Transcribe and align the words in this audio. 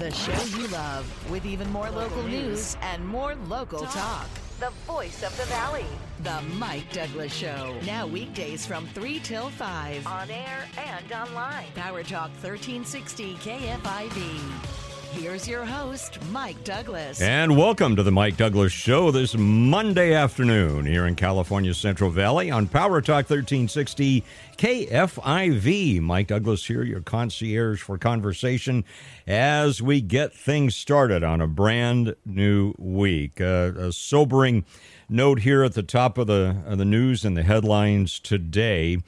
The 0.00 0.10
show 0.12 0.58
you 0.58 0.66
love 0.68 1.30
with 1.30 1.44
even 1.44 1.70
more 1.70 1.90
local 1.90 2.22
news 2.22 2.74
and 2.80 3.06
more 3.06 3.34
local 3.34 3.80
talk. 3.80 4.28
The 4.58 4.70
voice 4.86 5.22
of 5.22 5.36
the 5.36 5.44
valley. 5.44 5.84
The 6.22 6.40
Mike 6.54 6.90
Douglass 6.90 7.34
Show. 7.34 7.76
Now 7.84 8.06
weekdays 8.06 8.64
from 8.64 8.86
3 8.94 9.18
till 9.18 9.50
5. 9.50 10.06
On 10.06 10.30
air 10.30 10.66
and 10.78 11.12
online. 11.12 11.66
Power 11.74 12.02
Talk 12.02 12.30
1360 12.40 13.34
KFIV. 13.34 14.79
Here's 15.12 15.48
your 15.48 15.64
host, 15.64 16.18
Mike 16.30 16.62
Douglass. 16.62 17.20
And 17.20 17.56
welcome 17.56 17.96
to 17.96 18.02
the 18.04 18.12
Mike 18.12 18.36
Douglass 18.36 18.72
Show 18.72 19.10
this 19.10 19.36
Monday 19.36 20.14
afternoon 20.14 20.86
here 20.86 21.04
in 21.04 21.16
California 21.16 21.74
Central 21.74 22.10
Valley 22.10 22.48
on 22.48 22.68
Power 22.68 23.00
Talk 23.00 23.28
1360 23.28 24.22
KFIV. 24.56 26.00
Mike 26.00 26.28
Douglass 26.28 26.64
here, 26.64 26.84
your 26.84 27.00
concierge 27.00 27.82
for 27.82 27.98
conversation 27.98 28.84
as 29.26 29.82
we 29.82 30.00
get 30.00 30.32
things 30.32 30.76
started 30.76 31.24
on 31.24 31.40
a 31.40 31.48
brand 31.48 32.14
new 32.24 32.72
week. 32.78 33.40
Uh, 33.40 33.72
a 33.76 33.92
sobering 33.92 34.64
note 35.08 35.40
here 35.40 35.64
at 35.64 35.74
the 35.74 35.82
top 35.82 36.18
of 36.18 36.28
the, 36.28 36.56
of 36.64 36.78
the 36.78 36.84
news 36.84 37.24
and 37.24 37.36
the 37.36 37.42
headlines 37.42 38.20
today. 38.20 38.98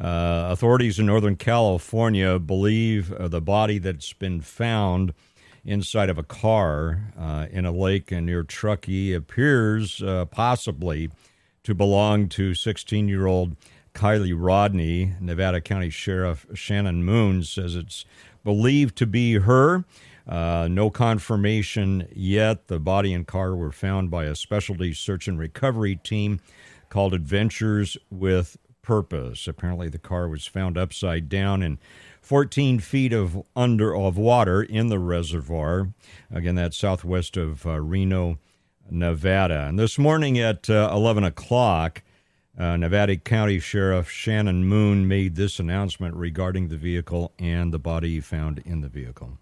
Uh, 0.00 0.48
authorities 0.50 0.98
in 0.98 1.06
Northern 1.06 1.36
California 1.36 2.38
believe 2.38 3.12
uh, 3.12 3.28
the 3.28 3.40
body 3.40 3.78
that's 3.78 4.12
been 4.14 4.40
found 4.40 5.12
inside 5.64 6.08
of 6.08 6.18
a 6.18 6.22
car 6.22 7.12
uh, 7.18 7.46
in 7.50 7.64
a 7.64 7.72
lake 7.72 8.10
near 8.10 8.42
Truckee 8.42 9.12
appears 9.12 10.02
uh, 10.02 10.24
possibly 10.26 11.10
to 11.64 11.74
belong 11.74 12.28
to 12.30 12.54
16 12.54 13.08
year 13.08 13.26
old 13.26 13.56
Kiely 13.94 14.32
Rodni. 14.32 15.20
Nevada 15.20 15.60
County 15.60 15.90
Sheriff 15.90 16.46
Shannon 16.54 17.04
Moon 17.04 17.42
says 17.42 17.76
it's 17.76 18.04
believed 18.44 18.96
to 18.96 19.06
be 19.06 19.34
her. 19.34 19.84
Uh, 20.26 20.68
no 20.70 20.90
confirmation 20.90 22.06
yet. 22.14 22.68
The 22.68 22.78
body 22.78 23.12
and 23.12 23.26
car 23.26 23.54
were 23.54 23.72
found 23.72 24.10
by 24.10 24.24
a 24.24 24.34
specialty 24.34 24.92
search 24.94 25.26
and 25.26 25.38
recovery 25.38 25.96
team 25.96 26.40
called 26.88 27.14
Adventures 27.14 27.96
with 28.10 28.56
Purpose. 28.82 29.46
Apparently, 29.48 29.88
the 29.88 29.98
car 29.98 30.28
was 30.28 30.46
found 30.46 30.78
upside 30.78 31.28
down 31.28 31.62
and 31.62 31.78
14 32.20 32.78
feet 32.78 33.12
of 33.12 33.42
under 33.56 33.96
of 33.96 34.16
water 34.16 34.62
in 34.62 34.88
the 34.88 34.98
reservoir. 34.98 35.92
Again, 36.30 36.54
that's 36.54 36.76
southwest 36.76 37.36
of 37.36 37.66
uh, 37.66 37.80
Reno, 37.80 38.38
Nevada. 38.90 39.66
And 39.66 39.78
this 39.78 39.98
morning 39.98 40.38
at 40.38 40.68
uh, 40.68 40.90
11 40.92 41.24
o'clock, 41.24 42.02
uh, 42.58 42.76
Nevada 42.76 43.16
County 43.16 43.58
Sheriff 43.58 44.10
Shannon 44.10 44.64
Moon 44.64 45.08
made 45.08 45.36
this 45.36 45.58
announcement 45.58 46.14
regarding 46.14 46.68
the 46.68 46.76
vehicle 46.76 47.32
and 47.38 47.72
the 47.72 47.78
body 47.78 48.20
found 48.20 48.58
in 48.64 48.80
the 48.80 48.88
vehicle. 48.88 49.38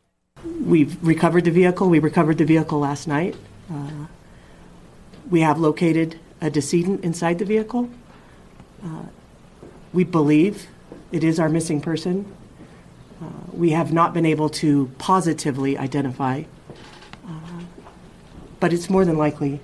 We've 0.64 0.96
recovered 1.04 1.44
the 1.44 1.50
vehicle. 1.50 1.88
We 1.88 1.98
recovered 1.98 2.38
the 2.38 2.44
vehicle 2.44 2.78
last 2.78 3.08
night. 3.08 3.34
Uh, 3.70 4.06
we 5.28 5.40
have 5.40 5.58
located 5.58 6.18
a 6.40 6.48
decedent 6.48 7.02
inside 7.04 7.38
the 7.38 7.44
vehicle. 7.44 7.90
Uh, 8.82 9.06
we 9.92 10.04
believe 10.04 10.68
it 11.10 11.24
is 11.24 11.40
our 11.40 11.48
missing 11.48 11.80
person 11.80 12.32
uh, 13.20 13.26
we 13.52 13.70
have 13.70 13.92
not 13.92 14.14
been 14.14 14.26
able 14.26 14.48
to 14.48 14.90
positively 14.98 15.76
identify, 15.76 16.44
uh, 17.26 17.30
but 18.60 18.72
it's 18.72 18.88
more 18.88 19.04
than 19.04 19.16
likely 19.16 19.60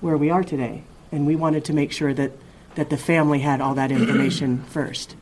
where 0.00 0.16
we 0.16 0.30
are 0.30 0.44
today. 0.44 0.84
And 1.10 1.26
we 1.26 1.36
wanted 1.36 1.64
to 1.66 1.72
make 1.72 1.92
sure 1.92 2.14
that, 2.14 2.32
that 2.74 2.90
the 2.90 2.96
family 2.96 3.40
had 3.40 3.60
all 3.60 3.74
that 3.74 3.90
information 3.92 4.62
first. 4.68 5.16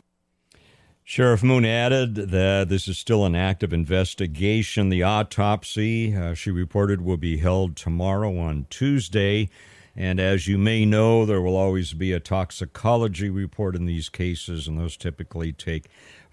Sheriff 1.03 1.43
Moon 1.43 1.65
added 1.65 2.15
that 2.15 2.69
this 2.69 2.87
is 2.87 2.97
still 2.97 3.25
an 3.25 3.35
active 3.35 3.73
investigation. 3.73 4.89
The 4.89 5.03
autopsy, 5.03 6.15
uh, 6.15 6.35
she 6.35 6.51
reported, 6.51 7.01
will 7.01 7.17
be 7.17 7.37
held 7.37 7.75
tomorrow 7.75 8.37
on 8.37 8.67
Tuesday. 8.69 9.49
And 9.95 10.21
as 10.21 10.47
you 10.47 10.57
may 10.57 10.85
know, 10.85 11.25
there 11.25 11.41
will 11.41 11.57
always 11.57 11.93
be 11.93 12.13
a 12.13 12.19
toxicology 12.21 13.29
report 13.29 13.75
in 13.75 13.85
these 13.85 14.07
cases, 14.07 14.67
and 14.67 14.79
those 14.79 14.95
typically 14.95 15.51
take 15.51 15.89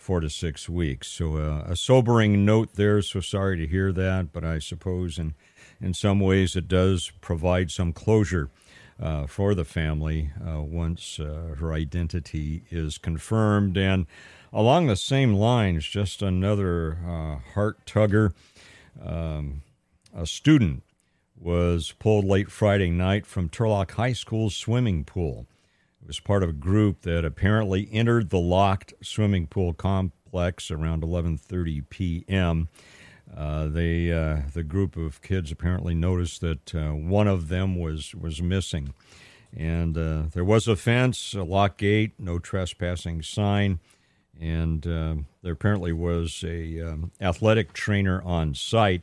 four 0.09 0.21
to 0.21 0.31
six 0.31 0.71
weeks. 0.71 1.07
So 1.07 1.37
uh, 1.37 1.65
a 1.67 1.77
sobering 1.77 2.43
note 2.43 2.77
there. 2.77 3.03
So 3.03 3.21
sorry 3.21 3.59
to 3.59 3.67
hear 3.67 3.93
that, 3.93 4.33
but 4.33 4.43
I 4.43 4.59
suppose 4.59 5.19
in 5.19 5.35
in 5.83 5.93
some 5.93 6.19
ways 6.19 6.57
it 6.57 6.67
does 6.67 7.13
provide 7.21 7.71
some 7.71 7.93
closure 7.93 8.49
uh, 8.99 9.27
for 9.27 9.55
the 9.55 9.67
family 9.67 10.31
uh, 10.43 10.63
once 10.63 11.21
uh, 11.21 11.57
her 11.59 11.75
identity 11.75 12.63
is 12.71 12.97
confirmed. 12.97 13.77
And 13.77 14.07
along 14.51 14.87
the 14.87 14.97
same 14.97 15.35
lines, 15.35 15.85
just 15.85 16.23
another 16.23 16.97
uh, 17.07 17.53
heart 17.53 17.85
tugger. 17.85 18.33
Um, 19.05 19.61
a 20.17 20.25
student 20.25 20.85
was 21.39 21.93
pulled 21.99 22.25
late 22.25 22.51
Friday 22.51 22.91
night 22.91 23.27
from 23.27 23.51
Turlock 23.51 23.91
High 23.91 24.15
School's 24.15 24.57
swimming 24.57 25.05
pool 25.05 25.47
was 26.09 26.19
part 26.19 26.43
of 26.43 26.49
a 26.49 26.55
group 26.55 27.03
that 27.03 27.25
apparently 27.25 27.87
entered 27.93 28.31
the 28.31 28.39
locked 28.39 28.95
swimming 29.03 29.47
pool 29.47 29.75
complex 29.75 30.71
around 30.71 31.03
11:30 31.03 31.85
p.m. 31.91 32.69
Uh, 33.37 33.69
they 33.69 34.11
uh, 34.11 34.41
the 34.55 34.65
group 34.65 34.97
of 34.97 35.21
kids 35.21 35.53
apparently 35.53 35.95
noticed 35.95 36.41
that 36.41 36.75
uh, 36.75 36.93
one 36.93 37.29
of 37.29 37.49
them 37.49 37.79
was 37.79 38.15
was 38.15 38.41
missing, 38.41 38.95
and 39.55 39.99
uh, 39.99 40.23
there 40.33 40.45
was 40.45 40.67
a 40.67 40.77
fence, 40.77 41.35
a 41.35 41.43
lock 41.43 41.77
gate, 41.77 42.13
no 42.19 42.39
trespassing 42.39 43.21
sign, 43.21 43.79
and 44.41 44.87
uh, 44.87 45.15
there 45.43 45.53
apparently 45.53 45.93
was 45.93 46.43
a 46.43 46.81
um, 46.81 47.13
athletic 47.21 47.75
trainer 47.75 48.23
on 48.23 48.55
site 48.55 49.03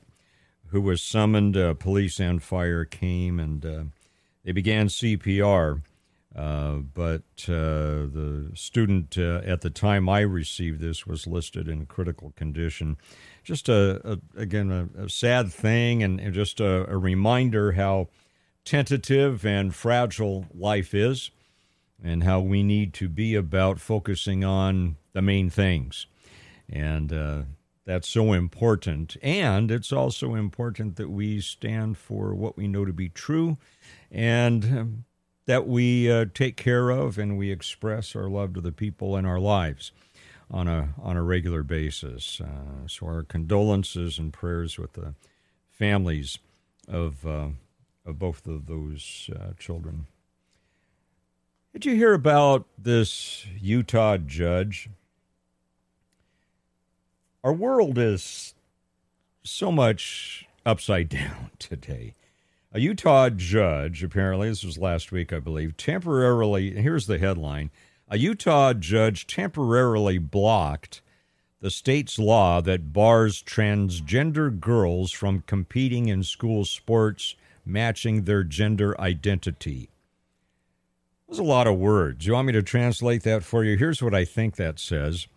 who 0.69 0.81
was 0.81 1.03
summoned. 1.03 1.55
Uh, 1.55 1.75
police 1.75 2.19
and 2.19 2.41
fire 2.41 2.83
came 2.83 3.39
and 3.39 3.91
they 4.43 4.51
began 4.51 4.87
CPR. 4.87 5.81
Uh, 6.35 6.79
but 6.94 7.23
uh, 7.47 8.12
the 8.12 8.51
student 8.56 9.18
uh, 9.18 9.40
at 9.46 9.62
the 9.62 9.69
time 9.69 10.09
I 10.09 10.19
received 10.19 10.81
this 10.81 11.07
was 11.07 11.25
listed 11.25 11.69
in 11.69 11.85
critical 11.85 12.34
condition. 12.35 12.97
Just 13.41 13.69
a, 13.69 14.01
a 14.03 14.19
again 14.41 14.69
a, 14.69 15.03
a, 15.03 15.09
sad 15.09 15.53
thing, 15.53 16.03
and, 16.03 16.19
and 16.19 16.34
just 16.34 16.59
a, 16.59 16.91
a, 16.91 16.97
reminder 16.97 17.73
how 17.73 18.09
tentative 18.66 19.46
and 19.46 19.73
fragile 19.73 20.47
life 20.53 20.94
is, 20.94 21.31
and 22.03 22.23
how 22.23 22.41
we 22.41 22.63
need 22.63 22.94
to 22.96 23.07
be 23.07 23.34
about 23.34 23.79
focusing 23.79 24.44
on 24.44 24.97
the 25.13 25.22
main 25.22 25.50
things, 25.50 26.06
and 26.67 27.13
uh, 27.13 27.44
that's 27.85 28.09
so 28.09 28.34
important. 28.34 29.16
And 29.23 29.72
it's 29.72 29.94
also 29.94 30.35
important 30.35 30.97
that 30.97 31.09
we 31.09 31.40
stand 31.40 31.97
for 31.97 32.35
what 32.35 32.57
we 32.57 32.67
know 32.67 32.84
to 32.84 32.91
be 32.91 33.07
true, 33.07 33.57
and 34.12 34.66
um, 34.66 35.06
that 35.45 35.67
we 35.67 36.11
uh, 36.11 36.25
take 36.33 36.57
care 36.57 36.89
of 36.89 37.17
and 37.17 37.38
we 37.38 37.51
express 37.51 38.16
our 38.16 38.29
love 38.29 38.53
to 38.53 38.61
the 38.61 38.72
people 38.72 39.16
in 39.16 39.25
our 39.25 39.39
lives 39.39 39.91
on 40.50 40.67
a 40.67 40.89
on 41.01 41.17
a 41.17 41.23
regular 41.23 41.63
basis. 41.63 42.41
Uh, 42.41 42.88
so 42.88 43.06
our 43.06 43.23
condolences 43.23 44.17
and 44.17 44.34
prayers 44.34 44.78
with 44.78 44.94
the 44.94 45.13
families 45.69 46.39
of 46.88 47.25
uh, 47.25 47.50
of 48.05 48.19
both 48.19 48.47
of 48.47 48.67
those 48.67 49.29
uh, 49.35 49.53
children. 49.57 50.07
Did 51.73 51.85
you 51.85 51.95
hear 51.95 52.13
about 52.13 52.66
this 52.78 53.45
Utah 53.59 54.17
judge? 54.17 54.89
Our 57.44 57.53
world 57.53 57.97
is 57.97 58.55
so 59.44 59.72
much 59.72 60.47
upside 60.66 61.09
down 61.09 61.51
today. 61.59 62.16
A 62.75 62.80
Utah 62.81 63.30
judge, 63.30 64.03
apparently, 64.03 64.50
this 64.50 64.66
was 64.66 64.78
last 64.78 65.09
week, 65.09 65.31
I 65.31 65.40
believe, 65.40 65.78
temporarily, 65.78 66.72
here's 66.72 67.08
the 67.08 67.18
headline 67.18 67.72
A 68.09 68.18
Utah 68.18 68.74
judge 68.74 69.28
temporarily 69.28 70.18
blocked 70.18 71.02
the 71.62 71.72
state's 71.72 72.19
law 72.19 72.59
that 72.59 72.91
bars 72.91 73.41
transgender 73.41 74.59
girls 74.59 75.14
from 75.14 75.46
competing 75.47 76.09
in 76.09 76.23
school 76.23 76.66
sports 76.66 77.35
matching 77.66 78.23
their 78.26 78.44
gender 78.44 78.99
identity. 78.99 79.90
There's 81.29 81.40
a 81.40 81.44
lot 81.44 81.67
of 81.67 81.78
words. 81.78 82.28
You 82.28 82.34
want 82.34 82.47
me 82.47 82.53
to 82.53 82.61
translate 82.61 83.23
that 83.23 83.46
for 83.46 83.64
you? 83.64 83.78
Here's 83.78 84.03
what 84.03 84.14
I 84.14 84.26
think 84.26 84.58
that 84.58 84.79
says 84.79 85.28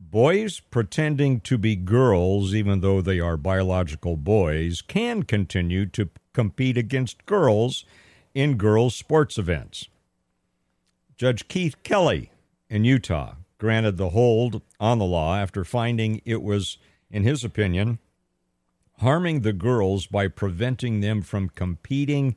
Boys 0.00 0.60
pretending 0.60 1.40
to 1.40 1.58
be 1.58 1.76
girls, 1.76 2.54
even 2.54 2.80
though 2.80 3.00
they 3.00 3.20
are 3.20 3.36
biological 3.36 4.16
boys, 4.16 4.82
can 4.82 5.22
continue 5.22 5.86
to 5.86 6.10
compete 6.32 6.76
against 6.76 7.26
girls 7.26 7.84
in 8.34 8.56
girls' 8.56 8.94
sports 8.96 9.38
events. 9.38 9.88
Judge 11.16 11.48
Keith 11.48 11.82
Kelly 11.82 12.30
in 12.68 12.84
Utah 12.84 13.34
granted 13.58 13.96
the 13.96 14.10
hold 14.10 14.60
on 14.80 14.98
the 14.98 15.04
law 15.04 15.36
after 15.36 15.64
finding 15.64 16.20
it 16.24 16.42
was, 16.42 16.76
in 17.10 17.22
his 17.22 17.44
opinion, 17.44 17.98
harming 18.98 19.40
the 19.40 19.52
girls 19.52 20.06
by 20.06 20.28
preventing 20.28 21.00
them 21.00 21.22
from 21.22 21.48
competing 21.48 22.36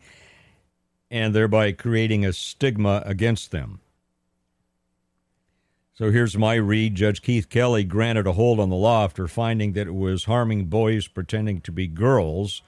and 1.10 1.34
thereby 1.34 1.72
creating 1.72 2.26
a 2.26 2.34
stigma 2.34 3.02
against 3.06 3.52
them. 3.52 3.82
So 5.98 6.12
here's 6.12 6.38
my 6.38 6.54
read. 6.54 6.94
Judge 6.94 7.24
Keith 7.24 7.50
Kelly 7.50 7.84
granted 7.84 8.28
a 8.28 8.34
hold 8.34 8.60
on 8.60 8.70
the 8.70 8.76
law 8.76 9.04
after 9.04 9.28
finding 9.28 9.74
that 9.74 9.88
it 9.88 9.96
was 9.96 10.26
harming 10.26 10.66
boys 10.66 11.08
pretending 11.08 11.60
to 11.62 11.72
be 11.72 11.88
girls 11.88 12.62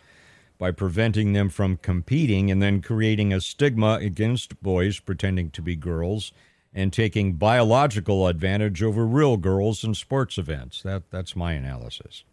by 0.58 0.72
preventing 0.72 1.34
them 1.34 1.50
from 1.50 1.78
competing 1.78 2.50
and 2.50 2.60
then 2.60 2.82
creating 2.82 3.32
a 3.32 3.40
stigma 3.40 4.00
against 4.02 4.60
boys 4.64 5.00
pretending 5.00 5.52
to 5.52 5.62
be 5.62 5.76
girls 5.76 6.32
and 6.74 6.92
taking 6.92 7.34
biological 7.34 8.26
advantage 8.26 8.82
over 8.82 9.06
real 9.06 9.38
girls 9.38 9.84
in 9.84 9.94
sports 9.94 10.40
events. 10.40 10.82
That, 10.82 11.12
that's 11.12 11.36
my 11.36 11.54
analysis. 11.54 12.24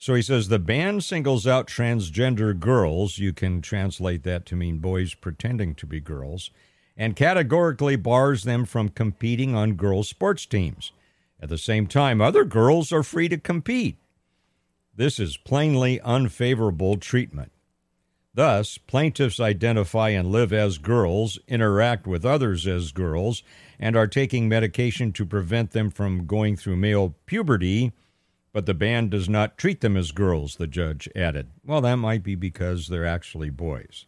So 0.00 0.16
he 0.16 0.22
says 0.22 0.48
the 0.48 0.58
ban 0.58 1.02
singles 1.02 1.46
out 1.46 1.68
transgender 1.68 2.58
girls. 2.58 3.18
You 3.18 3.32
can 3.32 3.62
translate 3.62 4.24
that 4.24 4.44
to 4.46 4.56
mean 4.56 4.78
boys 4.78 5.14
pretending 5.14 5.76
to 5.76 5.86
be 5.86 6.00
girls 6.00 6.50
and 6.96 7.16
categorically 7.16 7.96
bars 7.96 8.44
them 8.44 8.64
from 8.64 8.88
competing 8.88 9.54
on 9.54 9.74
girls' 9.74 10.08
sports 10.08 10.46
teams. 10.46 10.92
At 11.40 11.48
the 11.48 11.58
same 11.58 11.86
time, 11.86 12.20
other 12.20 12.44
girls 12.44 12.92
are 12.92 13.02
free 13.02 13.28
to 13.28 13.38
compete. 13.38 13.96
This 14.96 15.18
is 15.18 15.36
plainly 15.36 16.00
unfavorable 16.00 16.96
treatment. 16.96 17.50
Thus, 18.32 18.78
plaintiffs 18.78 19.38
identify 19.38 20.08
and 20.10 20.28
live 20.28 20.52
as 20.52 20.78
girls, 20.78 21.38
interact 21.46 22.06
with 22.06 22.24
others 22.24 22.66
as 22.66 22.90
girls, 22.90 23.42
and 23.78 23.96
are 23.96 24.08
taking 24.08 24.48
medication 24.48 25.12
to 25.12 25.26
prevent 25.26 25.70
them 25.70 25.90
from 25.90 26.26
going 26.26 26.56
through 26.56 26.76
male 26.76 27.14
puberty, 27.26 27.92
but 28.52 28.66
the 28.66 28.74
ban 28.74 29.08
does 29.08 29.28
not 29.28 29.58
treat 29.58 29.80
them 29.80 29.96
as 29.96 30.12
girls, 30.12 30.56
the 30.56 30.66
judge 30.66 31.08
added. 31.14 31.48
Well, 31.64 31.80
that 31.82 31.96
might 31.96 32.22
be 32.22 32.34
because 32.34 32.88
they're 32.88 33.06
actually 33.06 33.50
boys. 33.50 34.06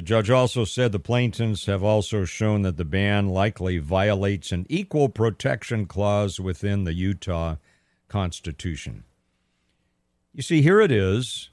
The 0.00 0.06
judge 0.06 0.30
also 0.30 0.64
said 0.64 0.92
the 0.92 0.98
plaintiffs 0.98 1.66
have 1.66 1.84
also 1.84 2.24
shown 2.24 2.62
that 2.62 2.78
the 2.78 2.86
ban 2.86 3.28
likely 3.28 3.76
violates 3.76 4.50
an 4.50 4.64
equal 4.70 5.10
protection 5.10 5.84
clause 5.84 6.40
within 6.40 6.84
the 6.84 6.94
Utah 6.94 7.56
Constitution. 8.08 9.04
You 10.32 10.40
see, 10.40 10.62
here 10.62 10.80
it 10.80 10.90
is. 10.90 11.50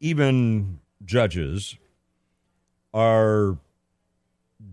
Even 0.00 0.80
judges 1.04 1.76
are 2.94 3.58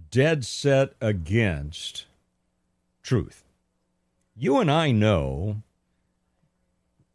dead 0.10 0.46
set 0.46 0.94
against 1.02 2.06
truth. 3.04 3.44
You 4.34 4.60
and 4.60 4.72
I 4.72 4.92
know 4.92 5.62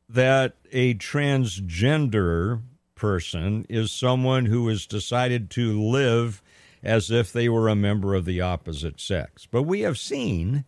that 0.07 0.53
a 0.71 0.93
transgender 0.97 2.61
person 3.03 3.67
is 3.69 3.91
someone 3.91 4.47
who 4.47 4.69
has 4.69 4.87
decided 4.87 5.51
to 5.51 5.83
live 5.83 6.41
as 6.85 7.11
if 7.11 7.33
they 7.33 7.49
were 7.49 7.69
a 7.69 7.75
member 7.75 8.15
of 8.15 8.25
the 8.25 8.41
opposite 8.41 9.01
sex. 9.01 9.45
But 9.51 9.65
we 9.65 9.81
have 9.81 9.99
seen 9.99 10.65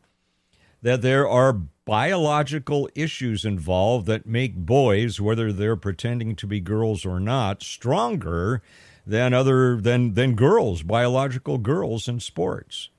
that 0.83 1.01
there 1.01 1.29
are 1.29 1.53
biological 1.53 2.91
issues 2.97 3.45
involved 3.45 4.07
that 4.07 4.27
make 4.27 4.57
boys, 4.57 5.21
whether 5.21 5.53
they're 5.53 5.77
pretending 5.77 6.35
to 6.35 6.47
be 6.49 6.59
girls 6.59 7.07
or 7.07 7.21
not, 7.21 7.63
stronger 7.63 8.61
than 9.07 9.33
other 9.33 9.81
than 9.81 10.15
than 10.15 10.35
girls, 10.35 10.83
biological 10.83 11.59
girls 11.59 12.09
in 12.09 12.19
sports. 12.19 12.91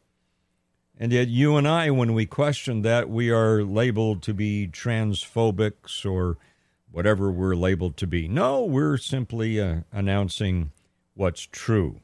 And 0.98 1.12
yet 1.12 1.28
you 1.28 1.58
and 1.58 1.68
I, 1.68 1.92
when 1.92 2.14
we 2.14 2.26
question 2.26 2.84
that, 2.84 3.10
we 3.10 3.30
are 3.32 3.64
labeled 3.64 4.24
to 4.24 4.34
be 4.34 4.70
transphobics 4.72 6.10
or 6.10 6.38
whatever 6.96 7.30
we're 7.30 7.58
labeled 7.58 7.98
to 7.98 8.08
be. 8.08 8.26
No, 8.26 8.64
we're 8.64 8.96
simply 8.96 9.60
uh, 9.60 9.82
announcing 9.92 10.72
what's 11.14 11.42
true. 11.42 12.00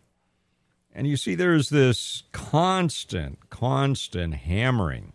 And 0.94 1.08
you 1.08 1.16
see, 1.16 1.34
there's 1.34 1.70
this 1.70 2.24
constant, 2.34 3.50
constant 3.50 4.34
hammering 4.34 5.14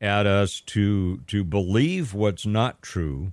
at 0.00 0.26
us 0.26 0.60
to 0.62 1.18
to 1.28 1.44
believe 1.44 2.14
what's 2.14 2.44
not 2.46 2.82
true, 2.82 3.32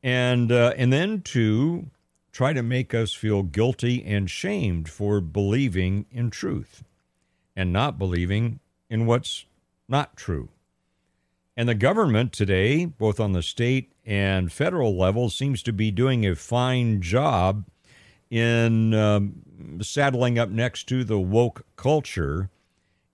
and 0.00 0.52
uh, 0.52 0.72
and 0.76 0.92
then 0.92 1.22
to 1.22 1.90
try 2.30 2.52
to 2.52 2.62
make 2.62 2.94
us 2.94 3.12
feel 3.12 3.42
guilty 3.42 4.04
and 4.04 4.30
shamed 4.30 4.88
for 4.88 5.20
believing 5.20 6.06
in 6.12 6.30
truth, 6.30 6.84
and 7.56 7.72
not 7.72 7.98
believing 7.98 8.60
in 8.88 9.06
what's 9.06 9.44
not 9.88 10.16
true. 10.16 10.50
And 11.56 11.68
the 11.68 11.74
government 11.74 12.32
today, 12.32 12.84
both 12.84 13.18
on 13.18 13.32
the 13.32 13.42
state 13.42 13.90
and 14.08 14.50
federal 14.50 14.96
level, 14.96 15.28
seems 15.28 15.62
to 15.62 15.72
be 15.72 15.90
doing 15.90 16.24
a 16.24 16.34
fine 16.34 17.02
job 17.02 17.66
in 18.30 18.94
um, 18.94 19.42
saddling 19.82 20.38
up 20.38 20.48
next 20.48 20.84
to 20.84 21.04
the 21.04 21.20
woke 21.20 21.66
culture 21.76 22.48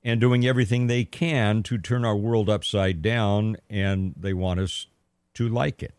and 0.04 0.20
doing 0.20 0.46
everything 0.46 0.86
they 0.86 1.04
can 1.04 1.64
to 1.64 1.78
turn 1.78 2.04
our 2.04 2.14
world 2.14 2.48
upside 2.48 3.02
down, 3.02 3.56
and 3.68 4.14
they 4.16 4.32
want 4.32 4.60
us 4.60 4.86
to 5.34 5.48
like 5.48 5.82
it. 5.82 5.94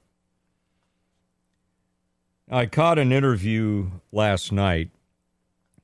I 2.50 2.65
caught 2.65 2.98
an 2.98 3.12
interview 3.12 3.89
last 4.13 4.53
night 4.53 4.91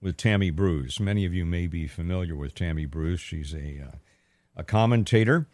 with 0.02 0.16
Tammy 0.16 0.52
Bruce. 0.52 1.02
Many 1.02 1.26
of 1.26 1.34
you 1.34 1.46
may 1.46 1.68
be 1.68 1.86
familiar 1.86 2.36
with 2.36 2.56
Tammy 2.56 2.86
Bruce. 2.86 3.20
She's 3.20 3.54
a, 3.54 3.88
uh, 3.90 3.96
a 4.56 4.64
commentator 4.64 5.48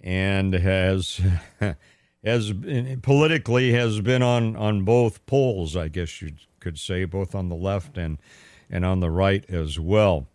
and 0.00 0.54
has 0.54 1.20
has 2.26 2.52
politically 3.02 3.72
has 3.72 4.00
been 4.00 4.22
on 4.22 4.56
on 4.56 4.82
both 4.82 5.24
poles, 5.26 5.76
I 5.76 5.88
guess 5.88 6.20
you 6.20 6.32
could 6.60 6.78
say, 6.78 7.04
both 7.04 7.34
on 7.34 7.48
the 7.48 7.56
left 7.56 7.96
and 7.96 8.18
and 8.68 8.84
on 8.84 9.00
the 9.00 9.10
right 9.10 9.48
as 9.48 9.78
well. 9.78 10.26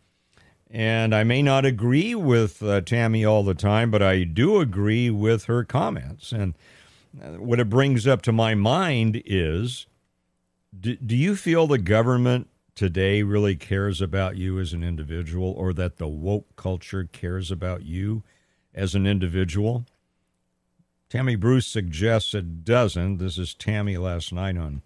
And 0.70 1.14
I 1.14 1.26
may 1.26 1.42
not 1.42 1.66
agree 1.66 2.16
with 2.16 2.64
uh, 2.64 2.80
Tammy 2.82 3.26
all 3.26 3.44
the 3.44 3.54
time, 3.54 3.92
but 3.92 4.02
I 4.02 4.24
do 4.24 4.62
agree 4.62 5.10
with 5.10 5.46
her 5.46 5.66
comments. 5.66 6.32
And 6.32 6.56
uh, 7.22 7.32
what 7.32 7.60
it 7.60 7.70
brings 7.70 8.08
up 8.08 8.22
to 8.22 8.32
my 8.32 8.56
mind 8.56 9.22
is 9.26 9.86
do, 10.80 10.96
do 10.96 11.18
you 11.18 11.36
feel 11.36 11.68
the 11.68 11.78
government 11.78 12.48
today 12.76 13.22
really 13.22 13.56
cares 13.56 14.02
about 14.02 14.38
you 14.38 14.60
as 14.60 14.74
an 14.74 14.84
individual 14.84 15.52
or 15.52 15.74
that 15.74 15.98
the 15.98 16.08
woke 16.08 16.56
culture 16.56 17.08
cares 17.12 17.52
about 17.52 17.84
you 17.84 18.24
as 18.74 18.96
an 18.96 19.06
individual. 19.06 19.86
Tammy 21.12 21.36
Bruce 21.36 21.68
suggests 21.68 22.34
it 22.34 22.64
doesn't. 22.64 23.18
This 23.18 23.38
is 23.38 23.54
Tammy 23.54 23.98
last 23.98 24.32
night 24.32 24.56
on 24.56 24.82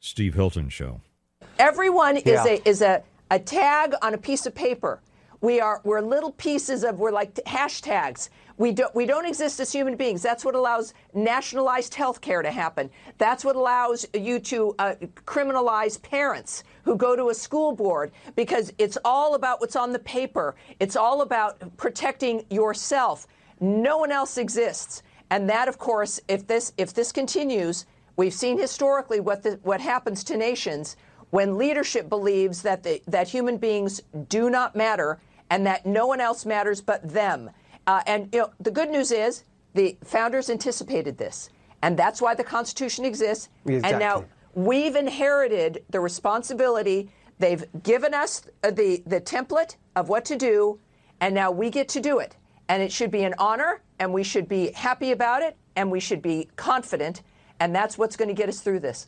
Steve 0.00 0.34
Hilton 0.34 0.68
show. 0.68 1.00
Everyone 1.60 2.16
yeah. 2.16 2.22
is 2.24 2.44
a 2.44 2.68
is 2.68 2.82
a, 2.82 3.04
a 3.30 3.38
tag 3.38 3.94
on 4.02 4.12
a 4.12 4.18
piece 4.18 4.46
of 4.46 4.54
paper. 4.56 5.00
We 5.40 5.60
are 5.60 5.80
we're 5.84 6.00
little 6.00 6.32
pieces 6.32 6.82
of 6.82 6.98
we're 6.98 7.12
like 7.12 7.36
hashtags. 7.46 8.30
We 8.56 8.72
don't 8.72 8.92
we 8.96 9.06
don't 9.06 9.24
exist 9.26 9.60
as 9.60 9.70
human 9.70 9.94
beings. 9.94 10.22
That's 10.22 10.44
what 10.44 10.56
allows 10.56 10.92
nationalized 11.14 11.94
health 11.94 12.20
care 12.20 12.42
to 12.42 12.50
happen. 12.50 12.90
That's 13.18 13.44
what 13.44 13.54
allows 13.54 14.04
you 14.12 14.40
to 14.40 14.74
uh, 14.80 14.94
criminalize 15.24 16.02
parents 16.02 16.64
who 16.82 16.96
go 16.96 17.14
to 17.14 17.28
a 17.28 17.34
school 17.34 17.76
board 17.76 18.10
because 18.34 18.72
it's 18.78 18.98
all 19.04 19.36
about 19.36 19.60
what's 19.60 19.76
on 19.76 19.92
the 19.92 20.00
paper. 20.00 20.56
It's 20.80 20.96
all 20.96 21.22
about 21.22 21.76
protecting 21.76 22.44
yourself. 22.50 23.28
No 23.60 23.98
one 23.98 24.10
else 24.10 24.36
exists. 24.36 25.04
And 25.30 25.48
that, 25.48 25.68
of 25.68 25.78
course, 25.78 26.20
if 26.28 26.46
this 26.46 26.72
if 26.76 26.92
this 26.92 27.12
continues, 27.12 27.86
we've 28.16 28.34
seen 28.34 28.58
historically 28.58 29.20
what 29.20 29.42
the, 29.42 29.58
what 29.62 29.80
happens 29.80 30.24
to 30.24 30.36
nations 30.36 30.96
when 31.30 31.56
leadership 31.56 32.08
believes 32.08 32.62
that 32.62 32.82
the, 32.82 33.00
that 33.06 33.28
human 33.28 33.56
beings 33.56 34.02
do 34.28 34.50
not 34.50 34.74
matter 34.74 35.20
and 35.48 35.64
that 35.66 35.86
no 35.86 36.06
one 36.06 36.20
else 36.20 36.44
matters 36.44 36.80
but 36.80 37.08
them. 37.08 37.50
Uh, 37.86 38.02
and 38.06 38.28
you 38.32 38.40
know, 38.40 38.50
the 38.60 38.70
good 38.70 38.90
news 38.90 39.12
is 39.12 39.44
the 39.74 39.96
founders 40.04 40.50
anticipated 40.50 41.16
this, 41.16 41.48
and 41.82 41.96
that's 41.96 42.20
why 42.20 42.34
the 42.34 42.44
Constitution 42.44 43.04
exists. 43.04 43.48
Exactly. 43.66 43.90
And 43.90 44.00
now 44.00 44.24
we've 44.54 44.96
inherited 44.96 45.84
the 45.90 46.00
responsibility. 46.00 47.10
They've 47.38 47.64
given 47.82 48.12
us 48.12 48.42
the, 48.62 49.02
the 49.06 49.20
template 49.20 49.76
of 49.96 50.08
what 50.08 50.24
to 50.26 50.36
do, 50.36 50.80
and 51.20 51.34
now 51.34 51.50
we 51.50 51.70
get 51.70 51.88
to 51.90 52.00
do 52.00 52.18
it. 52.18 52.36
And 52.68 52.82
it 52.82 52.92
should 52.92 53.10
be 53.10 53.24
an 53.24 53.34
honor, 53.38 53.82
and 54.00 54.14
we 54.14 54.24
should 54.24 54.48
be 54.48 54.72
happy 54.72 55.12
about 55.12 55.42
it, 55.42 55.56
and 55.76 55.90
we 55.90 56.00
should 56.00 56.22
be 56.22 56.48
confident. 56.56 57.22
And 57.60 57.74
that's 57.74 57.98
what's 57.98 58.16
going 58.16 58.28
to 58.28 58.34
get 58.34 58.48
us 58.48 58.60
through 58.60 58.80
this. 58.80 59.06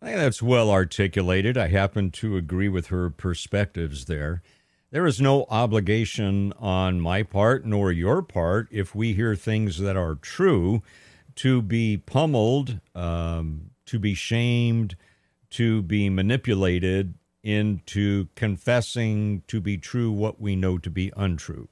I 0.00 0.06
think 0.06 0.18
that's 0.18 0.42
well 0.42 0.70
articulated. 0.70 1.58
I 1.58 1.68
happen 1.68 2.10
to 2.12 2.36
agree 2.36 2.68
with 2.68 2.86
her 2.88 3.10
perspectives 3.10 4.06
there. 4.06 4.42
There 4.90 5.06
is 5.06 5.20
no 5.20 5.44
obligation 5.50 6.54
on 6.58 7.00
my 7.00 7.22
part 7.22 7.66
nor 7.66 7.92
your 7.92 8.22
part 8.22 8.68
if 8.70 8.94
we 8.94 9.12
hear 9.12 9.34
things 9.34 9.78
that 9.78 9.96
are 9.96 10.14
true 10.14 10.82
to 11.36 11.60
be 11.60 11.98
pummeled, 11.98 12.80
um, 12.94 13.70
to 13.84 13.98
be 13.98 14.14
shamed, 14.14 14.96
to 15.50 15.82
be 15.82 16.08
manipulated 16.08 17.14
into 17.42 18.28
confessing 18.34 19.42
to 19.48 19.60
be 19.60 19.76
true 19.76 20.10
what 20.10 20.40
we 20.40 20.56
know 20.56 20.78
to 20.78 20.90
be 20.90 21.12
untrue. 21.16 21.68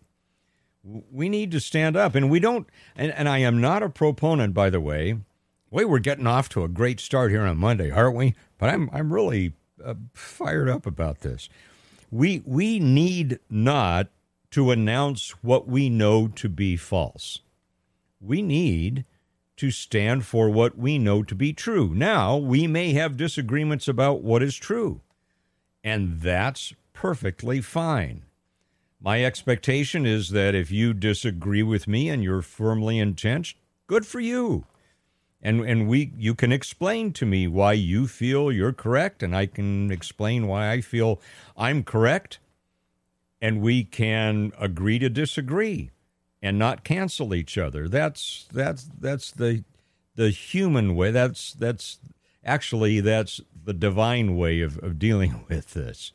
We 0.85 1.29
need 1.29 1.51
to 1.53 1.61
stand 1.61 1.97
up, 1.97 2.15
and 2.15 2.31
we 2.31 2.41
don't. 2.41 2.69
And, 2.95 3.13
and 3.13 3.29
I 3.29 3.39
am 3.39 3.61
not 3.61 3.83
a 3.83 3.89
proponent, 3.89 4.53
by 4.53 4.71
the 4.71 4.81
way. 4.81 5.19
We're 5.71 5.99
getting 5.99 6.27
off 6.27 6.49
to 6.51 6.63
a 6.63 6.69
great 6.69 7.01
start 7.01 7.33
here 7.33 7.43
on 7.43 7.57
Monday, 7.57 7.91
aren't 7.91 8.17
we? 8.17 8.35
But 8.59 8.71
I'm 8.71 8.89
I'm 8.93 9.13
really 9.13 9.55
uh, 9.85 9.95
fired 10.13 10.69
up 10.69 10.87
about 10.87 11.21
this. 11.21 11.49
We 12.11 12.43
we 12.47 12.79
need 12.79 13.41
not 13.51 14.09
to 14.53 14.71
announce 14.71 15.31
what 15.43 15.67
we 15.67 15.89
know 15.89 16.29
to 16.29 16.49
be 16.49 16.77
false. 16.77 17.41
We 18.21 18.41
need 18.41 19.05
to 19.57 19.71
stand 19.71 20.25
for 20.25 20.49
what 20.49 20.79
we 20.79 20.99
know 20.99 21.23
to 21.25 21.35
be 21.35 21.53
true. 21.53 21.93
Now, 21.95 22.37
we 22.37 22.67
may 22.67 22.93
have 22.93 23.17
disagreements 23.17 23.89
about 23.89 24.23
what 24.23 24.43
is 24.43 24.57
true, 24.57 25.01
and 25.83 26.21
that's 26.21 26.73
perfectly 26.93 27.61
fine. 27.61 28.23
My 29.05 29.23
expectation 29.23 30.07
is 30.07 30.31
that 30.31 30.55
if 30.55 30.71
you 30.71 30.95
disagree 30.95 31.63
with 31.63 31.87
me 31.87 32.09
and 32.09 32.25
you're 32.25 32.41
firmly 32.41 32.99
entrenched, 32.99 33.59
good 33.87 34.07
for 34.07 34.19
you. 34.19 34.65
And 35.43 35.61
and 35.61 35.87
we 35.87 36.11
you 36.17 36.35
can 36.35 36.51
explain 36.51 37.13
to 37.13 37.27
me 37.27 37.47
why 37.47 37.75
you 37.75 38.07
feel 38.09 38.51
you're 38.51 38.73
correct 38.73 39.23
and 39.23 39.37
I 39.37 39.45
can 39.45 39.91
explain 39.91 40.47
why 40.47 40.71
I 40.71 40.81
feel 40.81 41.21
I'm 41.55 41.85
correct 41.85 42.39
and 43.43 43.61
we 43.61 43.85
can 43.85 44.53
agree 44.59 44.99
to 45.01 45.11
disagree 45.11 45.91
and 46.41 46.59
not 46.59 46.83
cancel 46.83 47.35
each 47.35 47.59
other. 47.59 47.89
That's 47.89 48.47
that's 48.55 48.89
that's 48.99 49.31
the 49.33 49.65
the 50.15 50.31
human 50.31 50.97
way. 50.97 51.11
That's 51.11 51.53
that's 51.53 51.99
actually 52.43 53.01
that's 53.01 53.43
the 53.67 53.75
divine 53.75 54.35
way 54.39 54.63
of, 54.63 54.79
of 54.79 54.99
dealing 54.99 55.45
with 55.51 55.75
this 55.75 56.11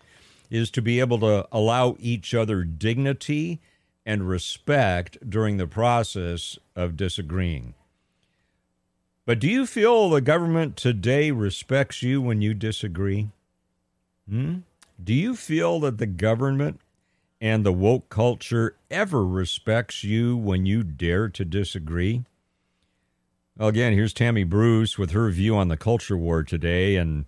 is 0.49 0.71
to 0.71 0.81
be 0.81 0.99
able 0.99 1.19
to 1.19 1.47
allow 1.51 1.95
each 1.99 2.33
other 2.33 2.63
dignity 2.63 3.59
and 4.05 4.27
respect 4.27 5.17
during 5.29 5.57
the 5.57 5.67
process 5.67 6.57
of 6.75 6.97
disagreeing. 6.97 7.73
But 9.25 9.39
do 9.39 9.47
you 9.47 9.67
feel 9.67 10.09
the 10.09 10.21
government 10.21 10.75
today 10.75 11.29
respects 11.29 12.01
you 12.01 12.19
when 12.21 12.41
you 12.41 12.55
disagree? 12.55 13.29
Hmm? 14.27 14.59
Do 15.01 15.13
you 15.13 15.35
feel 15.35 15.79
that 15.81 15.99
the 15.99 16.07
government 16.07 16.81
and 17.39 17.65
the 17.65 17.71
woke 17.71 18.09
culture 18.09 18.75
ever 18.89 19.25
respects 19.25 20.03
you 20.03 20.35
when 20.35 20.65
you 20.65 20.83
dare 20.83 21.29
to 21.29 21.45
disagree? 21.45 22.25
Well, 23.57 23.69
again, 23.69 23.93
here's 23.93 24.13
Tammy 24.13 24.43
Bruce 24.43 24.97
with 24.97 25.11
her 25.11 25.29
view 25.29 25.55
on 25.55 25.67
the 25.67 25.77
culture 25.77 26.17
war 26.17 26.43
today, 26.43 26.95
and 26.95 27.25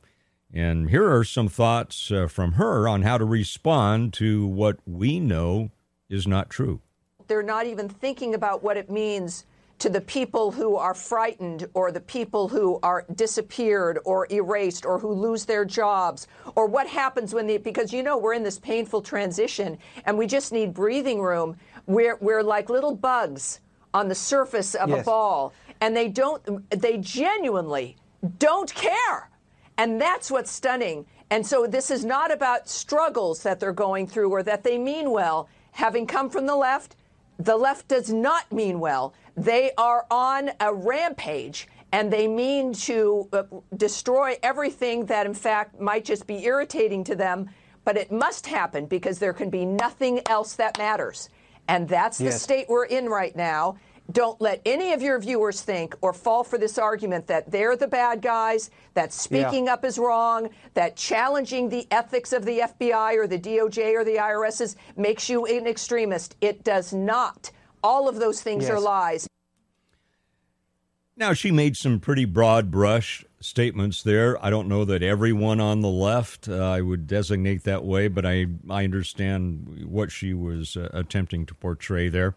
and 0.53 0.89
here 0.89 1.09
are 1.09 1.23
some 1.23 1.47
thoughts 1.47 2.11
uh, 2.11 2.27
from 2.27 2.53
her 2.53 2.87
on 2.87 3.03
how 3.03 3.17
to 3.17 3.25
respond 3.25 4.13
to 4.13 4.45
what 4.45 4.77
we 4.85 5.19
know 5.19 5.71
is 6.09 6.27
not 6.27 6.49
true. 6.49 6.81
They're 7.27 7.41
not 7.41 7.65
even 7.65 7.87
thinking 7.87 8.33
about 8.33 8.61
what 8.61 8.75
it 8.75 8.89
means 8.89 9.45
to 9.81 9.89
the 9.89 10.01
people 10.01 10.51
who 10.51 10.75
are 10.75 10.93
frightened 10.93 11.67
or 11.73 11.91
the 11.91 12.01
people 12.01 12.47
who 12.47 12.79
are 12.83 13.03
disappeared 13.15 13.97
or 14.05 14.27
erased 14.29 14.85
or 14.85 14.99
who 14.99 15.11
lose 15.11 15.45
their 15.45 15.65
jobs 15.65 16.27
or 16.53 16.67
what 16.67 16.85
happens 16.85 17.33
when 17.33 17.47
the 17.47 17.57
because 17.57 17.91
you 17.91 18.03
know 18.03 18.15
we're 18.15 18.35
in 18.35 18.43
this 18.43 18.59
painful 18.59 19.01
transition 19.01 19.79
and 20.05 20.15
we 20.15 20.27
just 20.27 20.51
need 20.51 20.71
breathing 20.71 21.19
room 21.19 21.57
we're 21.87 22.15
we're 22.21 22.43
like 22.43 22.69
little 22.69 22.93
bugs 22.93 23.59
on 23.91 24.07
the 24.07 24.13
surface 24.13 24.75
of 24.75 24.89
yes. 24.89 25.01
a 25.01 25.03
ball 25.03 25.51
and 25.79 25.97
they 25.97 26.07
don't 26.07 26.69
they 26.69 26.99
genuinely 26.99 27.95
don't 28.37 28.71
care 28.75 29.30
and 29.77 29.99
that's 29.99 30.29
what's 30.29 30.51
stunning. 30.51 31.05
And 31.29 31.45
so 31.45 31.65
this 31.65 31.89
is 31.91 32.03
not 32.03 32.31
about 32.31 32.67
struggles 32.67 33.43
that 33.43 33.59
they're 33.59 33.71
going 33.71 34.07
through 34.07 34.29
or 34.29 34.43
that 34.43 34.63
they 34.63 34.77
mean 34.77 35.11
well. 35.11 35.47
Having 35.71 36.07
come 36.07 36.29
from 36.29 36.45
the 36.45 36.55
left, 36.55 36.95
the 37.39 37.55
left 37.55 37.87
does 37.87 38.11
not 38.11 38.51
mean 38.51 38.79
well. 38.79 39.13
They 39.37 39.71
are 39.77 40.05
on 40.11 40.51
a 40.59 40.73
rampage 40.73 41.67
and 41.91 42.11
they 42.11 42.27
mean 42.27 42.73
to 42.73 43.27
uh, 43.33 43.43
destroy 43.75 44.37
everything 44.43 45.05
that, 45.05 45.25
in 45.25 45.33
fact, 45.33 45.79
might 45.79 46.05
just 46.05 46.27
be 46.27 46.45
irritating 46.45 47.03
to 47.05 47.15
them. 47.15 47.49
But 47.83 47.97
it 47.97 48.11
must 48.11 48.45
happen 48.45 48.85
because 48.85 49.19
there 49.19 49.33
can 49.33 49.49
be 49.49 49.65
nothing 49.65 50.21
else 50.29 50.55
that 50.55 50.77
matters. 50.77 51.29
And 51.67 51.87
that's 51.87 52.21
yes. 52.21 52.33
the 52.33 52.39
state 52.39 52.65
we're 52.69 52.85
in 52.85 53.07
right 53.07 53.35
now. 53.35 53.77
Don't 54.11 54.41
let 54.41 54.61
any 54.65 54.93
of 54.93 55.01
your 55.01 55.19
viewers 55.19 55.61
think 55.61 55.95
or 56.01 56.11
fall 56.11 56.43
for 56.43 56.57
this 56.57 56.77
argument 56.77 57.27
that 57.27 57.51
they're 57.51 57.75
the 57.75 57.87
bad 57.87 58.21
guys, 58.21 58.69
that 58.93 59.13
speaking 59.13 59.65
yeah. 59.67 59.73
up 59.73 59.85
is 59.85 59.97
wrong, 59.97 60.49
that 60.73 60.95
challenging 60.95 61.69
the 61.69 61.87
ethics 61.91 62.33
of 62.33 62.45
the 62.45 62.59
FBI 62.59 63.15
or 63.15 63.27
the 63.27 63.39
DOJ 63.39 63.93
or 63.93 64.03
the 64.03 64.15
IRS 64.15 64.75
makes 64.97 65.29
you 65.29 65.45
an 65.45 65.67
extremist. 65.67 66.35
It 66.41 66.63
does 66.63 66.93
not. 66.93 67.51
All 67.83 68.09
of 68.09 68.15
those 68.15 68.41
things 68.41 68.63
yes. 68.63 68.71
are 68.71 68.79
lies. 68.79 69.27
Now, 71.15 71.33
she 71.33 71.51
made 71.51 71.77
some 71.77 71.99
pretty 71.99 72.25
broad 72.25 72.71
brush 72.71 73.23
statements 73.39 74.01
there. 74.01 74.43
I 74.43 74.49
don't 74.49 74.67
know 74.67 74.85
that 74.85 75.03
everyone 75.03 75.59
on 75.59 75.81
the 75.81 75.89
left 75.89 76.47
uh, 76.47 76.55
I 76.55 76.81
would 76.81 77.05
designate 77.05 77.63
that 77.63 77.83
way, 77.83 78.07
but 78.07 78.25
I, 78.25 78.47
I 78.69 78.83
understand 78.83 79.85
what 79.85 80.11
she 80.11 80.33
was 80.33 80.75
uh, 80.75 80.89
attempting 80.93 81.45
to 81.47 81.53
portray 81.53 82.09
there. 82.09 82.35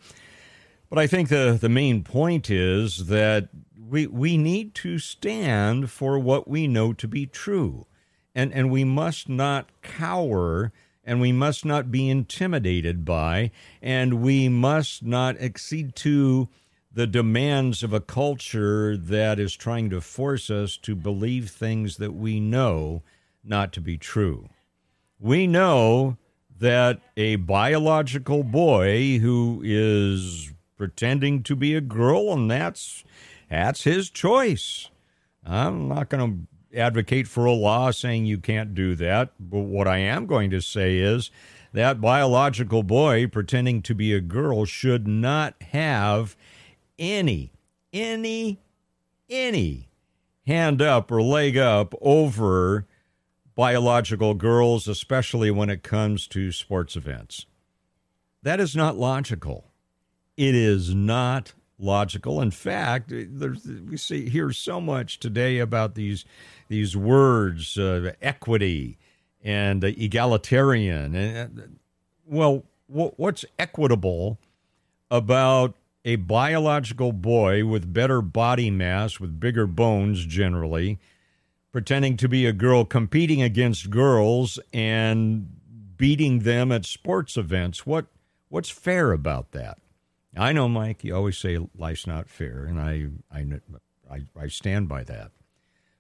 But 0.95 1.03
I 1.03 1.07
think 1.09 1.29
the, 1.29 1.59
the 1.61 1.69
main 1.69 2.05
point 2.05 2.49
is 2.49 3.07
that 3.07 3.49
we, 3.77 4.07
we 4.07 4.37
need 4.37 4.77
to 4.77 5.01
stand 5.01 5.91
for 5.91 6.21
what 6.21 6.47
we 6.47 6.69
know 6.69 6.93
to 6.93 7.09
be 7.09 7.27
true. 7.27 7.87
And, 8.33 8.53
and 8.53 8.71
we 8.71 8.85
must 8.85 9.29
not 9.29 9.67
cower 9.83 10.71
and 11.03 11.21
we 11.21 11.33
must 11.33 11.65
not 11.65 11.91
be 11.91 12.09
intimidated 12.09 13.05
by, 13.05 13.51
and 13.83 14.23
we 14.23 14.49
must 14.49 15.03
not 15.03 15.37
accede 15.41 15.97
to 15.97 16.49
the 16.93 17.09
demands 17.09 17.83
of 17.83 17.93
a 17.93 18.01
culture 18.01 18.97
that 18.97 19.41
is 19.41 19.57
trying 19.57 19.91
to 19.91 20.01
force 20.01 20.49
us 20.49 20.77
to 20.77 20.95
believe 20.95 21.51
things 21.51 21.97
that 21.97 22.15
we 22.15 22.39
know 22.39 23.03
not 23.43 23.73
to 23.73 23.81
be 23.81 23.99
true. 23.99 24.49
We 25.19 25.49
know 25.49 26.19
that 26.57 27.01
a 27.17 27.35
biological 27.35 28.45
boy 28.45 29.19
who 29.19 29.61
is 29.65 30.54
pretending 30.77 31.43
to 31.45 31.57
be 31.57 31.75
a 31.75 31.81
girl, 31.81 32.33
and 32.33 32.51
that's 32.51 33.05
that's 33.51 33.85
his 33.85 34.11
choice. 34.11 34.89
I'm 35.45 35.89
not 35.89 36.09
going 36.09 36.49
to 36.73 36.79
advocate 36.79 37.29
for 37.29 37.45
a 37.45 37.53
law 37.53 37.91
saying 37.91 38.27
you 38.27 38.39
can't 38.39 38.75
do 38.75 38.95
that, 38.97 39.33
but 39.39 39.61
what 39.61 39.87
I 39.87 39.99
am 39.99 40.27
going 40.27 40.51
to 40.51 40.61
say 40.61 40.99
is 40.99 41.31
that 41.73 42.01
biological 42.01 42.83
boy 42.83 43.27
pretending 43.27 43.83
to 43.83 43.95
be 43.95 44.13
a 44.13 44.21
girl 44.21 44.65
should 44.65 45.07
not 45.07 45.55
have 45.71 46.37
any 46.99 47.53
any 47.93 48.61
any 49.29 49.89
hand 50.47 50.83
up 50.83 51.11
or 51.11 51.23
leg 51.23 51.57
up 51.57 51.95
over 52.01 52.87
biological 53.55 54.35
girls, 54.35 54.89
especially 54.89 55.51
when 55.51 55.71
it 55.71 55.83
comes 55.83 56.27
to 56.29 56.53
sports 56.53 56.97
events. 56.97 57.47
That 58.43 58.61
is 58.61 58.77
not 58.77 58.97
logical. 58.97 59.71
It 60.37 60.55
is 60.55 60.95
not 60.95 61.53
logical. 61.79 62.41
In 62.41 62.51
fact, 62.51 63.11
we 63.11 63.97
see 63.97 64.29
hear 64.29 64.53
so 64.53 64.81
much 64.81 65.19
today 65.21 65.59
about 65.59 65.95
these 65.95 66.25
these 66.69 66.97
words, 66.97 67.79
uh, 67.79 68.13
equity 68.23 68.99
and 69.43 69.85
uh, 69.85 69.89
egalitarian. 69.89 71.15
And 71.15 71.59
uh, 71.59 71.63
well, 72.27 72.65
what's 72.87 73.45
equitable 73.59 74.39
about 75.11 75.75
a 76.05 76.17
biological 76.17 77.13
boy 77.13 77.65
with 77.65 77.93
better 77.93 78.21
body 78.21 78.71
mass, 78.71 79.21
with 79.21 79.39
bigger 79.39 79.67
bones 79.67 80.25
generally, 80.25 80.99
pretending 81.73 82.17
to 82.17 82.29
be 82.29 82.47
a 82.47 82.53
girl, 82.53 82.85
competing 82.85 83.43
against 83.43 83.91
girls 83.91 84.59
and 84.73 85.49
beating 85.97 86.41
them 86.41 86.73
at 86.73 86.85
sports 86.85 87.37
events? 87.37 87.87
What 87.87 88.07
what's 88.49 88.71
fair 88.71 89.13
about 89.13 89.53
that? 89.53 89.79
I 90.37 90.53
know, 90.53 90.69
Mike. 90.69 91.05
You 91.05 91.15
always 91.15 91.39
say 91.39 91.59
life's 91.77 92.07
not 92.07 92.29
fair, 92.29 92.65
and 92.65 92.81
I, 92.81 93.07
I, 93.33 93.47
I, 94.11 94.23
I 94.39 94.49
stand 94.49 94.89
by 94.89 95.05
that. 95.05 95.31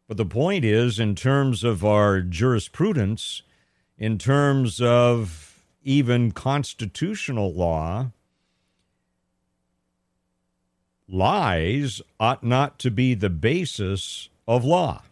But 0.09 0.17
the 0.17 0.27
point 0.27 0.65
is, 0.65 0.99
in 0.99 1.15
terms 1.15 1.65
of 1.65 1.85
our 1.85 2.21
jurisprudence, 2.21 3.43
in 3.97 4.19
terms 4.19 4.81
of 4.81 5.65
even 5.83 6.33
constitutional 6.33 7.55
law, 7.55 8.11
lies 11.09 12.03
ought 12.19 12.43
not 12.43 12.79
to 12.81 12.91
be 12.91 13.15
the 13.15 13.31
basis 13.31 14.29
of 14.49 14.65
law. 14.65 15.03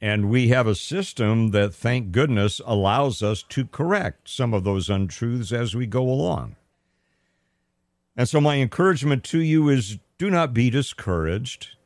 And 0.00 0.30
we 0.30 0.48
have 0.48 0.66
a 0.66 0.74
system 0.74 1.50
that, 1.50 1.74
thank 1.74 2.10
goodness, 2.10 2.60
allows 2.64 3.22
us 3.22 3.42
to 3.50 3.66
correct 3.66 4.30
some 4.30 4.54
of 4.54 4.64
those 4.64 4.88
untruths 4.88 5.52
as 5.52 5.74
we 5.74 5.86
go 5.86 6.08
along. 6.08 6.56
And 8.16 8.28
so, 8.28 8.40
my 8.40 8.56
encouragement 8.56 9.24
to 9.24 9.40
you 9.40 9.68
is 9.68 9.98
do 10.18 10.30
not 10.30 10.52
be 10.52 10.68
discouraged. 10.68 11.76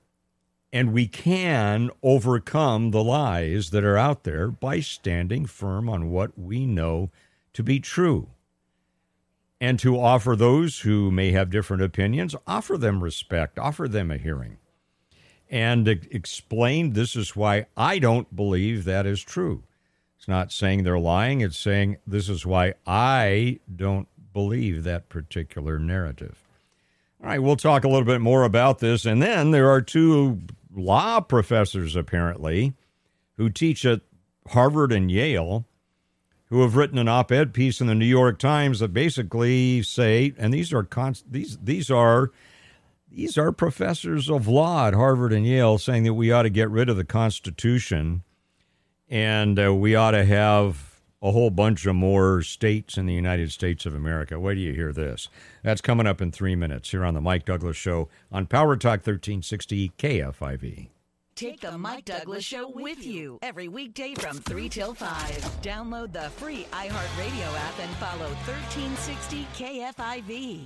And 0.73 0.93
we 0.93 1.07
can 1.07 1.90
overcome 2.02 2.90
the 2.90 3.04
lies 3.04 3.71
that 3.71 3.85
are 3.85 3.97
out 3.97 4.25
there 4.25 4.49
by 4.49 4.81
standing 4.81 5.47
firm 5.47 5.88
on 5.88 6.11
what 6.11 6.37
we 6.37 6.66
know 6.66 7.11
to 7.52 7.62
be 7.62 7.78
true. 7.78 8.31
And 9.61 9.78
to 9.78 10.00
offer 10.00 10.35
those 10.35 10.81
who 10.81 11.12
may 11.12 11.31
have 11.31 11.49
different 11.49 11.85
opinions, 11.85 12.35
offer 12.45 12.76
them 12.76 13.04
respect, 13.04 13.57
offer 13.57 13.87
them 13.87 14.11
a 14.11 14.19
hearing, 14.19 14.59
and 15.49 15.87
explain 15.87 16.93
this 16.93 17.14
is 17.14 17.37
why 17.37 17.66
I 17.76 18.00
don't 18.00 18.35
believe 18.35 18.83
that 18.85 19.07
is 19.07 19.23
true. 19.23 19.62
It's 20.19 20.26
not 20.26 20.50
saying 20.50 20.83
they're 20.83 20.99
lying. 20.99 21.40
It's 21.40 21.57
saying 21.57 21.99
this 22.04 22.28
is 22.28 22.45
why 22.45 22.75
I 22.85 23.61
don't 23.75 24.09
believe 24.35 24.85
that 24.85 25.09
particular 25.09 25.79
narrative. 25.79 26.43
All 27.23 27.31
right, 27.31 27.43
we'll 27.43 27.57
talk 27.57 27.85
a 27.85 27.88
little 27.88 28.05
bit 28.05 28.21
more 28.21 28.45
about 28.45 28.81
this. 28.81 29.07
And 29.07 29.23
then 29.23 29.50
there 29.50 29.71
are 29.71 29.81
two 29.81 30.43
law 30.75 31.21
professors, 31.21 31.97
apparently, 31.97 32.75
who 33.38 33.49
teach 33.49 33.87
at 33.87 34.03
Harvard 34.49 34.93
and 34.93 35.11
Yale, 35.11 35.64
who 36.50 36.61
have 36.61 36.76
written 36.76 36.99
an 36.99 37.09
op-ed 37.09 37.55
piece 37.55 37.81
in 37.81 37.87
the 37.87 37.95
New 37.95 38.05
York 38.05 38.38
Times 38.38 38.81
that 38.81 38.93
basically 38.93 39.83
say, 39.83 40.35
and 40.37 40.53
these 40.53 40.71
are 40.75 40.87
these 41.31 41.57
these 41.62 41.91
are 41.91 42.31
these 43.11 43.38
are 43.38 43.53
professors 43.53 44.29
of 44.29 44.47
law 44.47 44.88
at 44.88 44.95
Harvard 44.95 45.33
and 45.33 45.47
Yale 45.47 45.79
saying 45.79 46.03
that 46.03 46.14
we 46.14 46.31
ought 46.31 46.43
to 46.43 46.50
get 46.50 46.69
rid 46.69 46.91
of 46.91 46.97
the 46.97 47.05
Constitution 47.05 48.23
and 49.09 49.59
uh, 49.59 49.75
we 49.75 49.95
ought 49.95 50.11
to 50.11 50.25
have 50.25 50.94
a 51.25 51.33
whole 51.33 51.50
bunch 51.50 51.87
of 51.87 51.97
more 51.97 52.43
states 52.43 52.99
in 52.99 53.07
the 53.07 53.14
United 53.14 53.50
States 53.50 53.87
of 53.87 53.95
America. 53.95 54.38
Wait 54.38 54.57
do 54.57 54.61
you 54.61 54.75
hear 54.75 54.93
this. 54.93 55.31
That's 55.62 55.81
coming 55.81 56.07
up 56.07 56.21
in 56.21 56.31
three 56.31 56.54
minutes 56.54 56.90
here 56.90 57.02
on 57.02 57.14
the 57.14 57.21
Mike 57.23 57.47
Douglass 57.47 57.78
Show 57.78 58.11
on 58.31 58.47
Power 58.47 58.76
Talk 58.76 59.00
1360 59.07 59.93
KFIV. 59.99 60.88
Take 61.35 61.62
the 61.62 61.78
Mike 61.78 62.04
Douglass 62.04 62.45
Show 62.45 62.69
with 62.69 63.04
you 63.04 63.38
every 63.40 63.69
weekday 63.69 64.14
from 64.14 64.37
3 64.37 64.69
till 64.69 64.93
5. 64.93 65.09
Download 65.62 66.12
the 66.12 66.28
free 66.31 66.66
iHeartRadio 66.71 67.59
app 67.59 67.78
and 67.81 67.90
follow 67.97 68.28
1360 68.45 69.47
KFIV. 69.54 70.61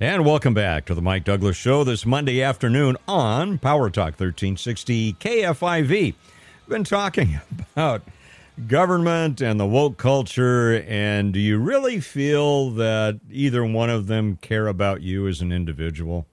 And 0.00 0.26
welcome 0.26 0.54
back 0.54 0.86
to 0.86 0.94
the 0.94 1.00
Mike 1.00 1.22
Douglass 1.22 1.56
Show 1.56 1.84
this 1.84 2.04
Monday 2.04 2.42
afternoon 2.42 2.96
on 3.06 3.58
Power 3.58 3.88
Talk 3.90 4.18
1360 4.18 5.12
KFIV. 5.14 6.14
Been 6.68 6.84
talking 6.84 7.40
about 7.76 8.02
government 8.66 9.40
and 9.40 9.58
the 9.58 9.66
woke 9.66 9.96
culture, 9.96 10.82
and 10.86 11.32
do 11.32 11.40
you 11.40 11.58
really 11.58 12.00
feel 12.00 12.70
that 12.70 13.20
either 13.30 13.64
one 13.64 13.90
of 13.90 14.06
them 14.06 14.36
care 14.36 14.66
about 14.66 15.02
you 15.02 15.26
as 15.26 15.40
an 15.40 15.52
individual? 15.52 16.26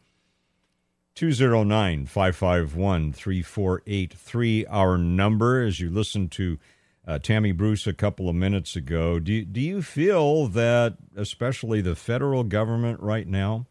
209 1.16 2.06
551 2.06 3.14
3483, 3.14 4.66
our 4.68 4.98
number, 4.98 5.64
as 5.64 5.80
you 5.80 5.90
listen 5.90 6.30
to 6.30 6.60
uh, 7.08 7.18
Tammy 7.18 7.52
Bruce 7.52 7.88
a 7.88 7.94
couple 7.94 8.30
of 8.30 8.36
minutes 8.36 8.76
ago. 8.76 9.18
Do, 9.18 9.44
do 9.46 9.60
you 9.60 9.82
feel 9.82 10.48
that, 10.48 10.98
especially 11.16 11.82
the 11.82 11.96
federal 11.96 12.44
government 12.44 13.00
right 13.00 13.28
now 13.28 13.66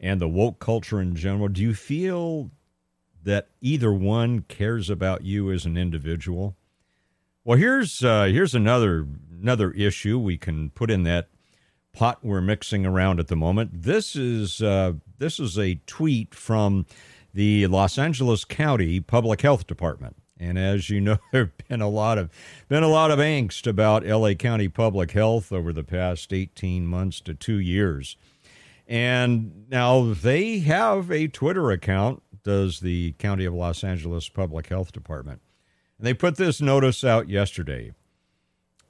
and 0.00 0.20
the 0.20 0.28
woke 0.28 0.60
culture 0.60 1.00
in 1.00 1.14
general, 1.14 1.48
do 1.48 1.60
you 1.60 1.74
feel 1.74 2.50
that 3.22 3.48
either 3.60 3.92
one 3.92 4.40
cares 4.42 4.88
about 4.88 5.22
you 5.22 5.50
as 5.50 5.66
an 5.66 5.76
individual? 5.76 6.56
Well, 7.44 7.58
here's 7.58 8.04
uh, 8.04 8.24
here's 8.24 8.54
another 8.54 9.04
another 9.40 9.72
issue 9.72 10.16
we 10.16 10.38
can 10.38 10.70
put 10.70 10.92
in 10.92 11.02
that 11.02 11.28
pot 11.92 12.20
we're 12.22 12.40
mixing 12.40 12.86
around 12.86 13.18
at 13.18 13.26
the 13.26 13.34
moment. 13.34 13.82
This 13.82 14.14
is 14.14 14.62
uh, 14.62 14.92
this 15.18 15.40
is 15.40 15.58
a 15.58 15.80
tweet 15.86 16.36
from 16.36 16.86
the 17.34 17.66
Los 17.66 17.98
Angeles 17.98 18.44
County 18.44 19.00
Public 19.00 19.40
Health 19.40 19.66
Department. 19.66 20.16
And 20.38 20.56
as 20.56 20.88
you 20.88 21.00
know, 21.00 21.18
there've 21.32 21.56
been 21.68 21.80
a 21.80 21.88
lot 21.88 22.16
of 22.16 22.30
been 22.68 22.84
a 22.84 22.88
lot 22.88 23.10
of 23.10 23.18
angst 23.18 23.66
about 23.66 24.06
LA 24.06 24.34
County 24.34 24.68
Public 24.68 25.10
Health 25.10 25.50
over 25.50 25.72
the 25.72 25.84
past 25.84 26.32
18 26.32 26.86
months 26.86 27.20
to 27.22 27.34
2 27.34 27.58
years. 27.58 28.16
And 28.86 29.68
now 29.68 30.12
they 30.12 30.60
have 30.60 31.10
a 31.10 31.26
Twitter 31.26 31.72
account 31.72 32.22
does 32.44 32.80
the 32.80 33.12
County 33.18 33.44
of 33.44 33.54
Los 33.54 33.82
Angeles 33.82 34.28
Public 34.28 34.68
Health 34.68 34.92
Department. 34.92 35.40
And 35.98 36.06
they 36.06 36.14
put 36.14 36.36
this 36.36 36.60
notice 36.60 37.04
out 37.04 37.28
yesterday. 37.28 37.92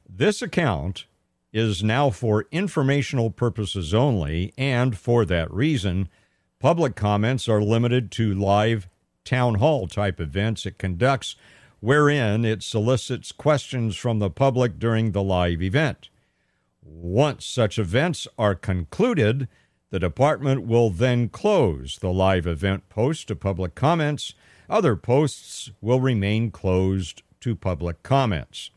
This 0.09 0.43
account 0.43 1.07
is 1.53 1.83
now 1.83 2.11
for 2.11 2.47
informational 2.51 3.31
purposes 3.31 3.93
only, 3.93 4.53
and 4.57 4.97
for 4.97 5.25
that 5.27 5.53
reason, 5.53 6.09
public 6.59 6.97
comments 6.97 7.49
are 7.49 7.61
limited 7.61 8.11
to 8.13 8.35
live 8.35 8.89
town 9.25 9.57
hall 9.57 9.87
type 9.87 10.21
events 10.21 10.67
it 10.67 10.79
conducts, 10.79 11.37
wherein 11.81 12.45
it 12.45 12.63
solicits 12.63 13.33
questions 13.33 13.97
from 13.97 14.19
the 14.19 14.31
public 14.31 14.79
during 14.79 15.13
the 15.13 15.23
live 15.23 15.63
event. 15.63 16.09
Once 16.83 17.45
such 17.45 17.79
events 17.79 18.27
are 18.39 18.55
concluded, 18.55 19.49
the 19.91 20.01
department 20.01 20.67
will 20.67 20.91
then 20.91 21.29
close 21.29 21.99
the 22.01 22.13
live 22.13 22.47
event 22.47 22.89
post 22.89 23.29
to 23.29 23.37
public 23.37 23.75
comments 23.75 24.35
other 24.73 24.97
posts 24.97 25.71
will 25.83 26.01
remain 26.01 26.51
closed 26.51 27.23
to 27.41 27.55
public 27.55 28.03
comments. 28.03 28.71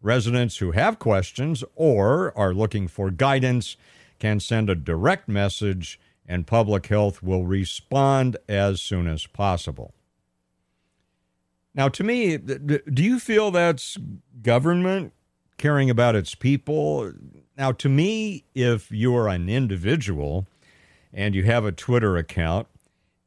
Residents 0.00 0.58
who 0.58 0.70
have 0.70 1.00
questions 1.00 1.64
or 1.74 2.32
are 2.38 2.54
looking 2.54 2.86
for 2.86 3.10
guidance 3.10 3.76
can 4.20 4.38
send 4.38 4.70
a 4.70 4.76
direct 4.76 5.28
message, 5.28 5.98
and 6.26 6.46
public 6.46 6.86
health 6.86 7.22
will 7.22 7.44
respond 7.44 8.36
as 8.48 8.80
soon 8.80 9.08
as 9.08 9.26
possible. 9.26 9.92
Now, 11.74 11.88
to 11.88 12.04
me, 12.04 12.36
do 12.36 13.02
you 13.02 13.18
feel 13.18 13.50
that's 13.50 13.98
government 14.40 15.12
caring 15.58 15.90
about 15.90 16.14
its 16.14 16.36
people? 16.36 17.12
Now, 17.58 17.72
to 17.72 17.88
me, 17.88 18.44
if 18.54 18.92
you're 18.92 19.26
an 19.26 19.48
individual 19.48 20.46
and 21.12 21.34
you 21.34 21.42
have 21.42 21.64
a 21.64 21.72
Twitter 21.72 22.16
account, 22.16 22.68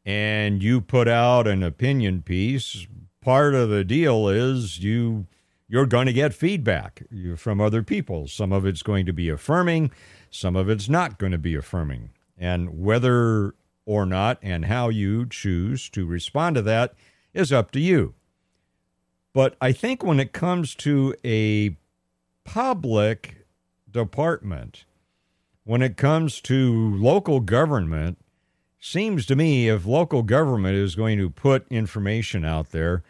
and 0.08 0.63
you 0.63 0.80
put 0.80 1.10
out 1.10 1.48
an 1.48 1.62
opinion 1.62 2.22
piece, 2.22 2.88
part 3.20 3.54
of 3.54 3.67
the 3.67 3.84
deal 3.84 4.30
is 4.30 4.80
you 4.80 5.28
you're 5.67 5.86
going 5.86 6.06
to 6.06 6.13
get 6.13 6.34
feedback 6.34 7.04
from 7.36 7.60
other 7.60 7.84
people. 7.84 8.26
Some 8.26 8.54
of 8.54 8.65
it's 8.65 8.82
going 8.82 9.06
to 9.06 9.12
be 9.12 9.28
affirming, 9.28 9.91
some 10.32 10.56
of 10.56 10.70
it's 10.70 10.88
not 10.88 11.20
going 11.20 11.34
to 11.34 11.38
be 11.38 11.56
affirming. 11.56 12.12
And 12.38 12.80
whether 12.82 13.54
or 13.86 14.06
not 14.06 14.39
and 14.41 14.65
how 14.65 14.88
you 14.88 15.26
choose 15.26 15.89
to 15.89 16.06
respond 16.06 16.56
to 16.56 16.62
that 16.62 16.93
is 17.34 17.52
up 17.52 17.72
to 17.72 17.82
you. 17.82 18.13
But 19.34 19.58
I 19.60 19.74
think 19.74 20.06
when 20.06 20.22
it 20.22 20.32
comes 20.32 20.74
to 20.76 21.13
a 21.26 21.76
public 22.46 23.46
department, 23.91 24.86
when 25.65 25.82
it 25.82 25.98
comes 25.98 26.39
to 26.41 26.96
local 26.96 27.41
government, 27.41 28.20
seems 28.80 29.26
to 29.26 29.36
me 29.36 29.70
if 29.70 29.86
local 29.86 30.24
government 30.24 30.76
is 30.76 30.96
going 30.96 31.18
to 31.18 31.30
put 31.30 31.68
information 31.70 32.46
out 32.46 32.72
there, 32.72 33.04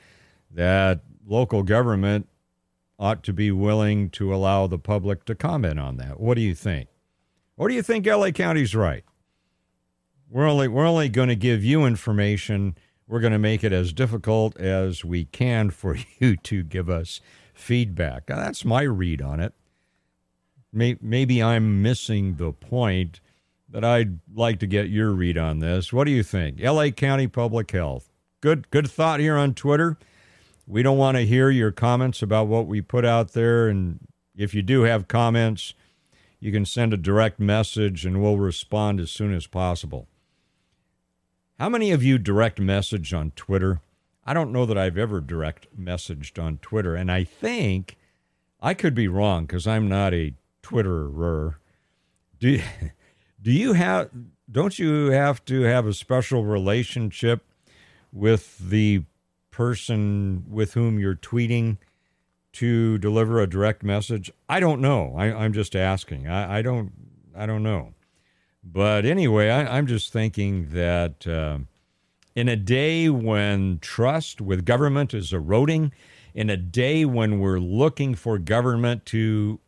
that 0.51 1.01
local 1.25 1.63
government 1.63 2.27
ought 2.99 3.23
to 3.23 3.33
be 3.33 3.51
willing 3.51 4.09
to 4.09 4.33
allow 4.33 4.67
the 4.67 4.79
public 4.79 5.25
to 5.25 5.35
comment 5.35 5.79
on 5.79 5.97
that. 5.97 6.19
What 6.19 6.35
do 6.35 6.41
you 6.41 6.55
think? 6.55 6.89
Or 7.57 7.67
do 7.67 7.75
you 7.75 7.83
think 7.83 8.05
LA 8.05 8.31
County's 8.31 8.75
right? 8.75 9.03
We're 10.29 10.47
only 10.47 10.67
we're 10.67 10.85
only 10.85 11.09
going 11.09 11.29
to 11.29 11.35
give 11.35 11.63
you 11.63 11.85
information. 11.85 12.77
We're 13.07 13.19
going 13.19 13.33
to 13.33 13.39
make 13.39 13.63
it 13.63 13.71
as 13.71 13.93
difficult 13.93 14.57
as 14.57 15.05
we 15.05 15.25
can 15.25 15.69
for 15.69 15.97
you 16.19 16.35
to 16.37 16.63
give 16.63 16.89
us 16.89 17.21
feedback. 17.53 18.29
Now, 18.29 18.37
that's 18.37 18.65
my 18.65 18.81
read 18.81 19.21
on 19.21 19.39
it. 19.39 19.53
Maybe 20.73 21.41
I'm 21.41 21.81
missing 21.81 22.35
the 22.35 22.51
point 22.51 23.19
but 23.69 23.83
I'd 23.83 24.19
like 24.33 24.59
to 24.59 24.67
get 24.67 24.89
your 24.89 25.11
read 25.11 25.37
on 25.37 25.59
this. 25.59 25.91
What 25.91 26.05
do 26.05 26.11
you 26.11 26.23
think? 26.23 26.61
LA 26.61 26.89
County 26.89 27.27
Public 27.27 27.71
Health. 27.71 28.09
Good 28.41 28.69
good 28.69 28.89
thought 28.89 29.19
here 29.19 29.35
on 29.35 29.53
Twitter. 29.53 29.97
We 30.65 30.83
don't 30.83 30.97
want 30.97 31.17
to 31.17 31.25
hear 31.25 31.49
your 31.49 31.71
comments 31.71 32.21
about 32.21 32.47
what 32.47 32.67
we 32.67 32.81
put 32.81 33.05
out 33.05 33.33
there 33.33 33.67
and 33.67 33.99
if 34.35 34.53
you 34.53 34.61
do 34.61 34.83
have 34.83 35.07
comments, 35.07 35.73
you 36.39 36.51
can 36.51 36.65
send 36.65 36.93
a 36.93 36.97
direct 36.97 37.39
message 37.39 38.05
and 38.05 38.21
we'll 38.21 38.37
respond 38.37 38.99
as 38.99 39.09
soon 39.09 39.33
as 39.33 39.47
possible. 39.47 40.07
How 41.59 41.69
many 41.69 41.91
of 41.91 42.03
you 42.03 42.19
direct 42.19 42.59
message 42.59 43.13
on 43.13 43.31
Twitter? 43.31 43.81
I 44.23 44.33
don't 44.33 44.51
know 44.51 44.67
that 44.67 44.77
I've 44.77 44.97
ever 44.97 45.21
direct 45.21 45.67
messaged 45.75 46.41
on 46.41 46.59
Twitter, 46.59 46.95
and 46.95 47.11
I 47.11 47.23
think 47.23 47.97
I 48.61 48.75
could 48.75 48.93
be 48.93 49.07
wrong 49.07 49.45
because 49.45 49.65
I'm 49.65 49.89
not 49.89 50.13
a 50.13 50.33
Twitterer. 50.61 51.55
Do 52.39 52.49
you, 52.49 52.61
do 53.47 53.53
you 53.53 53.71
have 53.71 54.09
don't 54.51 54.77
you 54.77 55.05
have 55.05 55.45
to 55.45 55.61
have 55.61 55.87
a 55.87 55.93
special 55.93 56.43
relationship 56.43 57.45
with 58.11 58.59
the 58.59 59.03
person 59.51 60.43
with 60.49 60.73
whom 60.73 60.99
you're 60.99 61.15
tweeting 61.15 61.77
to 62.51 62.97
deliver 62.97 63.39
a 63.39 63.47
direct 63.47 63.83
message? 63.83 64.29
I 64.49 64.59
don't 64.59 64.81
know. 64.81 65.13
I, 65.15 65.45
am 65.45 65.53
just 65.53 65.77
asking. 65.77 66.27
I, 66.27 66.57
I, 66.57 66.61
don't. 66.61 66.91
I 67.33 67.45
don't 67.45 67.63
know. 67.63 67.93
But 68.65 69.05
anyway, 69.05 69.49
I, 69.49 69.77
am 69.77 69.87
just 69.87 70.11
thinking 70.11 70.71
that 70.71 71.25
uh, 71.25 71.59
in 72.35 72.49
a 72.49 72.57
day 72.57 73.07
when 73.07 73.79
trust 73.79 74.41
with 74.41 74.65
government 74.65 75.13
is 75.13 75.31
eroding, 75.31 75.93
in 76.33 76.49
a 76.49 76.57
day 76.57 77.05
when 77.05 77.39
we're 77.39 77.59
looking 77.59 78.13
for 78.13 78.39
government 78.39 79.05
to 79.05 79.61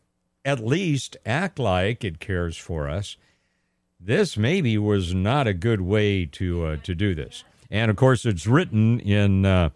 at 0.44 0.60
least 0.60 1.16
act 1.26 1.60
like 1.60 2.04
it 2.04 2.20
cares 2.20 2.58
for 2.58 2.90
us, 2.90 3.16
this 4.00 4.38
maybe 4.38 4.78
was 4.78 5.14
not 5.14 5.48
a 5.48 5.54
good 5.54 5.82
way 5.82 6.26
to 6.26 6.66
uh, 6.66 6.78
to 6.84 6.96
do 6.96 7.14
this. 7.14 7.44
And 7.70 7.92
of 7.92 7.98
course, 7.98 8.26
it's 8.26 8.48
written 8.48 9.00
in 9.00 9.46
uh, 9.46 9.70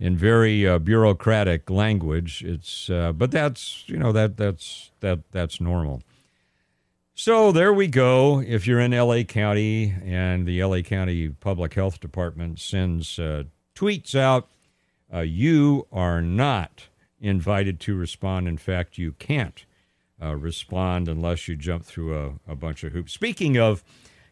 in 0.00 0.16
very 0.16 0.66
uh, 0.66 0.78
bureaucratic 0.78 1.70
language. 1.70 2.42
It's 2.44 2.90
uh, 2.90 3.12
but 3.12 3.30
that's 3.30 3.84
you 3.86 3.96
know 3.96 4.12
that 4.12 4.36
that's 4.36 4.90
that 5.00 5.30
that's 5.30 5.60
normal. 5.60 6.02
So 7.14 7.50
there 7.50 7.72
we 7.72 7.88
go. 7.88 8.40
If 8.40 8.66
you're 8.66 8.78
in 8.78 8.92
LA 8.92 9.22
County 9.24 9.92
and 10.04 10.46
the 10.46 10.62
LA 10.62 10.82
County 10.82 11.28
Public 11.28 11.74
Health 11.74 11.98
Department 11.98 12.60
sends 12.60 13.18
uh, 13.18 13.44
tweets 13.74 14.14
out, 14.14 14.48
uh, 15.12 15.20
you 15.20 15.88
are 15.90 16.22
not 16.22 16.86
invited 17.20 17.80
to 17.80 17.96
respond. 17.96 18.46
In 18.46 18.56
fact, 18.56 18.98
you 18.98 19.12
can't 19.12 19.64
uh, 20.22 20.34
respond 20.36 21.08
unless 21.08 21.48
you 21.48 21.56
jump 21.56 21.84
through 21.84 22.16
a, 22.46 22.52
a 22.52 22.56
bunch 22.56 22.84
of 22.84 22.92
hoops. 22.92 23.12
Speaking 23.12 23.56
of 23.56 23.84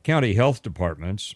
county 0.03 0.35
health 0.35 0.63
departments, 0.63 1.35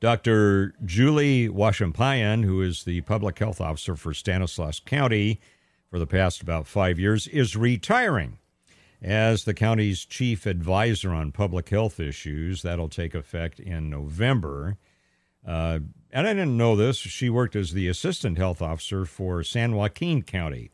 Dr. 0.00 0.74
Julie 0.84 1.48
Vaishampayan, 1.48 2.44
who 2.44 2.62
is 2.62 2.84
the 2.84 3.00
public 3.02 3.38
health 3.38 3.60
officer 3.60 3.96
for 3.96 4.14
Stanislaus 4.14 4.78
County 4.78 5.40
for 5.90 5.98
the 5.98 6.06
past 6.06 6.40
about 6.40 6.68
five 6.68 6.98
years, 6.98 7.26
is 7.26 7.56
retiring 7.56 8.38
as 9.02 9.44
the 9.44 9.54
county's 9.54 10.04
chief 10.04 10.46
advisor 10.46 11.10
on 11.10 11.32
public 11.32 11.68
health 11.68 11.98
issues. 11.98 12.62
That'll 12.62 12.88
take 12.88 13.14
effect 13.14 13.58
in 13.58 13.90
November. 13.90 14.76
Uh, 15.46 15.80
and 16.12 16.26
I 16.26 16.32
didn't 16.32 16.56
know 16.56 16.76
this. 16.76 16.96
She 16.96 17.28
worked 17.30 17.56
as 17.56 17.72
the 17.72 17.88
assistant 17.88 18.38
health 18.38 18.62
officer 18.62 19.04
for 19.04 19.42
San 19.42 19.74
Joaquin 19.74 20.22
County 20.22 20.70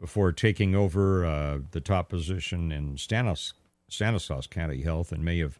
before 0.00 0.32
taking 0.32 0.74
over 0.74 1.24
uh, 1.24 1.58
the 1.70 1.80
top 1.80 2.08
position 2.08 2.70
in 2.70 2.96
Stanis- 2.96 3.54
Stanislaus 3.88 4.46
County 4.46 4.82
Health 4.82 5.12
in 5.12 5.24
May 5.24 5.40
of 5.40 5.58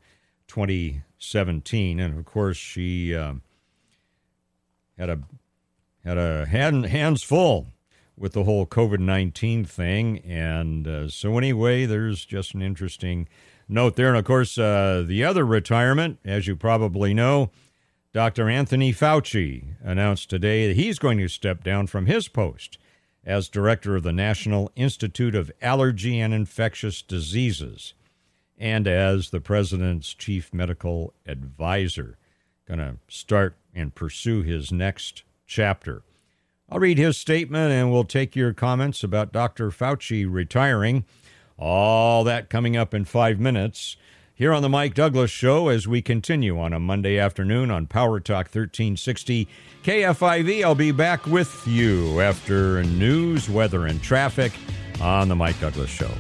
2017, 0.49 1.99
and 1.99 2.19
of 2.19 2.25
course 2.25 2.57
she 2.57 3.15
uh, 3.15 3.35
had 4.99 5.11
a 5.11 5.21
had 6.05 6.19
a 6.19 6.47
hand, 6.47 6.87
hands 6.87 7.23
full 7.23 7.67
with 8.17 8.33
the 8.33 8.45
whole 8.45 8.67
COVID 8.67 9.01
19 9.01 9.65
thing. 9.65 10.19
And 10.21 10.87
uh, 10.87 11.09
so, 11.09 11.37
anyway, 11.37 11.85
there's 11.85 12.25
just 12.25 12.55
an 12.55 12.63
interesting 12.63 13.29
note 13.69 13.97
there. 13.97 14.09
And 14.09 14.17
of 14.17 14.25
course, 14.25 14.57
uh, 14.57 15.05
the 15.07 15.25
other 15.25 15.45
retirement, 15.45 16.19
as 16.25 16.47
you 16.47 16.57
probably 16.57 17.13
know, 17.13 17.51
Dr. 18.13 18.49
Anthony 18.49 18.93
Fauci 18.93 19.75
announced 19.83 20.31
today 20.31 20.69
that 20.69 20.77
he's 20.77 20.99
going 20.99 21.19
to 21.19 21.29
step 21.29 21.63
down 21.63 21.87
from 21.87 22.07
his 22.07 22.29
post 22.29 22.79
as 23.27 23.49
director 23.49 23.97
of 23.97 24.05
the 24.05 24.13
National 24.13 24.71
Institute 24.77 25.35
of 25.35 25.51
Allergy 25.61 26.21
and 26.21 26.33
Infectious 26.33 27.03
Diseases 27.03 27.93
and 28.57 28.87
as 28.87 29.31
the 29.31 29.41
president's 29.41 30.15
chief 30.15 30.55
medical 30.55 31.13
advisor. 31.27 32.17
Going 32.67 32.79
to 32.79 32.97
start 33.09 33.57
and 33.75 33.95
pursue 33.95 34.43
his 34.43 34.73
next 34.73 35.25
chapter. 35.47 36.03
I'll 36.71 36.79
read 36.79 36.99
his 36.99 37.17
statement 37.17 37.73
and 37.73 37.93
we'll 37.93 38.05
take 38.05 38.35
your 38.35 38.53
comments 38.53 39.05
about 39.05 39.33
Dr. 39.33 39.71
Fauci 39.71 40.27
retiring. 40.29 41.05
All 41.59 42.25
that 42.25 42.49
coming 42.49 42.77
up 42.77 42.95
in 42.95 43.05
five 43.05 43.39
minutes 43.39 43.97
here 44.37 44.53
on 44.53 44.63
the 44.63 44.69
Mike 44.69 44.93
Douglass 44.93 45.31
Show 45.31 45.69
as 45.69 45.89
we 45.89 46.03
continue 46.03 46.61
on 46.61 46.75
a 46.75 46.79
Monday 46.79 47.19
afternoon 47.19 47.71
on 47.71 47.87
Power 47.87 48.21
Talk 48.21 48.47
1360 48.47 49.49
KFIV. 49.83 50.63
I'll 50.63 50.75
be 50.75 50.93
back 50.93 51.27
with 51.27 51.67
you 51.67 52.21
after 52.21 52.83
news, 52.85 53.49
weather, 53.49 53.87
and 53.87 54.01
traffic 54.03 54.53
on 55.01 55.29
the 55.29 55.35
Mike 55.37 55.59
Douglass 55.59 55.91
Show. 55.91 56.11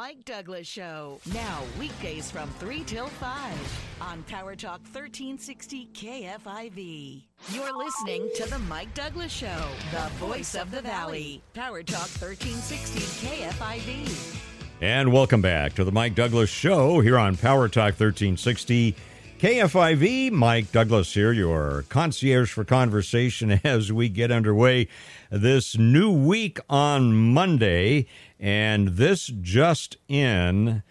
Mike 0.00 0.24
Douglass 0.24 0.66
Show. 0.66 1.20
Now, 1.34 1.60
weekdays 1.78 2.30
from 2.30 2.48
3 2.52 2.84
till 2.84 3.08
5 3.08 3.98
on 4.00 4.22
Power 4.22 4.56
Talk 4.56 4.80
1360 4.80 5.90
KFIV. 5.92 7.22
You're 7.50 7.76
listening 7.76 8.30
to 8.36 8.48
The 8.48 8.60
Mike 8.60 8.94
Douglass 8.94 9.30
Show, 9.30 9.62
the 9.92 10.08
voice 10.14 10.54
of 10.54 10.70
the 10.70 10.80
valley. 10.80 11.42
Power 11.52 11.82
Talk 11.82 12.08
1360 12.18 13.26
KFIV. 13.26 14.40
And 14.80 15.12
welcome 15.12 15.42
back 15.42 15.74
to 15.74 15.84
The 15.84 15.92
Mike 15.92 16.14
Douglass 16.14 16.48
Show 16.48 17.00
here 17.00 17.18
on 17.18 17.36
Power 17.36 17.68
Talk 17.68 18.00
1360 18.00 18.96
KFIV. 19.40 20.30
Mike 20.32 20.70
Douglass 20.70 21.14
here, 21.14 21.32
your 21.32 21.86
concierge 21.88 22.52
for 22.52 22.62
conversation 22.62 23.52
as 23.64 23.90
we 23.90 24.10
get 24.10 24.30
underway 24.30 24.88
this 25.30 25.78
new 25.78 26.10
week 26.10 26.58
on 26.68 27.12
Monday. 27.12 28.06
And 28.40 28.88
this 28.96 29.26
just 29.26 29.98
in 30.08 30.82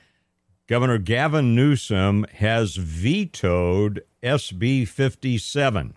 Governor 0.68 1.00
Gavin 1.00 1.56
Newsom 1.56 2.28
has 2.36 2.76
vetoed 2.76 4.04
SB 4.22 4.88
57. 4.88 5.96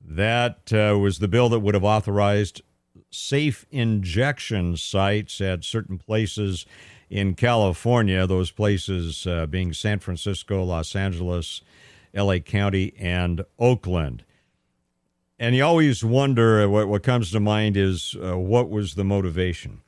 That 0.00 0.72
uh, 0.72 0.98
was 0.98 1.18
the 1.18 1.28
bill 1.28 1.50
that 1.50 1.60
would 1.60 1.74
have 1.74 1.84
authorized 1.84 2.62
safe 3.10 3.66
injection 3.70 4.78
sites 4.78 5.42
at 5.42 5.64
certain 5.64 5.98
places 5.98 6.64
in 7.10 7.34
California, 7.34 8.26
those 8.26 8.50
places 8.50 9.26
uh, 9.26 9.44
being 9.44 9.74
San 9.74 9.98
Francisco, 9.98 10.64
Los 10.64 10.96
Angeles, 10.96 11.60
LA 12.14 12.38
County, 12.38 12.94
and 12.98 13.44
Oakland. 13.58 14.24
And 15.38 15.54
you 15.54 15.62
always 15.62 16.02
wonder 16.02 16.66
what, 16.70 16.88
what 16.88 17.02
comes 17.02 17.30
to 17.32 17.40
mind 17.40 17.76
is 17.76 18.16
uh, 18.22 18.38
what 18.38 18.70
was 18.70 18.94
the 18.94 19.04
motivation? 19.04 19.82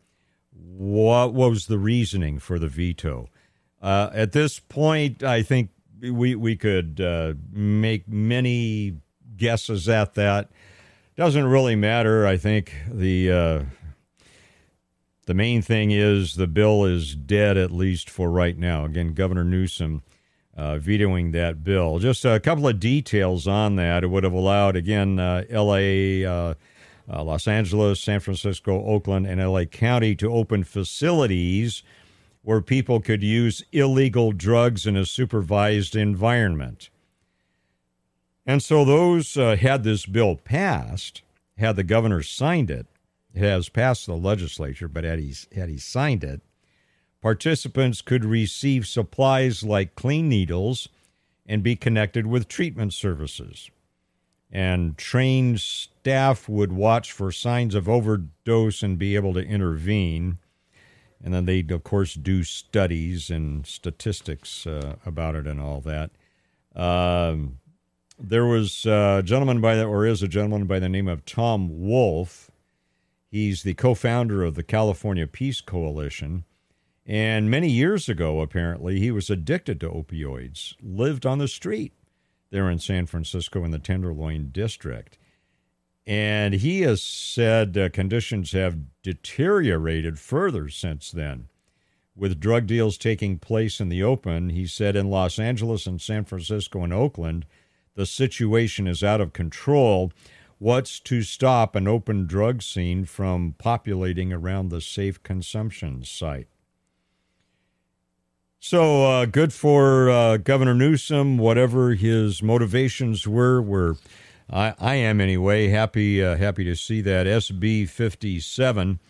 What 0.65 1.35
was 1.35 1.67
the 1.67 1.79
reasoning 1.79 2.39
for 2.39 2.59
the 2.59 2.69
veto? 2.69 3.29
Uh, 3.81 4.11
at 4.13 4.33
this 4.33 4.61
point, 4.61 5.23
I 5.23 5.43
think 5.43 5.71
we 6.01 6.35
we 6.35 6.57
could 6.57 7.01
uh, 7.01 7.35
make 7.53 8.09
many 8.09 8.97
guesses 9.37 9.89
at 9.89 10.15
that. 10.15 10.51
Doesn't 11.17 11.45
really 11.45 11.77
matter. 11.77 12.27
I 12.27 12.37
think 12.37 12.75
the 12.89 13.31
uh, 13.31 13.65
the 15.27 15.35
main 15.35 15.63
thing 15.63 15.91
is 15.91 16.35
the 16.35 16.47
bill 16.47 16.85
is 16.85 17.15
dead 17.15 17.57
at 17.57 17.71
least 17.71 18.09
for 18.09 18.31
right 18.31 18.57
now. 18.57 18.85
Again, 18.85 19.15
Governor 19.15 19.45
Newsom 19.45 20.03
uh, 20.57 20.79
vetoing 20.79 21.33
that 21.33 21.65
bill. 21.65 21.99
Just 21.99 22.25
a 22.25 22.41
couple 22.41 22.69
of 22.69 22.81
details 22.81 23.47
on 23.47 23.77
that. 23.77 24.05
It 24.05 24.09
would 24.09 24.25
have 24.25 24.33
allowed 24.33 24.77
again 24.77 25.19
uh, 25.19 25.45
L.A. 25.51 26.25
Uh, 27.11 27.23
Los 27.23 27.49
Angeles, 27.49 28.01
San 28.01 28.21
Francisco, 28.21 28.85
Oakland, 28.85 29.27
and 29.27 29.41
LA 29.41 29.65
County 29.65 30.15
to 30.17 30.33
open 30.33 30.65
facilities 30.65 31.83
where 32.43 32.61
people 32.61 33.01
could 33.01 33.23
use 33.23 33.65
illegal 33.73 34.33
drugs 34.33 34.87
in 34.87 34.97
a 34.97 35.07
supervised 35.07 35.95
environment. 35.95 36.91
And 38.45 38.63
so 38.63 38.85
those 38.85 39.37
uh, 39.37 39.57
had 39.57 39.85
this 39.85 40.07
bill 40.07 40.37
passed, 40.37 41.23
had 41.57 41.77
the 41.77 41.85
governor 41.85 42.23
signed 42.23 42.71
it, 42.71 42.87
it 43.35 43.41
has 43.41 43.69
passed 43.69 44.07
the 44.07 44.17
legislature, 44.17 44.89
but 44.89 45.05
had 45.05 45.19
he, 45.19 45.35
had 45.55 45.69
he 45.69 45.79
signed 45.79 46.25
it, 46.25 46.43
participants 47.21 48.03
could 48.03 48.25
receive 48.25 48.87
supplies 48.87 49.63
like 49.63 49.95
clean 49.95 50.29
needles 50.29 50.89
and 51.47 51.63
be 51.63 51.77
connected 51.77 52.27
with 52.27 52.49
treatment 52.49 52.93
services 52.93 53.71
and 54.51 54.99
trained 54.99 55.63
staff 56.03 56.49
would 56.49 56.73
watch 56.73 57.13
for 57.13 57.31
signs 57.31 57.77
of 57.77 57.89
overdose 57.89 58.83
and 58.83 58.99
be 58.99 59.15
able 59.15 59.33
to 59.33 59.41
intervene. 59.41 60.37
And 61.23 61.33
then 61.33 61.45
they'd, 61.45 61.71
of 61.71 61.85
course, 61.85 62.15
do 62.15 62.43
studies 62.43 63.31
and 63.31 63.65
statistics 63.65 64.67
uh, 64.67 64.97
about 65.07 65.37
it 65.37 65.47
and 65.47 65.61
all 65.61 65.81
that. 65.83 66.11
Um, 66.75 67.61
there 68.19 68.45
was 68.45 68.85
a 68.85 69.23
gentleman 69.25 69.61
by 69.61 69.77
the, 69.77 69.85
or 69.85 70.05
is 70.05 70.25
a 70.25 70.29
gentleman 70.29 70.67
by 70.67 70.81
the 70.81 70.89
name 70.89 71.07
of 71.07 71.25
Tom 71.25 71.69
Wolf. 71.87 72.51
He's 73.31 73.63
the 73.63 73.75
co 73.75 73.95
founder 73.95 74.43
of 74.43 74.57
the 74.57 74.65
California 74.65 75.29
Peace 75.29 75.61
Coalition. 75.61 76.43
And 77.07 77.49
many 77.49 77.69
years 77.69 78.09
ago, 78.09 78.41
apparently, 78.41 78.99
he 78.99 79.13
was 79.13 79.31
addicted 79.31 79.79
to 79.81 79.89
opioids, 79.89 80.75
lived 80.83 81.27
on 81.27 81.39
the 81.39 81.47
street 81.47 81.93
there 82.51 82.69
in 82.69 82.81
San 82.81 83.07
Francisco 83.07 83.65
in 83.65 83.71
the 83.71 83.79
Tenderloin 83.79 84.51
district. 84.51 85.17
And 86.07 86.55
he 86.55 86.81
has 86.83 87.03
said 87.03 87.77
uh, 87.77 87.89
conditions 87.91 88.53
have 88.53 88.79
deteriorated 89.03 90.19
further 90.19 90.69
since 90.69 91.11
then. 91.11 91.49
With 92.15 92.41
drug 92.41 92.67
deals 92.67 92.99
taking 92.99 93.39
place 93.39 93.81
in 93.81 93.89
the 93.89 94.03
open, 94.03 94.51
he 94.51 94.67
said 94.67 94.97
in 94.97 95.09
Los 95.09 95.39
Angeles 95.39 95.87
and 95.87 96.01
San 96.01 96.25
Francisco 96.25 96.83
and 96.83 96.93
Oakland, 96.93 97.47
the 97.95 98.07
situation 98.07 98.87
is 98.87 99.03
out 99.03 99.21
of 99.21 99.33
control. 99.33 100.13
What's 100.59 101.01
to 101.01 101.23
stop 101.23 101.75
an 101.75 101.89
open 101.89 102.27
drug 102.27 102.63
scene 102.63 103.05
from 103.05 103.55
populating 103.59 104.33
around 104.33 104.69
the 104.69 104.81
safe 104.81 105.23
consumption 105.23 106.05
site? 106.05 106.49
So 108.61 109.05
uh, 109.05 109.27
good 109.27 109.53
for 109.53 110.09
uh, 110.09 110.37
Governor 110.37 110.75
Newsom, 110.75 111.37
whatever 111.37 111.95
his 111.95 112.43
motivations 112.43 113.27
were. 113.27 113.61
Were 113.61 113.97
I, 114.53 114.75
I 114.79 114.95
am 114.97 115.21
anyway 115.21 115.69
happy 115.69 116.23
uh, 116.23 116.37
happy 116.37 116.65
to 116.65 116.77
see 116.77 117.01
that 117.01 117.27
SB 117.27 117.89
fifty 117.89 118.39
seven. 118.39 119.01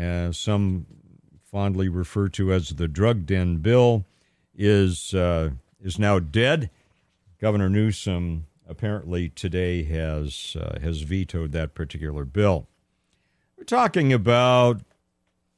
Uh, 0.00 0.32
some 0.32 0.86
fondly 1.44 1.88
referred 1.88 2.32
to 2.34 2.52
as 2.52 2.70
the 2.70 2.88
drug 2.88 3.26
den 3.26 3.58
bill, 3.58 4.04
is 4.54 5.14
uh, 5.14 5.50
is 5.80 5.98
now 5.98 6.18
dead. 6.18 6.70
Governor 7.40 7.68
Newsom 7.68 8.46
apparently 8.68 9.28
today 9.28 9.82
has 9.84 10.56
uh, 10.58 10.78
has 10.80 11.02
vetoed 11.02 11.52
that 11.52 11.74
particular 11.74 12.24
bill. 12.24 12.66
We're 13.56 13.64
talking 13.64 14.12
about 14.12 14.80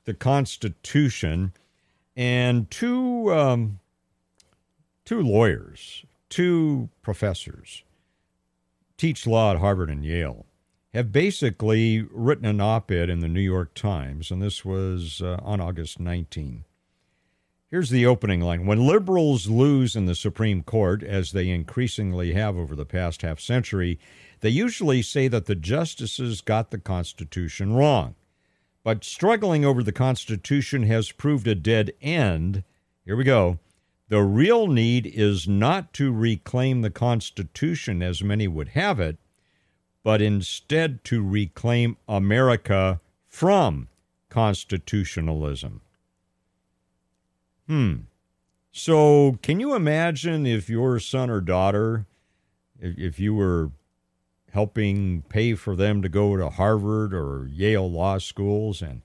the 0.05 0.15
Constitution 0.15 1.53
and 2.17 2.71
two 2.71 3.33
um, 3.33 3.79
two 5.05 5.23
lawyers, 5.23 6.05
two 6.29 6.89
professors, 7.03 7.83
teach 8.99 9.27
law 9.27 9.53
at 9.53 9.61
Harvard 9.61 9.89
and 9.89 10.05
Yale, 10.05 10.45
have 10.93 11.13
basically 11.13 12.03
written 12.11 12.45
an 12.45 12.61
op-ed 12.61 13.09
in 13.09 13.21
the 13.21 13.29
New 13.29 13.41
York 13.41 13.73
Times, 13.75 14.31
and 14.31 14.43
this 14.43 14.65
was 14.65 15.23
uh, 15.23 15.39
on 15.43 15.61
August 15.61 16.01
19. 16.01 16.65
Here's 17.71 17.91
the 17.91 18.07
opening 18.07 18.41
line. 18.41 18.67
When 18.67 18.87
liberals 18.87 19.47
lose 19.49 19.95
in 19.95 20.07
the 20.07 20.15
Supreme 20.15 20.63
Court, 20.63 21.03
as 21.03 21.33
they 21.33 21.51
increasingly 21.51 22.33
have 22.33 22.57
over 22.57 22.75
the 22.75 22.87
past 22.87 23.21
half 23.21 23.41
century, 23.41 23.99
they 24.41 24.49
usually 24.49 25.03
say 25.03 25.29
that 25.29 25.45
the 25.45 25.55
justices 25.55 26.41
got 26.41 26.71
the 26.71 26.79
Constitution 26.79 27.75
wrong. 27.75 28.15
But 28.83 29.05
struggling 29.05 29.67
over 29.67 29.83
the 29.83 29.93
Constitution 29.93 30.85
has 30.85 31.13
proved 31.13 31.47
a 31.47 31.55
dead 31.55 31.93
end. 32.01 32.65
Here 33.05 33.17
we 33.17 33.25
go. 33.25 33.59
The 34.09 34.23
real 34.23 34.67
need 34.69 35.07
is 35.07 35.47
not 35.47 35.93
to 35.95 36.13
reclaim 36.13 36.81
the 36.81 36.91
Constitution 36.91 38.03
as 38.03 38.23
many 38.23 38.49
would 38.49 38.69
have 38.69 38.99
it, 38.99 39.19
but 40.03 40.23
instead 40.23 41.05
to 41.05 41.23
reclaim 41.23 41.99
America 42.09 43.01
from 43.27 43.89
constitutionalism. 44.31 45.83
Hmm. 47.67 47.97
So, 48.73 49.39
can 49.43 49.61
you 49.61 49.75
imagine 49.75 50.47
if 50.47 50.71
your 50.71 50.99
son 51.01 51.29
or 51.29 51.41
daughter, 51.43 52.07
if, 52.81 53.19
you 53.19 53.35
were 53.35 53.73
helping 54.53 55.23
pay 55.29 55.55
for 55.55 55.77
them 55.77 56.01
to 56.01 56.09
go 56.09 56.37
to 56.37 56.49
Harvard 56.49 57.13
or 57.13 57.49
Yale 57.53 57.91
law 57.91 58.19
schools 58.19 58.81
and 58.81 59.03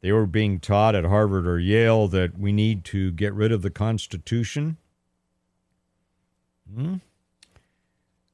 they 0.00 0.12
were 0.12 0.26
being 0.26 0.60
taught 0.60 0.94
at 0.94 1.04
Harvard 1.04 1.46
or 1.46 1.58
Yale 1.58 2.08
that 2.08 2.38
we 2.38 2.52
need 2.52 2.84
to 2.86 3.10
get 3.12 3.34
rid 3.34 3.52
of 3.52 3.62
the 3.62 3.70
Constitution? 3.70 4.76
Hmm? 6.74 6.96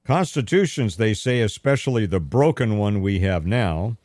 Constitutions, 0.04 0.96
they 0.96 1.14
say, 1.14 1.40
especially 1.40 2.06
the 2.06 2.20
broken 2.20 2.78
one 2.78 3.02
we 3.02 3.18
have 3.20 3.44
now, 3.44 3.96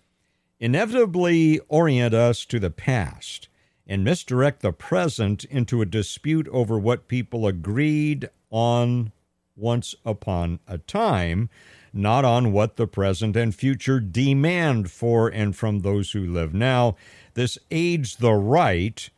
inevitably 0.60 1.60
orient 1.68 2.14
us 2.14 2.44
to 2.46 2.60
the 2.60 2.72
past 2.72 3.50
and 3.86 4.04
misdirect 4.04 4.62
the 4.62 4.72
present 4.72 5.44
into 5.46 5.82
a 5.82 5.86
dispute 5.86 6.48
over 6.48 6.80
what 6.80 7.08
people 7.08 7.46
agreed 7.46 8.30
on 8.50 9.12
once 9.56 9.94
upon 10.06 10.60
a 10.68 10.78
time, 10.78 11.50
not 11.94 12.26
on 12.26 12.52
what 12.52 12.76
the 12.76 12.88
present 12.88 13.36
and 13.36 13.54
future 13.54 14.00
demand 14.00 14.90
for 14.92 15.28
and 15.28 15.56
from 15.56 15.80
those 15.80 16.12
who 16.12 16.26
live 16.26 16.54
now. 16.54 16.96
This 17.34 17.58
aids 17.70 18.18
the 18.18 18.34
right, 18.34 19.10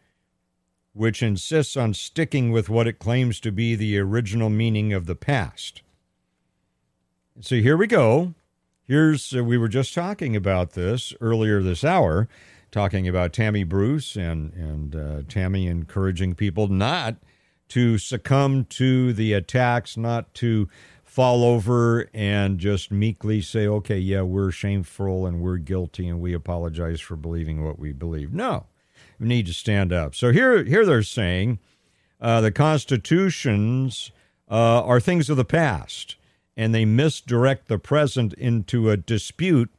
which 0.94 1.24
insists 1.24 1.78
on 1.78 1.94
sticking 1.94 2.52
with 2.52 2.70
what 2.70 2.88
it 2.88 3.00
claims 3.00 3.40
to 3.42 3.52
be 3.52 3.76
the 3.76 3.98
original 4.00 4.50
meaning 4.50 4.94
of 4.94 5.06
the 5.06 5.16
past. 5.16 5.82
So 7.42 7.56
here 7.56 7.78
we 7.78 7.88
go. 7.88 8.34
Here's, 8.86 9.36
uh, 9.36 9.44
we 9.44 9.58
were 9.58 9.70
just 9.70 9.94
talking 9.94 10.36
about 10.36 10.72
this 10.72 11.14
earlier 11.22 11.64
this 11.64 11.84
hour 11.84 12.28
talking 12.74 13.08
about 13.08 13.32
Tammy 13.32 13.64
Bruce 13.64 14.16
and 14.16 14.52
and 14.54 14.96
uh, 14.96 15.22
Tammy 15.30 15.68
encouraging 15.68 16.34
people 16.34 16.68
not 16.68 17.16
to 17.70 17.98
succumb 17.98 18.66
to 18.66 19.14
the 19.14 19.32
attacks, 19.34 19.96
not 19.96 20.34
to 20.34 20.68
fall 21.13 21.43
over 21.43 22.10
and 22.12 22.58
just 22.58 22.89
meekly 22.89 23.39
say, 23.39 23.67
"Okay, 23.67 23.99
yeah, 23.99 24.23
we're 24.23 24.49
shameful 24.49 25.28
and 25.28 25.41
we're 25.41 25.58
guilty 25.58 26.08
and 26.08 26.19
we 26.19 26.34
apologize 26.34 26.99
for 26.99 27.15
believing 27.15 27.63
what 27.63 27.78
we 27.78 27.91
believe." 27.91 28.34
No, 28.34 28.65
we 29.19 29.28
need 29.28 29.45
to 29.45 29.54
stand 29.54 29.93
up. 29.93 30.15
So 30.15 30.32
here, 30.32 30.63
here 30.63 30.88
they're 30.88 31.04
saying 31.04 31.60
uh, 32.19 32.41
the 32.41 32.52
constitutions 32.52 34.12
uh, 34.49 34.84
are 34.84 34.99
things 34.99 35.30
of 35.30 35.38
the 35.38 35.45
past, 35.45 36.15
and 36.58 36.73
they 36.73 36.84
misdirect 36.84 37.67
the 37.67 37.78
present 37.78 38.34
into 38.34 38.89
a 38.89 38.97
dispute 38.97 39.69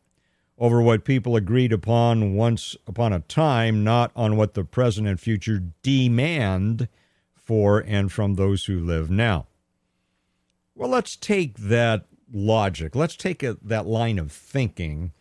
over 0.57 0.81
what 0.81 1.05
people 1.05 1.35
agreed 1.35 1.73
upon 1.73 2.35
once 2.35 2.77
upon 2.87 3.12
a 3.12 3.18
time, 3.18 3.83
not 3.83 4.12
on 4.14 4.37
what 4.37 4.55
the 4.55 4.62
present 4.62 5.09
and 5.09 5.18
future 5.18 5.64
demand 5.83 6.87
for 7.35 7.81
and 7.81 8.12
from 8.12 8.35
those 8.35 8.66
who 8.66 8.79
live 8.79 9.11
now. 9.11 9.49
Well, 10.75 10.89
let's 10.89 11.17
take 11.17 11.57
that 11.59 12.07
logic, 12.33 12.97
let's 12.97 13.17
take 13.17 13.43
a, 13.43 13.57
that 13.63 13.87
line 13.87 14.19
of 14.19 14.33
thinking 14.33 15.13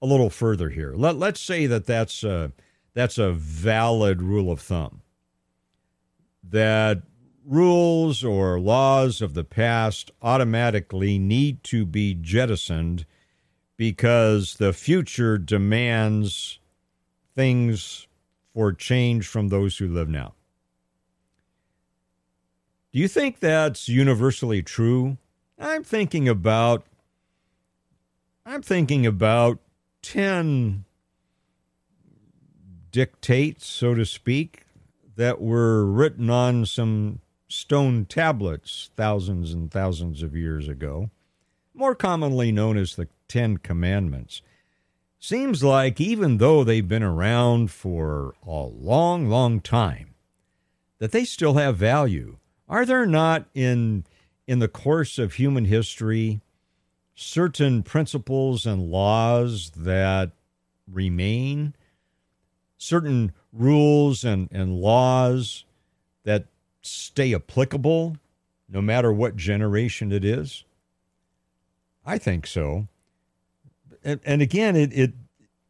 a 0.00 0.06
little 0.06 0.30
further 0.30 0.70
here. 0.70 0.94
Let, 0.96 1.16
let's 1.16 1.40
say 1.40 1.66
that 1.66 1.86
that's 1.86 2.24
a, 2.24 2.52
that's 2.94 3.18
a 3.18 3.32
valid 3.32 4.22
rule 4.22 4.50
of 4.50 4.60
thumb. 4.60 5.02
That 6.42 7.02
rules 7.44 8.24
or 8.24 8.60
laws 8.60 9.20
of 9.20 9.34
the 9.34 9.44
past 9.44 10.10
automatically 10.22 11.18
need 11.18 11.62
to 11.64 11.84
be 11.84 12.14
jettisoned 12.14 13.04
because 13.76 14.54
the 14.54 14.72
future 14.72 15.38
demands 15.38 16.58
things 17.34 18.06
for 18.54 18.72
change 18.72 19.26
from 19.26 19.48
those 19.48 19.78
who 19.78 19.88
live 19.88 20.08
now. 20.08 20.34
Do 22.92 22.98
you 22.98 23.08
think 23.08 23.40
that's 23.40 23.88
universally 23.88 24.62
true? 24.62 25.16
I'm 25.58 25.82
thinking 25.82 26.28
about 26.28 26.84
I'm 28.44 28.60
thinking 28.60 29.06
about 29.06 29.60
10 30.02 30.84
dictates, 32.90 33.66
so 33.66 33.94
to 33.94 34.04
speak, 34.04 34.66
that 35.16 35.40
were 35.40 35.86
written 35.86 36.28
on 36.28 36.66
some 36.66 37.20
stone 37.48 38.04
tablets 38.04 38.90
thousands 38.96 39.52
and 39.52 39.70
thousands 39.70 40.22
of 40.22 40.36
years 40.36 40.68
ago, 40.68 41.10
more 41.72 41.94
commonly 41.94 42.50
known 42.50 42.76
as 42.76 42.96
the 42.96 43.08
Ten 43.28 43.56
Commandments. 43.58 44.42
Seems 45.18 45.62
like 45.62 46.00
even 46.00 46.38
though 46.38 46.64
they've 46.64 46.88
been 46.88 47.02
around 47.02 47.70
for 47.70 48.34
a 48.44 48.50
long, 48.50 49.28
long 49.28 49.60
time, 49.60 50.14
that 50.98 51.12
they 51.12 51.24
still 51.24 51.54
have 51.54 51.76
value. 51.76 52.38
Are 52.68 52.84
there 52.84 53.06
not 53.06 53.46
in 53.54 54.04
in 54.46 54.58
the 54.58 54.68
course 54.68 55.18
of 55.18 55.34
human 55.34 55.66
history 55.66 56.40
certain 57.14 57.82
principles 57.82 58.66
and 58.66 58.90
laws 58.90 59.70
that 59.76 60.32
remain, 60.90 61.74
certain 62.78 63.32
rules 63.52 64.24
and, 64.24 64.48
and 64.50 64.80
laws 64.80 65.64
that 66.24 66.46
stay 66.80 67.34
applicable 67.34 68.16
no 68.68 68.80
matter 68.80 69.12
what 69.12 69.36
generation 69.36 70.10
it 70.10 70.24
is? 70.24 70.64
I 72.04 72.18
think 72.18 72.46
so 72.46 72.88
and, 74.04 74.20
and 74.24 74.42
again, 74.42 74.76
it, 74.76 74.92
it 74.92 75.12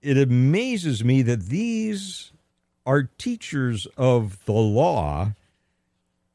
it 0.01 0.19
amazes 0.19 1.05
me 1.05 1.23
that 1.23 1.47
these 1.47 2.33
are 2.85 3.05
teachers 3.19 3.87
of 3.97 4.45
the 4.47 4.53
law 4.53 5.33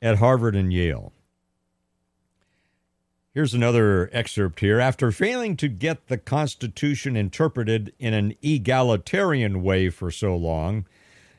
at 0.02 0.18
Harvard 0.18 0.56
and 0.56 0.72
Yale. 0.72 1.14
Here's 3.34 3.54
another 3.54 4.10
excerpt 4.14 4.62
here. 4.62 4.80
After 4.80 5.12
failing 5.12 5.58
to 5.58 5.68
get 5.68 6.08
the 6.08 6.18
Constitution 6.18 7.16
interpreted 7.16 7.94
in 8.00 8.14
an 8.14 8.34
egalitarian 8.42 9.62
way 9.62 9.90
for 9.90 10.10
so 10.10 10.36
long, 10.36 10.88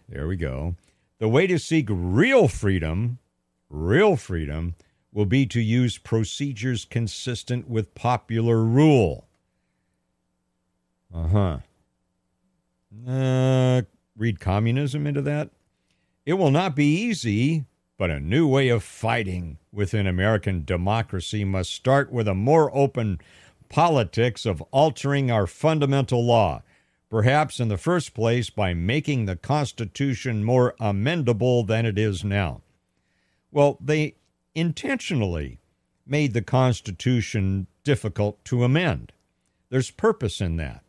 there 0.09 0.29
we 0.29 0.37
go. 0.37 0.77
The 1.19 1.29
way 1.29 1.49
to 1.49 1.59
seek 1.59 1.87
real 1.91 2.47
freedom, 2.47 3.19
real 3.69 4.15
freedom, 4.15 4.77
will 5.13 5.27
be 5.27 5.45
to 5.47 5.61
use 5.61 5.99
procedures 5.99 6.85
consistent 6.85 7.69
with 7.69 7.97
popular 7.97 8.63
rule. 8.63 9.27
Uh-huh. 11.13 11.59
Uh 13.07 13.83
Read 14.19 14.41
communism 14.41 15.07
into 15.07 15.23
that. 15.23 15.51
It 16.27 16.35
will 16.35 16.51
not 16.51 16.75
be 16.75 16.85
easy, 16.85 17.65
but 17.99 18.11
a 18.11 18.21
new 18.21 18.47
way 18.47 18.69
of 18.69 18.83
fighting 18.83 19.59
within 19.73 20.07
American 20.07 20.65
democracy 20.65 21.45
must 21.45 21.73
start 21.73 22.13
with 22.13 22.29
a 22.29 22.35
more 22.35 22.75
open 22.75 23.21
politics 23.69 24.47
of 24.47 24.63
altering 24.71 25.31
our 25.31 25.47
fundamental 25.47 26.25
law, 26.25 26.63
perhaps 27.11 27.59
in 27.59 27.69
the 27.69 27.77
first 27.77 28.15
place 28.15 28.49
by 28.49 28.73
making 28.73 29.27
the 29.27 29.37
Constitution 29.37 30.45
more 30.45 30.75
amendable 30.81 31.67
than 31.67 31.85
it 31.85 31.99
is 31.99 32.23
now. 32.23 32.63
Well, 33.51 33.77
they 33.81 34.15
intentionally 34.55 35.59
made 36.07 36.35
the 36.35 36.43
Constitution 36.43 37.67
difficult 37.83 38.43
to 38.45 38.63
amend. 38.63 39.13
There's 39.71 39.91
purpose 39.91 40.41
in 40.41 40.57
that 40.57 40.83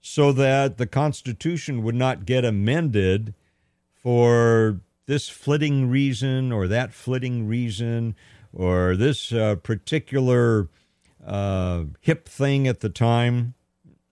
so 0.00 0.30
that 0.30 0.78
the 0.78 0.86
Constitution 0.86 1.82
would 1.82 1.96
not 1.96 2.24
get 2.24 2.44
amended 2.44 3.34
for 3.92 4.80
this 5.06 5.28
flitting 5.28 5.88
reason 5.88 6.52
or 6.52 6.68
that 6.68 6.92
flitting 6.92 7.46
reason 7.46 8.14
or 8.52 8.96
this 8.96 9.32
uh, 9.32 9.56
particular 9.56 10.68
uh, 11.24 11.84
hip 12.00 12.28
thing 12.28 12.66
at 12.66 12.80
the 12.80 12.88
time. 12.88 13.54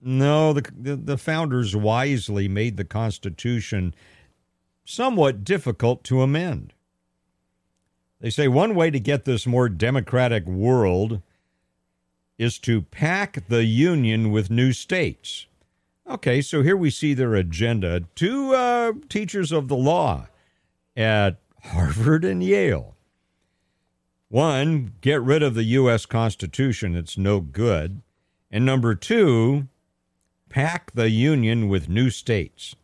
No, 0.01 0.53
the, 0.53 0.69
the, 0.75 0.95
the 0.95 1.17
founders 1.17 1.75
wisely 1.75 2.47
made 2.47 2.77
the 2.77 2.85
Constitution 2.85 3.95
somewhat 4.85 5.43
difficult 5.43 6.03
to 6.05 6.21
amend. 6.21 6.73
They 8.21 8.29
say 8.29 8.47
one 8.47 8.75
way 8.75 8.91
to 8.91 8.99
get 8.99 9.25
this 9.25 9.45
more 9.45 9.67
democratic 9.67 10.45
world 10.45 11.21
is 12.37 12.59
to 12.59 12.81
pack 12.81 13.47
the 13.47 13.65
Union 13.65 14.31
with 14.31 14.49
new 14.49 14.73
states. 14.73 15.47
Okay, 16.07 16.41
so 16.41 16.61
here 16.61 16.77
we 16.77 16.89
see 16.91 17.13
their 17.13 17.33
agenda. 17.33 18.01
Two 18.13 18.53
uh, 18.53 18.93
teachers 19.09 19.51
of 19.51 19.67
the 19.67 19.75
law 19.75 20.27
at 20.95 21.37
Harvard 21.63 22.23
and 22.23 22.43
Yale. 22.43 22.95
One, 24.29 24.93
get 25.01 25.21
rid 25.21 25.43
of 25.43 25.53
the 25.53 25.63
U.S. 25.63 26.05
Constitution. 26.05 26.95
It's 26.95 27.17
no 27.17 27.39
good. 27.39 28.01
And 28.51 28.65
number 28.65 28.95
two, 28.95 29.67
pack 30.49 30.91
the 30.93 31.09
Union 31.09 31.69
with 31.69 31.89
new 31.89 32.09
states. 32.09 32.75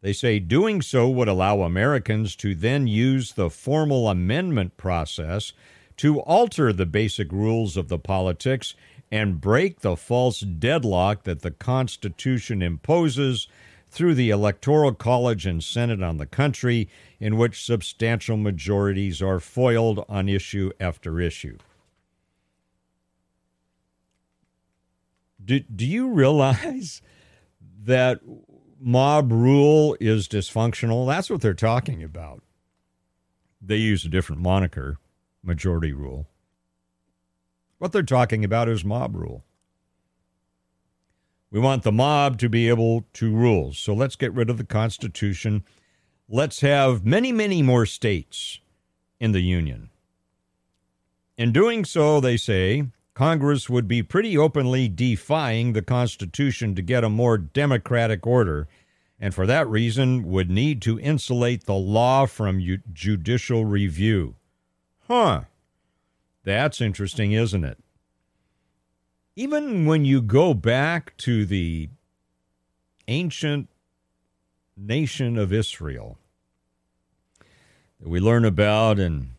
They 0.00 0.12
say 0.12 0.38
doing 0.38 0.82
so 0.82 1.08
would 1.08 1.28
allow 1.28 1.62
Americans 1.62 2.36
to 2.36 2.54
then 2.54 2.86
use 2.86 3.32
the 3.32 3.50
formal 3.50 4.08
amendment 4.08 4.76
process 4.76 5.52
to 5.96 6.20
alter 6.20 6.72
the 6.72 6.86
basic 6.86 7.32
rules 7.32 7.76
of 7.76 7.88
the 7.88 7.98
politics 7.98 8.74
and 9.10 9.40
break 9.40 9.80
the 9.80 9.96
false 9.96 10.40
deadlock 10.40 11.22
that 11.22 11.42
the 11.42 11.50
Constitution 11.50 12.62
imposes 12.62 13.48
through 13.94 14.14
the 14.14 14.30
Electoral 14.30 14.92
College 14.92 15.46
and 15.46 15.62
Senate 15.62 16.02
on 16.02 16.16
the 16.16 16.26
country, 16.26 16.88
in 17.20 17.36
which 17.36 17.64
substantial 17.64 18.36
majorities 18.36 19.22
are 19.22 19.38
foiled 19.38 20.04
on 20.08 20.28
issue 20.28 20.72
after 20.80 21.20
issue. 21.20 21.56
Do, 25.42 25.60
do 25.60 25.86
you 25.86 26.10
realize 26.10 27.02
that 27.84 28.20
mob 28.80 29.30
rule 29.30 29.96
is 30.00 30.26
dysfunctional? 30.26 31.06
That's 31.06 31.30
what 31.30 31.40
they're 31.40 31.54
talking 31.54 32.02
about. 32.02 32.42
They 33.62 33.76
use 33.76 34.04
a 34.04 34.08
different 34.08 34.42
moniker, 34.42 34.98
majority 35.40 35.92
rule. 35.92 36.26
What 37.78 37.92
they're 37.92 38.02
talking 38.02 38.44
about 38.44 38.68
is 38.68 38.84
mob 38.84 39.14
rule. 39.14 39.44
We 41.54 41.60
want 41.60 41.84
the 41.84 41.92
mob 41.92 42.38
to 42.38 42.48
be 42.48 42.68
able 42.68 43.04
to 43.12 43.32
rule. 43.32 43.72
So 43.74 43.94
let's 43.94 44.16
get 44.16 44.34
rid 44.34 44.50
of 44.50 44.58
the 44.58 44.64
Constitution. 44.64 45.62
Let's 46.28 46.62
have 46.62 47.06
many, 47.06 47.30
many 47.30 47.62
more 47.62 47.86
states 47.86 48.58
in 49.20 49.30
the 49.30 49.40
Union. 49.40 49.90
In 51.38 51.52
doing 51.52 51.84
so, 51.84 52.18
they 52.18 52.36
say, 52.36 52.88
Congress 53.14 53.70
would 53.70 53.86
be 53.86 54.02
pretty 54.02 54.36
openly 54.36 54.88
defying 54.88 55.74
the 55.74 55.82
Constitution 55.82 56.74
to 56.74 56.82
get 56.82 57.04
a 57.04 57.08
more 57.08 57.38
democratic 57.38 58.26
order, 58.26 58.66
and 59.20 59.32
for 59.32 59.46
that 59.46 59.68
reason 59.68 60.26
would 60.26 60.50
need 60.50 60.82
to 60.82 60.98
insulate 60.98 61.66
the 61.66 61.74
law 61.74 62.26
from 62.26 62.80
judicial 62.92 63.64
review. 63.64 64.34
Huh. 65.06 65.42
That's 66.42 66.80
interesting, 66.80 67.30
isn't 67.30 67.62
it? 67.62 67.78
Even 69.36 69.84
when 69.84 70.04
you 70.04 70.22
go 70.22 70.54
back 70.54 71.16
to 71.18 71.44
the 71.44 71.88
ancient 73.08 73.68
nation 74.76 75.36
of 75.36 75.52
Israel 75.52 76.18
that 78.00 78.08
we 78.08 78.20
learn 78.20 78.44
about 78.44 78.98
in 78.98 79.30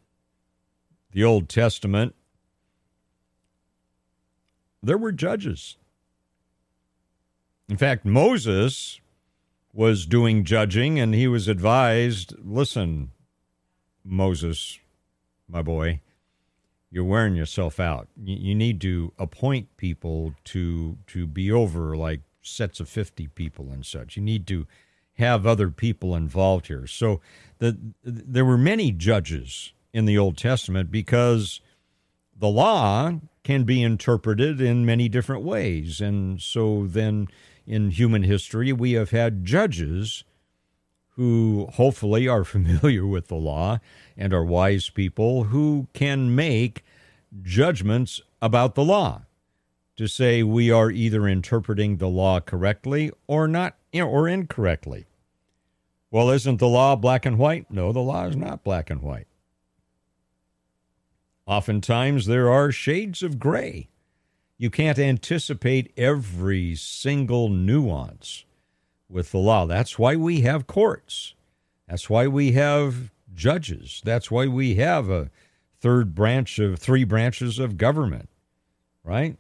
the 1.12 1.24
Old 1.24 1.48
Testament, 1.48 2.14
there 4.84 4.98
were 4.98 5.14
judges. 5.14 5.78
In 7.70 7.78
fact, 7.78 8.06
Moses 8.06 9.00
was 9.74 10.06
doing 10.06 10.44
judging 10.44 11.00
and 11.00 11.16
he 11.16 11.28
was 11.28 11.48
advised 11.48 12.34
listen, 12.44 13.12
Moses, 14.04 14.78
my 15.48 15.62
boy, 15.62 16.02
you're 16.96 17.04
wearing 17.04 17.36
yourself 17.36 17.78
out. 17.78 18.08
You, 18.24 18.56
need 18.56 18.80
to 18.80 19.12
appoint 19.20 19.76
people 19.76 20.34
to 20.46 20.98
to 21.08 21.28
be 21.28 21.52
over 21.52 21.98
like 21.98 22.22
sets 22.42 22.80
of 22.80 22.88
50 22.88 23.28
people 23.28 23.70
and 23.70 23.86
such. 23.86 24.16
You 24.16 24.24
need 24.24 24.48
to 24.48 24.66
have 25.16 25.46
other 25.46 25.70
people 25.70 26.16
involved 26.16 26.68
here. 26.68 26.88
So 26.88 27.20
the, 27.58 27.78
there 28.02 28.46
were 28.46 28.58
many 28.58 28.94
judges 28.94 29.74
in 29.92 30.06
the 30.06 30.18
Old 30.18 30.38
Testament 30.38 30.90
because 30.90 31.60
the 32.34 32.48
law 32.48 33.12
can 33.44 33.66
be 33.66 33.84
interpreted 33.84 34.62
in 34.62 34.86
many 34.86 35.10
different 35.10 35.44
ways. 35.44 36.00
And 36.00 36.42
so 36.42 36.88
then 36.88 37.28
in 37.68 37.92
human 37.92 38.24
history, 38.24 38.72
we 38.72 38.94
have 38.94 39.10
had 39.10 39.44
judges 39.44 40.24
who 41.16 41.68
hopefully 41.74 42.28
are 42.28 42.44
familiar 42.56 43.06
with 43.06 43.28
the 43.28 43.36
law 43.36 43.80
and 44.18 44.34
are 44.34 44.44
wise 44.44 44.90
people 44.90 45.46
who 45.46 45.88
can 45.94 46.34
make 46.34 46.84
judgments 47.42 48.22
about 48.42 48.76
the 48.76 48.84
law 48.84 49.24
to 49.96 50.08
say 50.08 50.44
we 50.44 50.70
are 50.70 50.92
either 50.92 51.28
interpreting 51.28 51.98
the 51.98 52.08
law 52.08 52.40
correctly 52.40 53.12
or 53.28 53.48
not 53.48 53.76
or 53.94 54.28
incorrectly. 54.28 55.06
Well, 56.12 56.30
isn't 56.30 56.58
the 56.58 56.68
law 56.68 56.96
black 56.96 57.26
and 57.26 57.38
white? 57.38 57.72
No, 57.72 57.92
the 57.92 58.00
law 58.00 58.26
is 58.26 58.36
not 58.36 58.64
black 58.64 58.90
and 58.90 59.02
white. 59.02 59.28
Oftentimes, 61.46 62.26
there 62.26 62.50
are 62.50 62.72
shades 62.72 63.22
of 63.22 63.40
gray. 63.40 63.90
You 64.58 64.70
can't 64.70 64.98
anticipate 64.98 65.94
every 65.98 66.76
single 66.76 67.50
nuance 67.50 68.46
with 69.10 69.32
the 69.32 69.38
law. 69.38 69.66
That's 69.66 70.00
why 70.00 70.16
we 70.16 70.42
have 70.42 70.68
courts. 70.68 71.34
That's 71.88 72.10
why 72.10 72.28
we 72.28 72.54
have 72.54 73.12
judges. 73.34 74.02
That's 74.04 74.32
why 74.32 74.48
we 74.48 74.76
have 74.76 75.10
a 75.10 75.30
third 75.80 76.16
branch 76.16 76.60
of 76.60 76.80
three 76.80 77.04
branches 77.04 77.60
of 77.60 77.78
government, 77.78 78.30
right? 79.04 79.38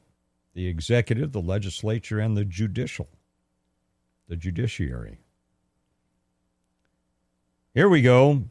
The 0.53 0.67
executive, 0.67 1.31
the 1.31 1.41
legislature, 1.41 2.19
and 2.19 2.37
the 2.37 2.45
judicial, 2.45 3.09
the 4.27 4.35
judiciary. 4.35 5.19
Here 7.73 7.89
we 7.89 8.01
go 8.01 8.43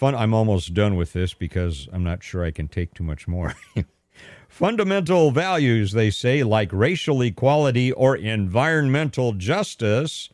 Fun. 0.00 0.14
I'm 0.14 0.32
almost 0.32 0.72
done 0.72 0.96
with 0.96 1.12
this 1.12 1.34
because 1.34 1.86
I'm 1.92 2.02
not 2.02 2.22
sure 2.22 2.42
I 2.42 2.52
can 2.52 2.68
take 2.68 2.94
too 2.94 3.04
much 3.04 3.28
more. 3.28 3.54
Fundamental 4.48 5.30
values, 5.30 5.92
they 5.92 6.08
say, 6.08 6.42
like 6.42 6.72
racial 6.72 7.20
equality 7.20 7.92
or 7.92 8.16
environmental 8.16 9.34
justice. 9.34 10.30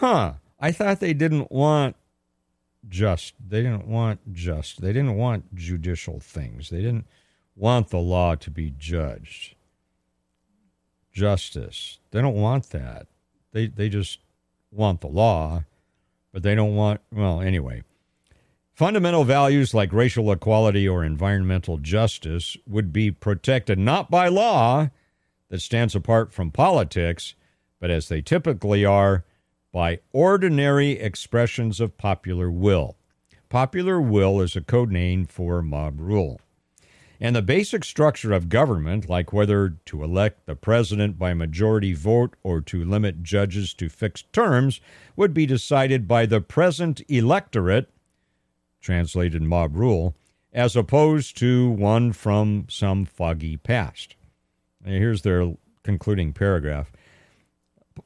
Huh. 0.00 0.32
I 0.58 0.72
thought 0.72 1.00
they 1.00 1.12
didn't 1.12 1.52
want 1.52 1.94
just. 2.88 3.34
They 3.46 3.60
didn't 3.60 3.86
want 3.86 4.32
just. 4.32 4.80
They 4.80 4.94
didn't 4.94 5.16
want 5.16 5.54
judicial 5.54 6.20
things. 6.20 6.70
They 6.70 6.80
didn't 6.80 7.06
want 7.54 7.90
the 7.90 7.98
law 7.98 8.34
to 8.36 8.50
be 8.50 8.72
judged. 8.78 9.56
Justice. 11.12 11.98
They 12.12 12.22
don't 12.22 12.40
want 12.40 12.70
that. 12.70 13.08
They 13.52 13.66
they 13.66 13.90
just 13.90 14.20
want 14.70 15.02
the 15.02 15.08
law, 15.08 15.64
but 16.32 16.42
they 16.42 16.54
don't 16.54 16.74
want 16.74 17.02
well, 17.12 17.42
anyway. 17.42 17.82
Fundamental 18.72 19.24
values 19.24 19.74
like 19.74 19.92
racial 19.92 20.32
equality 20.32 20.88
or 20.88 21.04
environmental 21.04 21.76
justice 21.76 22.56
would 22.66 22.90
be 22.90 23.10
protected 23.10 23.78
not 23.78 24.10
by 24.10 24.28
law 24.28 24.88
that 25.50 25.60
stands 25.60 25.94
apart 25.94 26.32
from 26.32 26.50
politics, 26.50 27.34
but 27.78 27.90
as 27.90 28.08
they 28.08 28.22
typically 28.22 28.86
are, 28.86 29.24
by 29.72 30.00
ordinary 30.12 30.92
expressions 30.92 31.80
of 31.80 31.96
popular 31.96 32.50
will. 32.50 32.96
Popular 33.48 34.00
will 34.00 34.40
is 34.40 34.56
a 34.56 34.60
code 34.60 34.90
name 34.90 35.26
for 35.26 35.62
mob 35.62 36.00
rule. 36.00 36.40
And 37.20 37.36
the 37.36 37.42
basic 37.42 37.84
structure 37.84 38.32
of 38.32 38.48
government, 38.48 39.08
like 39.08 39.32
whether 39.32 39.76
to 39.86 40.02
elect 40.02 40.46
the 40.46 40.56
president 40.56 41.18
by 41.18 41.34
majority 41.34 41.92
vote 41.92 42.34
or 42.42 42.62
to 42.62 42.84
limit 42.84 43.22
judges 43.22 43.74
to 43.74 43.90
fixed 43.90 44.32
terms, 44.32 44.80
would 45.16 45.34
be 45.34 45.44
decided 45.44 46.08
by 46.08 46.24
the 46.24 46.40
present 46.40 47.02
electorate 47.08 47.90
translated 48.80 49.42
mob 49.42 49.76
rule, 49.76 50.14
as 50.52 50.74
opposed 50.74 51.36
to 51.36 51.70
one 51.70 52.12
from 52.12 52.66
some 52.70 53.04
foggy 53.04 53.56
past. 53.56 54.16
Here's 54.84 55.22
their 55.22 55.52
concluding 55.82 56.32
paragraph. 56.32 56.90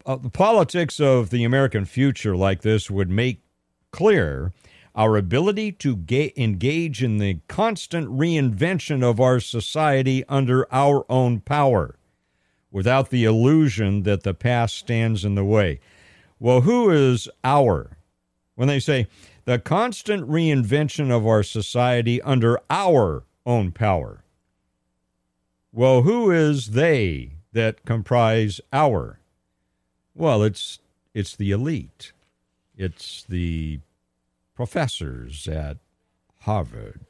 Uh, 0.06 0.16
the 0.16 0.30
politics 0.30 1.00
of 1.00 1.30
the 1.30 1.44
American 1.44 1.84
future, 1.84 2.36
like 2.36 2.62
this, 2.62 2.90
would 2.90 3.10
make 3.10 3.42
clear 3.90 4.52
our 4.94 5.16
ability 5.16 5.72
to 5.72 5.96
ga- 5.96 6.32
engage 6.36 7.02
in 7.02 7.18
the 7.18 7.40
constant 7.48 8.08
reinvention 8.08 9.02
of 9.02 9.20
our 9.20 9.40
society 9.40 10.24
under 10.28 10.72
our 10.72 11.04
own 11.08 11.40
power 11.40 11.96
without 12.70 13.10
the 13.10 13.24
illusion 13.24 14.02
that 14.02 14.22
the 14.22 14.34
past 14.34 14.76
stands 14.76 15.24
in 15.24 15.34
the 15.34 15.44
way. 15.44 15.80
Well, 16.38 16.62
who 16.62 16.90
is 16.90 17.28
our? 17.42 17.96
when 18.54 18.68
they 18.68 18.80
say 18.80 19.06
the 19.44 19.58
constant 19.58 20.28
reinvention 20.28 21.10
of 21.10 21.26
our 21.26 21.42
society 21.42 22.20
under 22.22 22.60
our 22.70 23.24
own 23.44 23.72
power. 23.72 24.24
Well, 25.72 26.02
who 26.02 26.30
is 26.30 26.68
they 26.68 27.32
that 27.52 27.84
comprise 27.84 28.60
our? 28.72 29.18
Well, 30.14 30.42
it's 30.42 30.78
it's 31.12 31.34
the 31.34 31.50
elite. 31.50 32.12
It's 32.76 33.24
the 33.28 33.80
professors 34.54 35.48
at 35.48 35.78
Harvard 36.40 37.00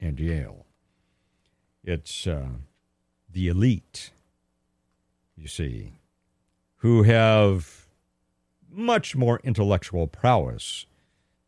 and 0.00 0.18
Yale. 0.18 0.64
It's 1.84 2.26
uh, 2.26 2.48
the 3.30 3.48
elite, 3.48 4.10
you 5.36 5.48
see, 5.48 5.92
who 6.76 7.02
have 7.04 7.86
much 8.70 9.16
more 9.16 9.40
intellectual 9.44 10.06
prowess 10.06 10.86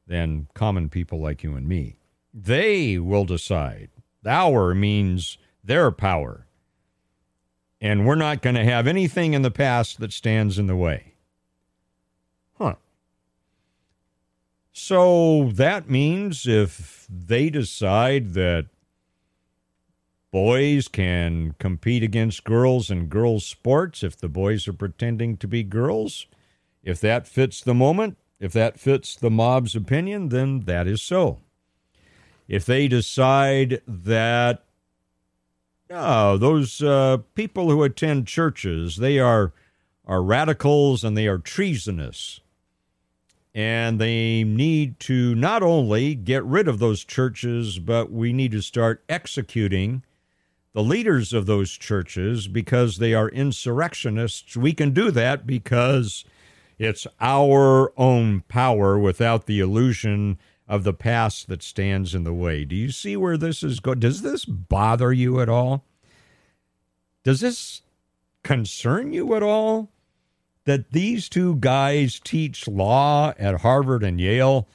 than 0.06 0.48
common 0.54 0.88
people 0.88 1.20
like 1.20 1.42
you 1.42 1.54
and 1.54 1.68
me. 1.68 1.96
They 2.32 2.98
will 2.98 3.24
decide. 3.24 3.90
Our 4.26 4.74
means 4.74 5.38
their 5.64 5.90
power. 5.90 6.46
And 7.80 8.06
we're 8.06 8.16
not 8.16 8.42
going 8.42 8.56
to 8.56 8.64
have 8.64 8.86
anything 8.86 9.34
in 9.34 9.42
the 9.42 9.50
past 9.50 10.00
that 10.00 10.12
stands 10.12 10.58
in 10.58 10.66
the 10.66 10.76
way. 10.76 11.14
Huh. 12.58 12.74
So 14.72 15.50
that 15.52 15.88
means 15.88 16.46
if 16.46 17.06
they 17.08 17.50
decide 17.50 18.34
that 18.34 18.66
boys 20.30 20.88
can 20.88 21.54
compete 21.58 22.02
against 22.02 22.44
girls 22.44 22.90
in 22.90 23.06
girls' 23.06 23.46
sports, 23.46 24.02
if 24.02 24.16
the 24.16 24.28
boys 24.28 24.68
are 24.68 24.72
pretending 24.72 25.36
to 25.36 25.48
be 25.48 25.62
girls, 25.62 26.26
if 26.82 27.00
that 27.00 27.26
fits 27.26 27.60
the 27.60 27.74
moment, 27.74 28.16
if 28.40 28.52
that 28.52 28.78
fits 28.78 29.16
the 29.16 29.30
mob's 29.30 29.74
opinion, 29.74 30.28
then 30.28 30.60
that 30.60 30.86
is 30.86 31.02
so. 31.02 31.40
If 32.46 32.64
they 32.64 32.88
decide 32.88 33.82
that 33.86 34.64
oh, 35.90 36.36
those 36.36 36.82
uh, 36.82 37.18
people 37.34 37.70
who 37.70 37.82
attend 37.82 38.26
churches, 38.26 38.96
they 38.96 39.18
are, 39.18 39.52
are 40.06 40.22
radicals 40.22 41.04
and 41.04 41.16
they 41.16 41.26
are 41.26 41.38
treasonous. 41.38 42.40
And 43.54 44.00
they 44.00 44.44
need 44.44 45.00
to 45.00 45.34
not 45.34 45.62
only 45.62 46.14
get 46.14 46.44
rid 46.44 46.68
of 46.68 46.78
those 46.78 47.04
churches, 47.04 47.78
but 47.78 48.12
we 48.12 48.32
need 48.32 48.52
to 48.52 48.60
start 48.60 49.02
executing 49.08 50.04
the 50.74 50.82
leaders 50.82 51.32
of 51.32 51.46
those 51.46 51.72
churches 51.72 52.46
because 52.46 52.98
they 52.98 53.14
are 53.14 53.28
insurrectionists. 53.30 54.56
We 54.56 54.72
can 54.72 54.92
do 54.92 55.10
that 55.10 55.46
because 55.46 56.24
it's 56.78 57.06
our 57.20 57.92
own 57.96 58.42
power 58.42 58.98
without 58.98 59.46
the 59.46 59.58
illusion 59.58 60.38
of 60.68 60.84
the 60.84 60.92
past 60.92 61.48
that 61.48 61.62
stands 61.62 62.14
in 62.14 62.24
the 62.24 62.34
way. 62.34 62.64
Do 62.64 62.76
you 62.76 62.90
see 62.90 63.16
where 63.16 63.38
this 63.38 63.62
is 63.62 63.80
going? 63.80 64.00
Does 64.00 64.22
this 64.22 64.44
bother 64.44 65.12
you 65.12 65.40
at 65.40 65.48
all? 65.48 65.84
Does 67.24 67.40
this 67.40 67.82
concern 68.42 69.12
you 69.12 69.34
at 69.34 69.42
all? 69.42 69.90
That 70.64 70.92
these 70.92 71.30
two 71.30 71.56
guys 71.56 72.20
teach 72.22 72.68
law 72.68 73.32
at 73.38 73.62
Harvard 73.62 74.02
and 74.02 74.20
Yale? 74.20 74.68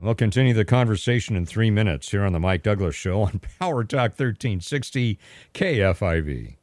We'll 0.00 0.14
continue 0.14 0.54
the 0.54 0.64
conversation 0.64 1.34
in 1.34 1.44
three 1.44 1.72
minutes 1.72 2.12
here 2.12 2.24
on 2.24 2.32
the 2.32 2.38
Mike 2.38 2.62
Douglass 2.62 2.94
Show 2.94 3.22
on 3.22 3.40
Power 3.58 3.82
Talk 3.82 4.12
1360 4.12 5.18
KFIV. 5.54 6.57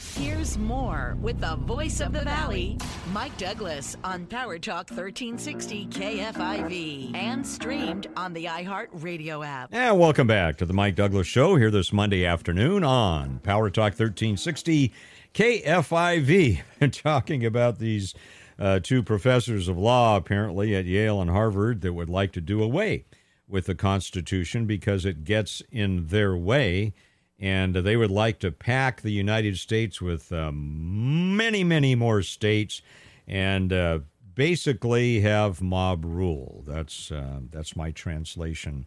Here's 0.00 0.56
more 0.56 1.16
with 1.20 1.40
the 1.40 1.56
voice 1.56 2.00
of 2.00 2.14
the 2.14 2.22
valley, 2.22 2.78
Mike 3.12 3.36
Douglass, 3.36 3.96
on 4.02 4.24
Power 4.24 4.58
Talk 4.58 4.90
1360 4.90 5.86
KFIV 5.88 7.14
and 7.14 7.46
streamed 7.46 8.06
on 8.16 8.32
the 8.32 8.46
iHeart 8.46 8.88
Radio 8.92 9.42
app. 9.42 9.68
And 9.72 9.98
welcome 9.98 10.26
back 10.26 10.56
to 10.56 10.64
the 10.64 10.72
Mike 10.72 10.94
Douglass 10.94 11.26
Show 11.26 11.56
here 11.56 11.70
this 11.70 11.92
Monday 11.92 12.24
afternoon 12.24 12.82
on 12.82 13.40
Power 13.40 13.68
Talk 13.68 13.92
1360 13.92 14.90
KFIV. 15.34 16.62
And 16.80 16.94
talking 16.94 17.44
about 17.44 17.78
these 17.78 18.14
uh, 18.58 18.80
two 18.82 19.02
professors 19.02 19.68
of 19.68 19.76
law, 19.76 20.16
apparently 20.16 20.74
at 20.74 20.86
Yale 20.86 21.20
and 21.20 21.30
Harvard, 21.30 21.82
that 21.82 21.92
would 21.92 22.10
like 22.10 22.32
to 22.32 22.40
do 22.40 22.62
away 22.62 23.04
with 23.46 23.66
the 23.66 23.74
Constitution 23.74 24.64
because 24.64 25.04
it 25.04 25.24
gets 25.24 25.62
in 25.70 26.06
their 26.06 26.34
way 26.34 26.94
and 27.40 27.74
they 27.74 27.96
would 27.96 28.10
like 28.10 28.38
to 28.40 28.52
pack 28.52 29.00
the 29.00 29.10
United 29.10 29.58
States 29.58 30.00
with 30.00 30.30
um, 30.30 31.36
many, 31.36 31.64
many 31.64 31.94
more 31.94 32.22
states, 32.22 32.82
and 33.26 33.72
uh, 33.72 34.00
basically 34.34 35.20
have 35.20 35.62
mob 35.62 36.04
rule. 36.04 36.62
That's 36.66 37.10
uh, 37.10 37.40
that's 37.50 37.74
my 37.74 37.90
translation 37.90 38.86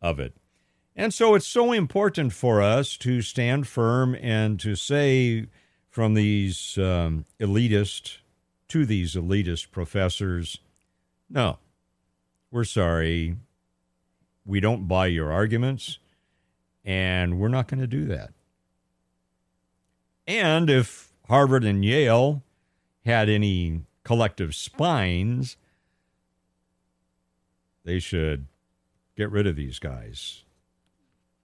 of 0.00 0.18
it. 0.18 0.34
And 0.96 1.14
so 1.14 1.34
it's 1.34 1.46
so 1.46 1.72
important 1.72 2.32
for 2.32 2.60
us 2.60 2.96
to 2.98 3.22
stand 3.22 3.68
firm 3.68 4.16
and 4.20 4.58
to 4.60 4.74
say 4.74 5.46
from 5.88 6.14
these 6.14 6.78
um, 6.78 7.26
elitist 7.38 8.18
to 8.68 8.86
these 8.86 9.14
elitist 9.14 9.70
professors, 9.72 10.58
no, 11.28 11.58
we're 12.50 12.64
sorry. 12.64 13.36
We 14.46 14.60
don't 14.60 14.88
buy 14.88 15.06
your 15.06 15.30
arguments. 15.30 15.98
And 16.84 17.38
we're 17.38 17.48
not 17.48 17.68
going 17.68 17.80
to 17.80 17.86
do 17.86 18.06
that. 18.06 18.30
And 20.26 20.70
if 20.70 21.12
Harvard 21.28 21.64
and 21.64 21.84
Yale 21.84 22.42
had 23.04 23.28
any 23.28 23.82
collective 24.04 24.54
spines, 24.54 25.56
they 27.84 27.98
should 27.98 28.46
get 29.16 29.30
rid 29.30 29.46
of 29.46 29.56
these 29.56 29.78
guys. 29.78 30.44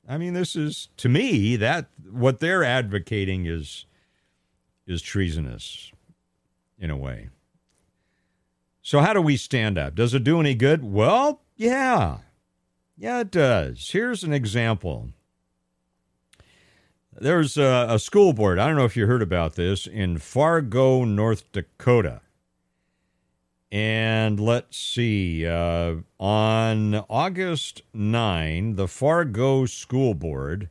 I 0.09 0.19
mean, 0.19 0.35
this 0.35 0.55
is 0.55 0.89
to 0.99 1.09
me 1.09 1.57
that 1.57 1.87
what 2.09 2.39
they're 2.41 2.65
advocating 2.65 3.47
is 3.47 3.87
is 4.87 5.03
treasonous 5.03 5.91
in 6.79 6.91
a 6.91 6.97
way. 6.97 7.29
So 8.83 9.01
how 9.01 9.13
do 9.13 9.21
we 9.21 9.37
stand 9.37 9.79
up? 9.79 9.97
Does 9.97 10.15
it 10.15 10.23
do 10.23 10.39
any 10.39 10.55
good? 10.55 10.85
Well, 10.85 11.41
yeah. 11.57 12.19
Yeah, 12.97 13.21
it 13.21 13.33
does. 13.33 13.89
Here's 13.91 14.23
an 14.23 14.33
example. 14.33 15.09
There's 17.19 17.57
a, 17.57 17.87
a, 17.89 17.99
school 17.99 18.35
board. 18.35 18.59
I 18.59 18.67
don't 18.67 18.77
know 18.77 18.85
if 18.85 18.97
you 18.97 19.07
heard 19.07 19.23
about 19.23 19.55
this 19.55 19.87
in 19.87 20.19
Fargo, 20.19 21.05
North 21.05 21.51
Dakota. 21.51 22.21
And 23.73 24.39
let's 24.39 24.77
see, 24.77 25.47
uh, 25.47 25.97
on 26.21 26.95
August 27.09 27.83
9, 27.95 28.77
the 28.77 28.87
Fargo 28.87 29.67
School 29.67 30.15
Board 30.15 30.69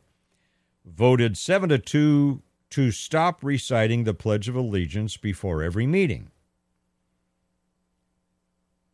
voted 0.84 1.36
7 1.36 1.68
to 1.68 1.78
2 1.78 2.42
to 2.70 2.90
stop 2.90 3.42
reciting 3.42 4.04
the 4.04 4.14
Pledge 4.14 4.48
of 4.48 4.54
Allegiance 4.54 5.16
before 5.16 5.62
every 5.62 5.86
meeting. 5.86 6.30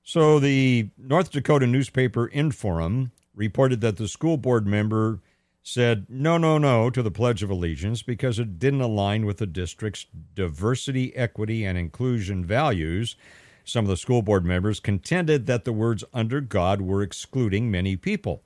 So 0.03 0.38
the 0.38 0.88
North 0.98 1.30
Dakota 1.30 1.66
newspaper 1.66 2.28
Inforum 2.28 3.11
reported 3.34 3.80
that 3.82 3.98
the 3.98 4.09
school 4.09 4.36
board 4.36 4.66
member 4.66 5.20
said 5.62 6.06
no, 6.08 6.36
no, 6.36 6.58
no 6.58 6.90
to 6.90 7.02
the 7.02 7.10
Pledge 7.10 7.42
of 7.42 7.50
Allegiance 7.50 8.02
because 8.02 8.38
it 8.38 8.58
didn't 8.58 8.80
align 8.80 9.26
with 9.26 9.38
the 9.38 9.46
district's 9.46 10.06
diversity, 10.34 11.14
equity, 11.16 11.64
and 11.64 11.78
inclusion 11.78 12.44
values. 12.44 13.16
Some 13.64 13.84
of 13.84 13.88
the 13.88 13.96
school 13.96 14.22
board 14.22 14.44
members 14.44 14.80
contended 14.80 15.46
that 15.46 15.64
the 15.64 15.72
words 15.72 16.02
under 16.12 16.40
God 16.40 16.80
were 16.80 17.02
excluding 17.02 17.70
many 17.70 17.96
people. 17.96 18.42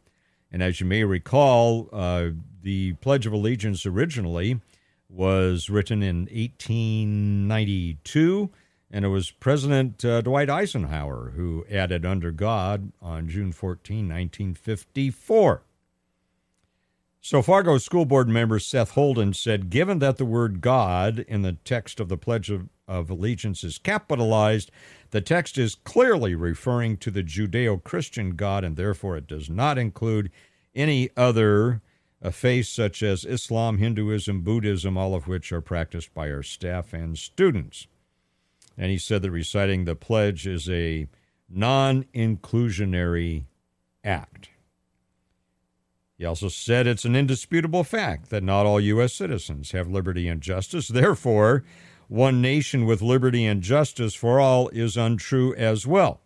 And 0.52 0.62
as 0.62 0.80
you 0.80 0.86
may 0.86 1.04
recall, 1.04 1.88
uh, 1.92 2.28
the 2.62 2.92
Pledge 2.94 3.26
of 3.26 3.32
Allegiance 3.32 3.86
originally 3.86 4.60
was 5.08 5.70
written 5.70 6.02
in 6.02 6.26
1892, 6.26 8.50
and 8.90 9.04
it 9.04 9.08
was 9.08 9.30
President 9.30 10.04
uh, 10.04 10.20
Dwight 10.20 10.50
Eisenhower 10.50 11.32
who 11.34 11.64
added 11.70 12.04
under 12.04 12.30
God 12.30 12.92
on 13.00 13.28
June 13.28 13.52
14, 13.52 14.08
1954. 14.08 15.62
So, 17.26 17.42
Fargo 17.42 17.76
School 17.78 18.04
Board 18.04 18.28
member 18.28 18.60
Seth 18.60 18.92
Holden 18.92 19.34
said 19.34 19.68
Given 19.68 19.98
that 19.98 20.16
the 20.16 20.24
word 20.24 20.60
God 20.60 21.24
in 21.26 21.42
the 21.42 21.54
text 21.64 21.98
of 21.98 22.08
the 22.08 22.16
Pledge 22.16 22.50
of, 22.50 22.68
of 22.86 23.10
Allegiance 23.10 23.64
is 23.64 23.78
capitalized, 23.78 24.70
the 25.10 25.20
text 25.20 25.58
is 25.58 25.74
clearly 25.74 26.36
referring 26.36 26.96
to 26.98 27.10
the 27.10 27.24
Judeo 27.24 27.82
Christian 27.82 28.36
God, 28.36 28.62
and 28.62 28.76
therefore 28.76 29.16
it 29.16 29.26
does 29.26 29.50
not 29.50 29.76
include 29.76 30.30
any 30.72 31.10
other 31.16 31.82
uh, 32.22 32.30
faiths 32.30 32.68
such 32.68 33.02
as 33.02 33.24
Islam, 33.24 33.78
Hinduism, 33.78 34.42
Buddhism, 34.42 34.96
all 34.96 35.12
of 35.12 35.26
which 35.26 35.50
are 35.50 35.60
practiced 35.60 36.14
by 36.14 36.30
our 36.30 36.44
staff 36.44 36.92
and 36.92 37.18
students. 37.18 37.88
And 38.78 38.92
he 38.92 38.98
said 38.98 39.22
that 39.22 39.32
reciting 39.32 39.84
the 39.84 39.96
pledge 39.96 40.46
is 40.46 40.70
a 40.70 41.08
non 41.50 42.04
inclusionary 42.14 43.46
act. 44.04 44.50
He 46.18 46.24
also 46.24 46.48
said 46.48 46.86
it's 46.86 47.04
an 47.04 47.14
indisputable 47.14 47.84
fact 47.84 48.30
that 48.30 48.42
not 48.42 48.64
all 48.64 48.80
U.S. 48.80 49.12
citizens 49.12 49.72
have 49.72 49.90
liberty 49.90 50.28
and 50.28 50.40
justice. 50.40 50.88
Therefore, 50.88 51.62
one 52.08 52.40
nation 52.40 52.86
with 52.86 53.02
liberty 53.02 53.44
and 53.44 53.62
justice 53.62 54.14
for 54.14 54.40
all 54.40 54.68
is 54.70 54.96
untrue 54.96 55.54
as 55.56 55.86
well. 55.86 56.20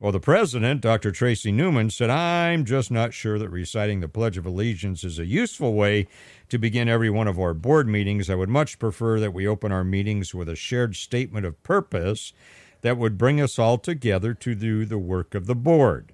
Well, 0.00 0.12
the 0.12 0.20
president, 0.20 0.82
Dr. 0.82 1.12
Tracie 1.12 1.52
Newman, 1.52 1.88
said, 1.88 2.10
I'm 2.10 2.66
just 2.66 2.90
not 2.90 3.14
sure 3.14 3.38
that 3.38 3.48
reciting 3.48 4.00
the 4.00 4.08
Pledge 4.08 4.36
of 4.36 4.44
Allegiance 4.44 5.02
is 5.02 5.18
a 5.18 5.24
useful 5.24 5.72
way 5.72 6.08
to 6.50 6.58
begin 6.58 6.88
every 6.88 7.08
one 7.08 7.28
of 7.28 7.38
our 7.38 7.54
board 7.54 7.88
meetings. 7.88 8.28
I 8.28 8.34
would 8.34 8.50
much 8.50 8.78
prefer 8.78 9.18
that 9.20 9.32
we 9.32 9.46
open 9.46 9.72
our 9.72 9.84
meetings 9.84 10.34
with 10.34 10.48
a 10.48 10.56
shared 10.56 10.94
statement 10.94 11.46
of 11.46 11.62
purpose 11.62 12.34
that 12.82 12.98
would 12.98 13.16
bring 13.16 13.40
us 13.40 13.58
all 13.58 13.78
together 13.78 14.34
to 14.34 14.54
do 14.54 14.84
the 14.84 14.98
work 14.98 15.34
of 15.34 15.46
the 15.46 15.54
board. 15.54 16.13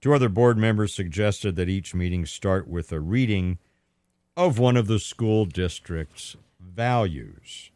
Two 0.00 0.14
other 0.14 0.28
board 0.28 0.56
members 0.56 0.94
suggested 0.94 1.56
that 1.56 1.68
each 1.68 1.94
meeting 1.94 2.24
start 2.24 2.66
with 2.66 2.90
a 2.90 3.00
reading 3.00 3.58
of 4.36 4.58
one 4.58 4.76
of 4.76 4.86
the 4.86 4.98
school 4.98 5.44
district's 5.44 6.36
values. 6.58 7.70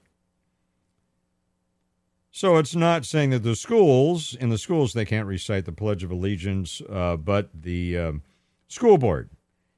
So 2.31 2.57
it's 2.57 2.75
not 2.75 3.05
saying 3.05 3.31
that 3.31 3.45
the 3.45 3.55
schools, 3.55 4.35
in 4.35 4.49
the 4.49 4.59
schools, 4.59 4.93
they 4.93 5.05
can't 5.05 5.29
recite 5.29 5.67
the 5.67 5.73
Pledge 5.73 6.03
of 6.03 6.11
Allegiance, 6.11 6.83
uh, 6.91 7.17
but 7.17 7.51
the 7.55 7.97
uh, 7.97 8.13
school 8.69 8.99
board 8.99 9.31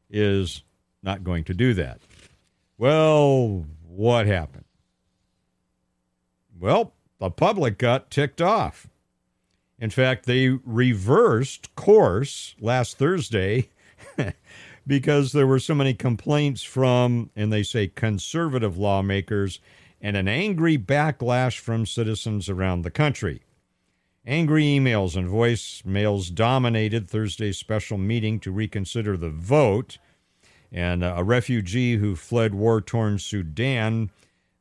is 0.09 0.63
not 1.03 1.25
going 1.25 1.45
to 1.45 1.55
do 1.55 1.75
that. 1.75 2.01
Well, 2.79 3.67
what 3.87 4.27
happened? 4.27 4.65
Well, 6.59 6.93
the 7.19 7.31
public 7.31 7.77
got 7.77 8.11
ticked 8.11 8.41
off. 8.41 8.89
In 9.79 9.91
fact, 9.91 10.27
they 10.27 10.49
reversed 10.49 11.75
course 11.75 12.55
last 12.61 12.97
Thursday 12.97 13.69
because 14.87 15.33
there 15.33 15.47
were 15.47 15.59
so 15.59 15.75
many 15.75 15.93
complaints 15.93 16.63
from, 16.63 17.31
and 17.37 17.53
they 17.53 17.63
say, 17.63 17.89
conservative 17.89 18.79
lawmakers 18.79 19.61
and 20.01 20.17
an 20.17 20.29
angry 20.29 20.79
backlash 20.79 21.59
from 21.59 21.85
citizens 21.85 22.49
around 22.49 22.83
the 22.83 22.91
country. 22.91 23.43
Angry 24.27 24.65
emails 24.65 25.17
and 25.17 25.29
voicemails 25.29 26.35
dominated 26.35 27.09
Thursday's 27.09 27.59
special 27.59 27.97
meeting 27.97 28.41
to 28.41 28.51
reconsider 28.51 29.17
the 29.17 29.31
vote. 29.31 29.99
And 30.73 31.05
a 31.05 31.23
refugee 31.23 31.97
who 31.97 32.17
fled 32.17 32.55
war 32.55 32.81
torn 32.81 33.19
Sudan 33.19 34.11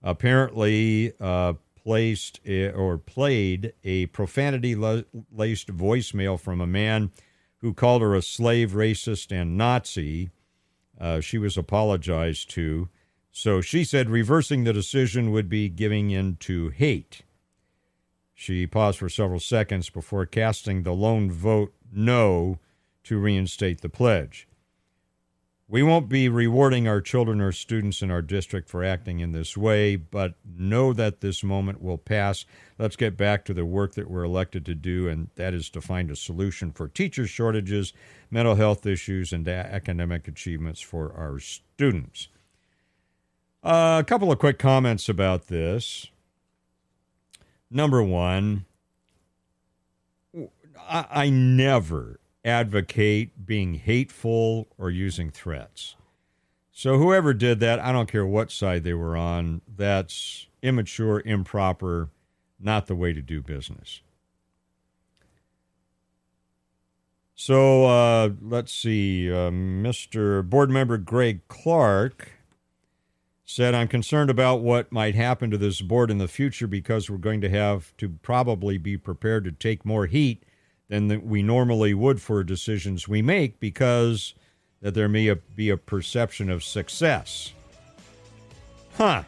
apparently 0.03 1.13
uh, 1.19 1.53
placed 1.85 2.39
or 2.47 2.97
played 2.97 3.73
a 3.83 4.07
profanity 4.07 4.73
laced 4.73 5.67
voicemail 5.67 6.39
from 6.39 6.59
a 6.59 6.67
man 6.67 7.11
who 7.59 7.73
called 7.73 8.01
her 8.01 8.15
a 8.15 8.23
slave, 8.23 8.71
racist, 8.71 9.31
and 9.31 9.55
Nazi. 9.55 10.31
Uh, 10.99 11.19
she 11.19 11.37
was 11.37 11.57
apologized 11.57 12.49
to. 12.51 12.89
So 13.31 13.61
she 13.61 13.83
said 13.83 14.09
reversing 14.09 14.63
the 14.63 14.73
decision 14.73 15.31
would 15.31 15.47
be 15.47 15.69
giving 15.69 16.09
in 16.09 16.37
to 16.37 16.69
hate. 16.69 17.21
She 18.33 18.65
paused 18.65 18.97
for 18.97 19.09
several 19.09 19.39
seconds 19.39 19.89
before 19.89 20.25
casting 20.25 20.83
the 20.83 20.93
lone 20.93 21.31
vote 21.31 21.73
no 21.93 22.57
to 23.03 23.19
reinstate 23.19 23.81
the 23.81 23.89
pledge. 23.89 24.47
We 25.67 25.81
won't 25.81 26.09
be 26.09 26.29
rewarding 26.29 26.87
our 26.87 27.01
children 27.01 27.41
or 27.41 27.51
students 27.51 28.03
in 28.03 28.11
our 28.11 28.21
district 28.21 28.69
for 28.69 28.83
acting 28.83 29.19
in 29.19 29.31
this 29.31 29.57
way, 29.57 29.95
but 29.95 30.35
know 30.45 30.93
that 30.93 31.21
this 31.21 31.43
moment 31.43 31.81
will 31.81 31.97
pass. 31.97 32.45
Let's 32.77 32.95
get 32.95 33.17
back 33.17 33.45
to 33.45 33.53
the 33.53 33.65
work 33.65 33.95
that 33.95 34.09
we're 34.09 34.23
elected 34.23 34.63
to 34.67 34.75
do, 34.75 35.07
and 35.07 35.29
that 35.35 35.55
is 35.55 35.71
to 35.71 35.81
find 35.81 36.11
a 36.11 36.15
solution 36.15 36.71
for 36.71 36.87
teacher 36.87 37.25
shortages, 37.25 37.93
mental 38.29 38.55
health 38.55 38.85
issues, 38.85 39.33
and 39.33 39.47
academic 39.47 40.27
achievements 40.27 40.81
for 40.81 41.11
our 41.13 41.39
students. 41.39 42.27
Uh, 43.63 43.97
a 43.99 44.03
couple 44.03 44.31
of 44.31 44.37
quick 44.37 44.59
comments 44.59 45.09
about 45.09 45.47
this. 45.47 46.11
Number 47.71 48.03
one, 48.03 48.65
I, 50.87 51.05
I 51.09 51.29
never 51.31 52.19
advocate 52.45 53.45
being 53.45 53.73
hateful 53.73 54.67
or 54.77 54.91
using 54.91 55.31
threats. 55.31 55.95
So, 56.71 56.97
whoever 56.97 57.33
did 57.33 57.59
that, 57.61 57.79
I 57.79 57.91
don't 57.91 58.11
care 58.11 58.25
what 58.25 58.51
side 58.51 58.83
they 58.83 58.93
were 58.93 59.17
on, 59.17 59.61
that's 59.75 60.47
immature, 60.61 61.21
improper, 61.25 62.09
not 62.59 62.87
the 62.87 62.95
way 62.95 63.13
to 63.13 63.21
do 63.21 63.41
business. 63.41 64.01
So, 67.33 67.85
uh, 67.85 68.29
let's 68.41 68.73
see. 68.73 69.31
Uh, 69.31 69.51
Mr. 69.51 70.47
Board 70.47 70.69
Member 70.69 70.97
Greg 70.97 71.47
Clark 71.47 72.31
said, 73.45 73.73
I'm 73.73 73.87
concerned 73.87 74.29
about 74.29 74.61
what 74.61 74.91
might 74.91 75.15
happen 75.15 75.51
to 75.51 75.57
this 75.57 75.81
board 75.81 76.11
in 76.11 76.17
the 76.17 76.27
future 76.27 76.67
because 76.67 77.09
we're 77.09 77.17
going 77.17 77.41
to 77.41 77.49
have 77.49 77.95
to 77.97 78.09
probably 78.09 78.77
be 78.77 78.97
prepared 78.97 79.43
to 79.45 79.51
take 79.51 79.85
more 79.85 80.07
heat 80.07 80.43
than 80.87 81.27
we 81.27 81.41
normally 81.41 81.93
would 81.93 82.21
for 82.21 82.43
decisions 82.43 83.07
we 83.07 83.21
make 83.21 83.59
because 83.59 84.33
that 84.81 84.93
there 84.93 85.09
may 85.09 85.33
be 85.33 85.69
a 85.69 85.77
perception 85.77 86.49
of 86.49 86.63
success. 86.63 87.53
Huh. 88.97 89.23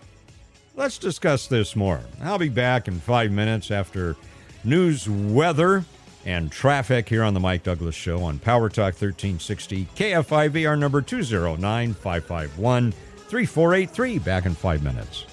Let's 0.76 1.00
discuss 1.00 1.48
this 1.48 1.76
more. 1.76 2.02
I'll 2.22 2.38
be 2.38 2.50
back 2.50 2.88
in 2.88 3.00
five 3.00 3.32
minutes 3.32 3.72
after 3.72 4.16
news, 4.64 5.10
weather, 5.10 5.84
and 6.26 6.52
traffic 6.52 7.10
here 7.10 7.24
on 7.24 7.34
the 7.34 7.40
Mike 7.40 7.64
Douglass 7.64 7.96
Show 7.96 8.22
on 8.22 8.38
Power 8.38 8.70
Talk 8.70 8.94
1360 8.94 9.88
KFIV, 9.96 10.68
our 10.68 10.78
number 10.78 11.02
209 11.02 11.94
551 11.94 12.92
3483. 12.92 14.20
Back 14.20 14.46
in 14.46 14.54
five 14.54 14.84
minutes. 14.84 15.26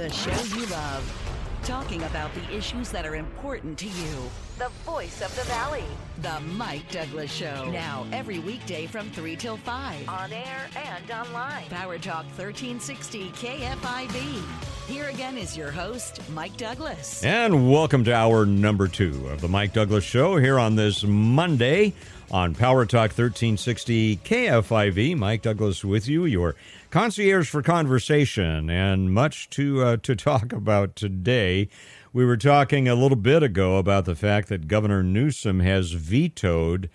The 0.00 0.08
show 0.08 0.56
you 0.56 0.64
love. 0.68 1.60
Talking 1.62 2.02
about 2.04 2.32
the 2.32 2.56
issues 2.56 2.88
that 2.88 3.04
are 3.04 3.16
important 3.16 3.76
to 3.80 3.86
you. 3.86 4.30
The 4.56 4.70
voice 4.86 5.20
of 5.20 5.36
the 5.36 5.42
valley. 5.42 5.84
The 6.22 6.40
Mike 6.56 6.90
Douglass 6.90 7.30
Show. 7.30 7.70
Now, 7.70 8.06
every 8.10 8.38
weekday 8.38 8.86
from 8.86 9.10
3 9.10 9.36
till 9.36 9.58
5. 9.58 10.08
On 10.08 10.32
air 10.32 10.70
and 10.74 11.10
online. 11.10 11.66
Power 11.68 11.98
Talk 11.98 12.24
1360 12.38 13.28
KFIV. 13.32 14.42
Here 14.88 15.10
again 15.10 15.36
is 15.36 15.54
your 15.54 15.70
host, 15.70 16.22
Mike 16.30 16.56
Douglass. 16.56 17.22
And 17.22 17.70
welcome 17.70 18.02
to 18.04 18.14
hour 18.14 18.46
number 18.46 18.88
two 18.88 19.28
of 19.28 19.42
the 19.42 19.48
Mike 19.48 19.74
Douglass 19.74 20.04
Show 20.04 20.38
here 20.38 20.58
on 20.58 20.76
this 20.76 21.04
Monday 21.04 21.92
on 22.30 22.54
Power 22.54 22.86
Talk 22.86 23.10
1360 23.10 24.16
KFIV. 24.16 25.18
Mike 25.18 25.42
Douglass 25.42 25.84
with 25.84 26.08
you, 26.08 26.24
your 26.24 26.56
concierge 26.90 27.48
for 27.48 27.62
conversation, 27.62 28.68
and 28.68 29.12
much 29.12 29.48
to 29.50 29.82
uh, 29.82 29.96
to 29.98 30.14
talk 30.16 30.52
about 30.52 30.96
today. 30.96 31.68
We 32.12 32.24
were 32.24 32.36
talking 32.36 32.88
a 32.88 32.94
little 32.94 33.16
bit 33.16 33.42
ago 33.42 33.76
about 33.78 34.04
the 34.04 34.16
fact 34.16 34.48
that 34.48 34.66
Governor 34.66 35.02
Newsom 35.02 35.60
has 35.60 35.92
vetoed 35.92 36.90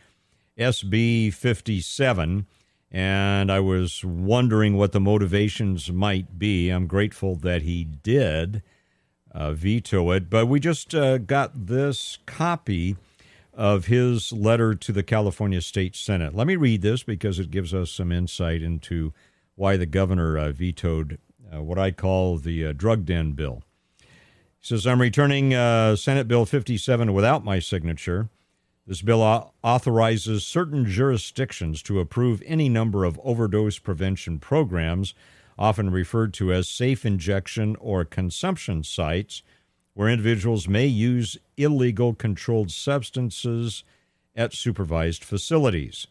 SB 0.58 1.34
57 1.34 2.46
and 2.91 3.52
I 3.52 3.60
was 3.60 4.06
wondering 4.06 4.78
what 4.78 4.93
the 4.93 5.02
motivations 5.02 5.91
might 5.91 6.39
be. 6.39 6.70
I'm 6.70 6.88
grateful 6.88 7.36
that 7.36 7.64
he 7.64 7.84
did 7.84 8.62
uh, 9.34 9.52
veto 9.52 10.12
it, 10.12 10.30
but 10.30 10.46
we 10.46 10.62
just 10.62 10.96
uh, 10.96 11.18
got 11.18 11.68
this 11.68 12.20
copy 12.26 12.96
of 13.54 13.88
his 13.88 14.32
letter 14.32 14.76
to 14.76 14.93
the 14.93 15.04
California 15.04 15.62
State 15.62 15.96
Senate. 15.96 16.34
Let 16.34 16.48
me 16.48 16.56
read 16.56 16.82
this 16.82 17.04
because 17.04 17.38
it 17.38 17.52
gives 17.52 17.74
us 17.74 17.91
some 17.91 18.14
insight 18.14 18.62
into 18.62 19.14
why 19.56 19.78
the 19.78 19.86
governor 19.86 20.38
uh, 20.38 20.51
vetoed 20.51 21.20
uh, 21.53 21.62
what 21.62 21.80
I 21.80 21.91
call 21.91 22.38
the 22.38 22.68
uh, 22.68 22.74
drug 22.74 23.06
den 23.06 23.32
bill. 23.32 23.64
He 23.99 24.06
says, 24.62 24.86
I'm 24.86 25.01
returning 25.01 25.53
uh, 25.53 25.95
Senate 25.95 26.28
Bill 26.28 26.45
57 26.45 27.14
without 27.14 27.43
my 27.43 27.60
signature. 27.60 28.30
This 28.88 29.01
bill 29.01 29.53
authorizes 29.64 30.45
certain 30.45 30.86
jurisdictions 30.86 31.82
to 31.84 31.99
approve 31.99 32.43
any 32.45 32.70
number 32.70 33.03
of 33.03 33.20
overdose 33.24 33.80
prevention 33.80 34.38
programs, 34.39 35.16
often 35.58 35.89
referred 35.89 36.34
to 36.36 36.53
as 36.53 36.70
safe 36.70 37.06
injection 37.06 37.76
or 37.80 38.06
consumption 38.06 38.84
sites, 38.84 39.41
where 39.93 40.10
individuals 40.10 40.68
may 40.68 40.86
use 40.86 41.38
illegal 41.58 42.14
controlled 42.14 42.70
substances 42.70 43.84
at 44.36 44.53
supervised 44.53 45.24
facilities. 45.24 46.08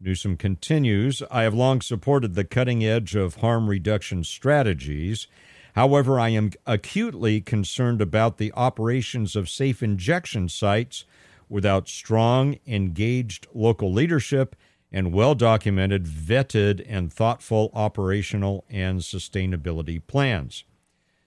Newsom 0.00 0.36
continues 0.36 1.22
I 1.30 1.42
have 1.42 1.54
long 1.54 1.80
supported 1.80 2.34
the 2.34 2.44
cutting 2.44 2.84
edge 2.84 3.14
of 3.14 3.36
harm 3.36 3.68
reduction 3.68 4.24
strategies. 4.24 5.26
However, 5.74 6.20
I 6.20 6.30
am 6.30 6.50
acutely 6.66 7.40
concerned 7.40 8.00
about 8.00 8.38
the 8.38 8.52
operations 8.54 9.34
of 9.34 9.48
safe 9.48 9.82
injection 9.82 10.48
sites 10.48 11.04
without 11.48 11.88
strong, 11.88 12.58
engaged 12.66 13.46
local 13.54 13.92
leadership 13.92 14.56
and 14.92 15.12
well 15.12 15.34
documented, 15.34 16.06
vetted, 16.06 16.84
and 16.88 17.12
thoughtful 17.12 17.70
operational 17.74 18.64
and 18.70 19.00
sustainability 19.00 20.00
plans. 20.06 20.64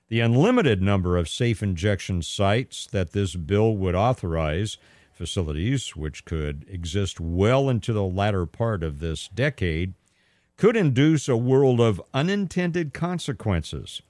The 0.08 0.22
unlimited 0.22 0.82
number 0.82 1.18
of 1.18 1.28
safe 1.28 1.62
injection 1.62 2.22
sites 2.22 2.88
that 2.92 3.12
this 3.12 3.36
bill 3.36 3.76
would 3.76 3.94
authorize, 3.94 4.78
facilities 5.18 5.96
which 5.96 6.24
could 6.24 6.66
exist 6.70 7.20
well 7.20 7.70
into 7.70 7.92
the 7.92 8.04
latter 8.04 8.46
part 8.46 8.84
of 8.84 9.00
this 9.00 9.28
decade, 9.28 9.94
could 10.56 10.78
induce 10.78 11.28
a 11.28 11.36
world 11.36 11.82
of 11.82 12.02
unintended 12.14 12.94
consequences. 12.94 14.02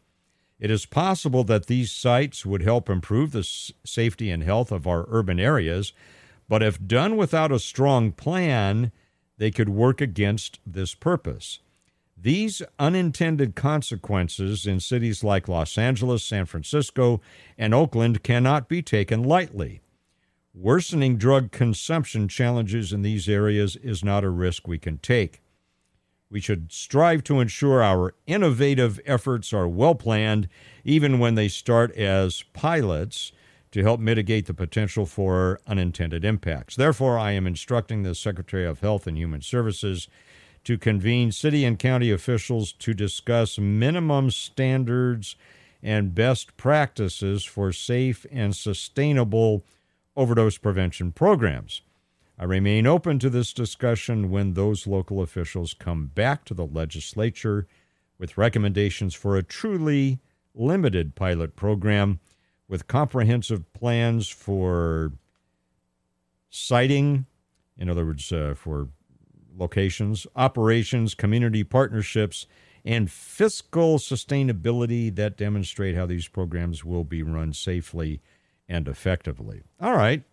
It 0.60 0.72
is 0.72 0.86
possible 0.86 1.44
that 1.46 1.68
these 1.68 1.92
sites 1.92 2.46
would 2.46 2.64
help 2.64 2.90
improve 2.90 3.32
the 3.32 3.44
safety 3.44 4.32
and 4.32 4.44
health 4.44 4.72
of 4.72 4.88
our 4.88 5.06
urban 5.10 5.40
areas, 5.40 5.94
but 6.50 6.64
if 6.64 6.86
done 6.86 7.16
without 7.16 7.52
a 7.52 7.60
strong 7.60 8.12
plan, 8.12 8.92
they 9.38 9.52
could 9.52 9.70
work 9.70 10.02
against 10.02 10.60
this 10.66 10.96
purpose. 10.96 11.60
These 12.20 12.64
unintended 12.80 13.54
consequences 13.56 14.66
in 14.66 14.80
cities 14.80 15.24
like 15.24 15.48
Los 15.48 15.78
Angeles, 15.78 16.24
San 16.24 16.46
Francisco, 16.48 17.22
and 17.58 17.76
Oakland 17.76 18.24
cannot 18.24 18.68
be 18.68 18.82
taken 18.82 19.24
lightly. 19.24 19.82
Worsening 20.60 21.18
drug 21.18 21.52
consumption 21.52 22.28
challenges 22.28 22.92
in 22.92 23.04
these 23.04 23.30
areas 23.30 23.76
is 23.76 24.04
not 24.04 24.24
a 24.24 24.30
risk 24.32 24.68
we 24.68 24.80
can 24.80 24.98
take. 24.98 25.44
We 26.32 26.40
should 26.40 26.72
strive 26.72 27.24
to 27.26 27.40
ensure 27.40 27.84
our 27.84 28.16
innovative 28.26 29.00
efforts 29.06 29.54
are 29.54 29.68
well 29.68 29.94
planned, 29.94 30.50
even 30.84 31.20
when 31.20 31.36
they 31.36 31.48
start 31.48 31.96
as 31.96 32.44
pilots, 32.54 33.32
to 33.70 33.84
help 33.84 34.00
mitigate 34.00 34.48
the 34.48 34.56
potential 34.56 35.06
for 35.06 35.60
unintended 35.68 36.26
impacts. 36.26 36.76
Therefore, 36.76 37.20
I 37.20 37.34
am 37.34 37.46
instructing 37.46 38.02
the 38.02 38.16
Secretary 38.16 38.66
of 38.66 38.80
Health 38.80 39.06
and 39.06 39.16
Human 39.16 39.44
Services 39.44 40.08
to 40.64 40.80
convene 40.80 41.32
city 41.32 41.66
and 41.66 41.78
county 41.78 42.10
officials 42.10 42.72
to 42.74 42.96
discuss 42.96 43.60
minimum 43.60 44.32
standards 44.32 45.36
and 45.84 46.16
best 46.16 46.58
practices 46.58 47.46
for 47.46 47.72
safe 47.72 48.26
and 48.32 48.56
sustainable 48.56 49.64
overdose 50.18 50.58
prevention 50.58 51.14
programs. 51.14 51.82
I 52.38 52.44
remain 52.44 52.86
open 52.86 53.20
to 53.20 53.30
this 53.30 53.54
discussion 53.54 54.30
when 54.30 54.54
those 54.54 54.86
local 54.86 55.22
officials 55.22 55.74
come 55.74 56.08
back 56.08 56.44
to 56.46 56.54
the 56.54 56.66
legislature 56.66 57.68
with 58.20 58.38
recommendations 58.38 59.14
for 59.14 59.38
a 59.38 59.44
truly 59.44 60.20
limited 60.54 61.16
pilot 61.16 61.56
program 61.56 62.20
with 62.68 62.88
comprehensive 62.88 63.72
plans 63.74 64.28
for 64.28 65.14
siting, 66.50 67.26
in 67.78 67.90
other 67.90 68.06
words, 68.06 68.32
uh, 68.32 68.54
for 68.58 68.90
locations, 69.56 70.28
operations, 70.36 71.14
community 71.14 71.64
partnerships, 71.64 72.46
and 72.84 73.12
fiscal 73.12 73.98
sustainability 73.98 75.14
that 75.16 75.38
demonstrate 75.38 75.96
how 75.96 76.06
these 76.06 76.28
programs 76.28 76.84
will 76.84 77.04
be 77.04 77.22
run 77.22 77.54
safely 77.54 78.22
and 78.68 78.88
effectively. 78.88 79.64
All 79.80 79.96
right. 79.96 80.24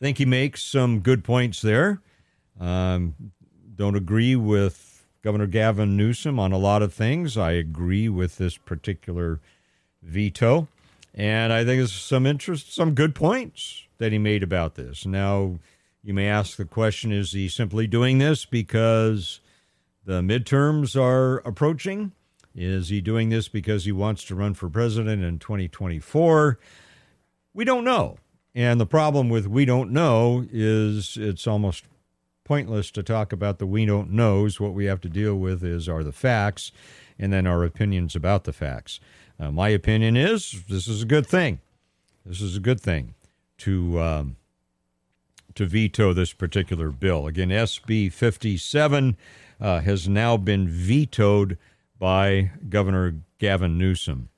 I 0.00 0.04
think 0.04 0.18
he 0.18 0.24
makes 0.24 0.62
some 0.62 1.00
good 1.00 1.24
points 1.24 1.60
there. 1.60 2.00
Um, 2.58 3.14
don't 3.74 3.96
agree 3.96 4.36
with 4.36 5.06
Governor 5.22 5.46
Gavin 5.46 5.96
Newsom 5.96 6.38
on 6.38 6.52
a 6.52 6.58
lot 6.58 6.82
of 6.82 6.94
things. 6.94 7.36
I 7.36 7.52
agree 7.52 8.08
with 8.08 8.38
this 8.38 8.56
particular 8.56 9.40
veto. 10.02 10.68
And 11.14 11.52
I 11.52 11.64
think 11.64 11.80
there's 11.80 11.92
some 11.92 12.26
interest, 12.26 12.74
some 12.74 12.94
good 12.94 13.14
points 13.14 13.86
that 13.98 14.12
he 14.12 14.18
made 14.18 14.42
about 14.42 14.76
this. 14.76 15.04
Now, 15.04 15.58
you 16.02 16.14
may 16.14 16.28
ask 16.28 16.56
the 16.56 16.64
question 16.64 17.12
is 17.12 17.32
he 17.32 17.48
simply 17.48 17.86
doing 17.86 18.18
this 18.18 18.44
because 18.44 19.40
the 20.04 20.22
midterms 20.22 20.98
are 20.98 21.38
approaching? 21.38 22.12
Is 22.54 22.88
he 22.88 23.00
doing 23.00 23.28
this 23.28 23.48
because 23.48 23.84
he 23.84 23.92
wants 23.92 24.24
to 24.24 24.34
run 24.34 24.54
for 24.54 24.68
president 24.68 25.22
in 25.22 25.38
2024? 25.38 26.58
We 27.52 27.64
don't 27.64 27.84
know. 27.84 28.18
And 28.54 28.80
the 28.80 28.86
problem 28.86 29.28
with 29.28 29.46
we 29.46 29.64
don't 29.64 29.92
know 29.92 30.44
is 30.50 31.16
it's 31.16 31.46
almost 31.46 31.84
pointless 32.44 32.90
to 32.90 33.02
talk 33.02 33.32
about 33.32 33.58
the 33.58 33.66
we 33.66 33.86
don't 33.86 34.10
knows. 34.10 34.58
What 34.58 34.74
we 34.74 34.86
have 34.86 35.00
to 35.02 35.08
deal 35.08 35.36
with 35.36 35.62
is 35.62 35.88
are 35.88 36.02
the 36.02 36.12
facts 36.12 36.72
and 37.18 37.32
then 37.32 37.46
our 37.46 37.64
opinions 37.64 38.16
about 38.16 38.44
the 38.44 38.52
facts. 38.52 38.98
Uh, 39.38 39.50
my 39.50 39.68
opinion 39.68 40.16
is 40.16 40.64
this 40.68 40.88
is 40.88 41.02
a 41.02 41.06
good 41.06 41.26
thing. 41.26 41.60
This 42.24 42.40
is 42.40 42.56
a 42.56 42.60
good 42.60 42.80
thing 42.80 43.14
to 43.58 44.00
um, 44.00 44.36
to 45.54 45.66
veto 45.66 46.12
this 46.12 46.32
particular 46.32 46.90
bill. 46.90 47.26
Again, 47.26 47.50
SB 47.50 48.12
57 48.12 49.16
uh, 49.60 49.80
has 49.80 50.08
now 50.08 50.36
been 50.36 50.68
vetoed 50.68 51.58
by 51.98 52.52
Governor 52.68 53.16
Gavin 53.38 53.78
Newsom. 53.78 54.30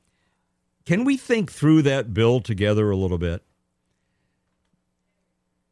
Can 0.85 1.05
we 1.05 1.17
think 1.17 1.51
through 1.51 1.83
that 1.83 2.13
bill 2.13 2.41
together 2.41 2.91
a 2.91 2.97
little 2.97 3.19
bit? 3.19 3.43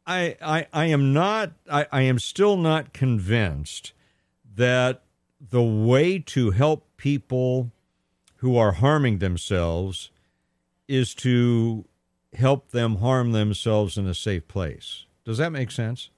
I, 0.05 0.35
I, 0.41 0.67
I 0.73 0.85
am 0.85 1.13
not, 1.13 1.51
I, 1.69 1.85
I 1.91 2.01
am 2.01 2.19
still 2.19 2.57
not 2.57 2.93
convinced 2.93 3.93
that 4.55 5.03
the 5.39 5.63
way 5.63 6.19
to 6.19 6.51
help 6.51 6.85
people 6.97 7.71
who 8.37 8.57
are 8.57 8.73
harming 8.73 9.19
themselves 9.19 10.11
is 10.87 11.13
to 11.15 11.85
help 12.33 12.71
them 12.71 12.97
harm 12.97 13.31
themselves 13.31 13.97
in 13.97 14.07
a 14.07 14.13
safe 14.13 14.47
place. 14.47 15.05
Does 15.23 15.37
that 15.37 15.51
make 15.51 15.71
sense? 15.71 16.09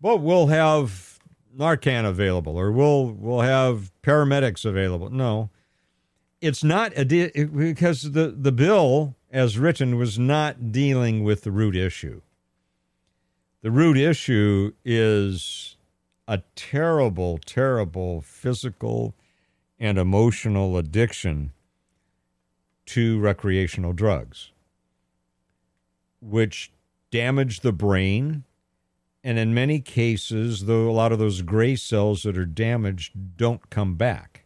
Well, 0.00 0.18
we'll 0.18 0.48
have 0.48 1.18
Narcan 1.56 2.04
available, 2.04 2.56
or 2.56 2.70
we'll 2.70 3.06
we'll 3.06 3.40
have 3.40 3.90
paramedics 4.02 4.64
available. 4.64 5.10
No, 5.10 5.50
it's 6.40 6.62
not 6.62 6.92
a 6.96 7.04
de- 7.04 7.44
because 7.44 8.12
the 8.12 8.34
the 8.36 8.52
bill 8.52 9.16
as 9.30 9.58
written 9.58 9.96
was 9.96 10.18
not 10.18 10.72
dealing 10.72 11.22
with 11.24 11.42
the 11.42 11.50
root 11.50 11.76
issue. 11.76 12.20
The 13.62 13.70
root 13.70 13.98
issue 13.98 14.72
is 14.84 15.76
a 16.26 16.42
terrible, 16.54 17.38
terrible 17.38 18.20
physical 18.20 19.14
and 19.78 19.98
emotional 19.98 20.76
addiction 20.76 21.52
to 22.86 23.18
recreational 23.18 23.92
drugs, 23.92 24.52
which 26.20 26.72
damage 27.10 27.60
the 27.60 27.72
brain. 27.72 28.44
And 29.24 29.38
in 29.38 29.52
many 29.52 29.80
cases, 29.80 30.66
though 30.66 30.88
a 30.88 30.92
lot 30.92 31.12
of 31.12 31.18
those 31.18 31.42
gray 31.42 31.76
cells 31.76 32.22
that 32.22 32.38
are 32.38 32.46
damaged 32.46 33.36
don't 33.36 33.68
come 33.68 33.96
back. 33.96 34.44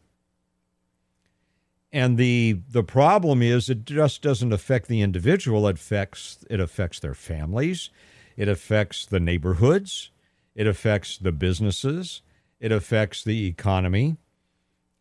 And 1.92 2.16
the 2.16 2.60
the 2.70 2.82
problem 2.82 3.42
is 3.42 3.68
it 3.68 3.84
just 3.84 4.22
doesn't 4.22 4.52
affect 4.52 4.88
the 4.88 5.02
individual, 5.02 5.68
it 5.68 5.76
affects 5.76 6.44
it 6.48 6.58
affects 6.58 6.98
their 7.00 7.14
families, 7.14 7.90
it 8.36 8.48
affects 8.48 9.04
the 9.04 9.20
neighborhoods, 9.20 10.10
it 10.54 10.66
affects 10.66 11.18
the 11.18 11.32
businesses, 11.32 12.22
it 12.60 12.72
affects 12.72 13.22
the 13.22 13.46
economy, 13.46 14.16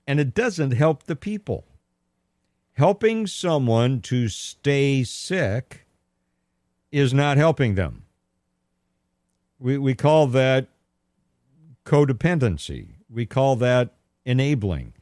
and 0.05 0.19
it 0.19 0.33
doesn't 0.33 0.71
help 0.71 1.03
the 1.03 1.15
people. 1.15 1.65
Helping 2.73 3.27
someone 3.27 4.01
to 4.01 4.27
stay 4.27 5.03
sick 5.03 5.85
is 6.91 7.13
not 7.13 7.37
helping 7.37 7.75
them. 7.75 8.03
We, 9.59 9.77
we 9.77 9.93
call 9.93 10.27
that 10.27 10.67
codependency. 11.85 12.95
We 13.09 13.25
call 13.25 13.55
that 13.57 13.93
enabling. 14.25 14.93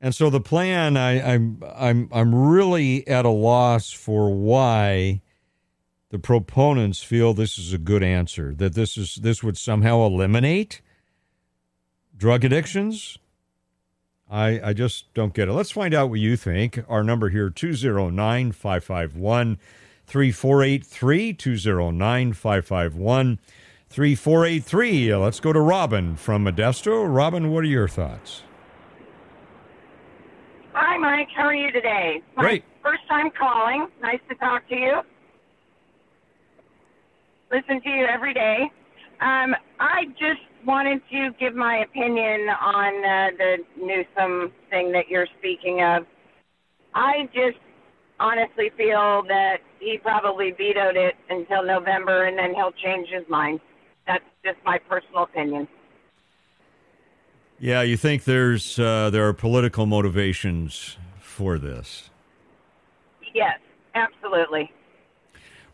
And 0.00 0.14
so 0.14 0.30
the 0.30 0.40
plan, 0.40 0.96
I, 0.96 1.34
I'm, 1.34 1.62
I'm, 1.76 2.08
I'm 2.10 2.34
really 2.34 3.06
at 3.06 3.26
a 3.26 3.30
loss 3.30 3.92
for 3.92 4.34
why 4.34 5.20
the 6.10 6.18
proponents 6.18 7.02
feel 7.02 7.34
this 7.34 7.58
is 7.58 7.72
a 7.72 7.78
good 7.78 8.02
answer. 8.02 8.54
That 8.54 8.74
this 8.74 8.96
is 8.96 9.16
this 9.16 9.42
would 9.42 9.56
somehow 9.56 10.04
eliminate 10.04 10.80
drug 12.16 12.44
addictions. 12.44 13.18
I, 14.28 14.60
I 14.70 14.72
just 14.72 15.12
don't 15.12 15.34
get 15.34 15.48
it. 15.48 15.52
Let's 15.52 15.72
find 15.72 15.92
out 15.92 16.10
what 16.10 16.20
you 16.20 16.36
think. 16.36 16.84
Our 16.88 17.02
number 17.02 17.30
here 17.30 17.50
209 17.50 18.52
551 18.52 19.58
3483 20.06 21.32
209 21.34 22.32
551 22.32 23.38
3483. 23.88 25.16
Let's 25.16 25.40
go 25.40 25.52
to 25.52 25.60
Robin 25.60 26.16
from 26.16 26.44
Modesto. 26.44 27.04
Robin, 27.12 27.50
what 27.50 27.64
are 27.64 27.68
your 27.68 27.88
thoughts? 27.88 28.42
Hi, 30.82 30.96
Mike. 30.96 31.28
How 31.36 31.42
are 31.42 31.54
you 31.54 31.70
today? 31.70 32.22
My 32.34 32.42
Great. 32.42 32.64
First 32.82 33.02
time 33.06 33.28
calling. 33.38 33.88
Nice 34.00 34.18
to 34.30 34.34
talk 34.36 34.66
to 34.70 34.74
you. 34.74 35.02
Listen 37.52 37.82
to 37.82 37.90
you 37.90 38.06
every 38.06 38.32
day. 38.32 38.62
Um, 39.20 39.54
I 39.78 40.06
just 40.18 40.40
wanted 40.64 41.02
to 41.12 41.32
give 41.38 41.54
my 41.54 41.84
opinion 41.84 42.48
on 42.48 43.04
uh, 43.04 43.28
the 43.36 43.56
Newsom 43.76 44.52
thing 44.70 44.90
that 44.92 45.10
you're 45.10 45.26
speaking 45.38 45.82
of. 45.82 46.06
I 46.94 47.28
just 47.34 47.58
honestly 48.18 48.70
feel 48.78 49.22
that 49.28 49.58
he 49.80 49.98
probably 49.98 50.52
vetoed 50.52 50.96
it 50.96 51.14
until 51.28 51.62
November 51.62 52.24
and 52.24 52.38
then 52.38 52.54
he'll 52.54 52.72
change 52.82 53.06
his 53.10 53.28
mind. 53.28 53.60
That's 54.06 54.24
just 54.42 54.56
my 54.64 54.78
personal 54.78 55.24
opinion. 55.24 55.68
Yeah, 57.60 57.82
you 57.82 57.98
think 57.98 58.24
there's 58.24 58.78
uh, 58.78 59.10
there 59.10 59.28
are 59.28 59.34
political 59.34 59.84
motivations 59.84 60.96
for 61.20 61.58
this? 61.58 62.08
Yes, 63.34 63.58
absolutely. 63.94 64.72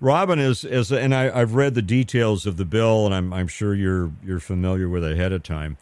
Robin 0.01 0.41
is 0.41 0.65
is 0.65 0.91
and 0.91 1.15
I, 1.15 1.39
have 1.39 1.55
read 1.55 1.75
the 1.75 1.83
details 1.83 2.45
of 2.45 2.57
the 2.57 2.65
bill, 2.65 3.07
and 3.07 3.15
I'm 3.15 3.33
I'm 3.33 3.47
sure 3.47 3.73
you're 3.73 4.11
you're 4.25 4.41
familiar 4.41 4.89
with 4.89 5.05
it 5.05 5.13
ahead 5.13 5.33
of 5.33 5.45
time. 5.45 5.79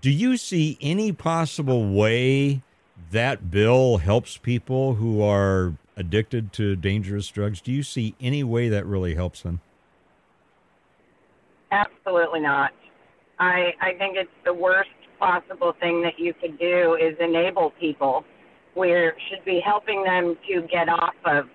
Do 0.00 0.10
you 0.10 0.38
see 0.38 0.78
any 0.80 1.12
possible 1.12 1.92
way 1.92 2.62
that 3.10 3.50
bill 3.50 3.98
helps 3.98 4.38
people 4.38 4.94
who 4.94 5.22
are 5.22 5.74
addicted 5.96 6.52
to 6.54 6.76
dangerous 6.76 7.28
drugs? 7.28 7.60
Do 7.60 7.72
you 7.72 7.82
see 7.82 8.14
any 8.20 8.42
way 8.42 8.70
that 8.70 8.86
really 8.86 9.14
helps 9.14 9.42
them? 9.42 9.60
Absolutely 11.70 12.40
not. 12.40 12.72
I 13.38 13.72
I 13.80 13.94
think 13.98 14.16
it's 14.16 14.30
the 14.44 14.54
worst 14.54 14.90
possible 15.18 15.74
thing 15.80 16.02
that 16.02 16.18
you 16.18 16.34
could 16.34 16.58
do 16.58 16.94
is 16.94 17.16
enable 17.20 17.70
people. 17.80 18.24
We 18.76 18.90
should 19.28 19.44
be 19.44 19.60
helping 19.64 20.02
them 20.02 20.36
to 20.48 20.62
get 20.62 20.88
off 20.88 21.14
of 21.24 21.48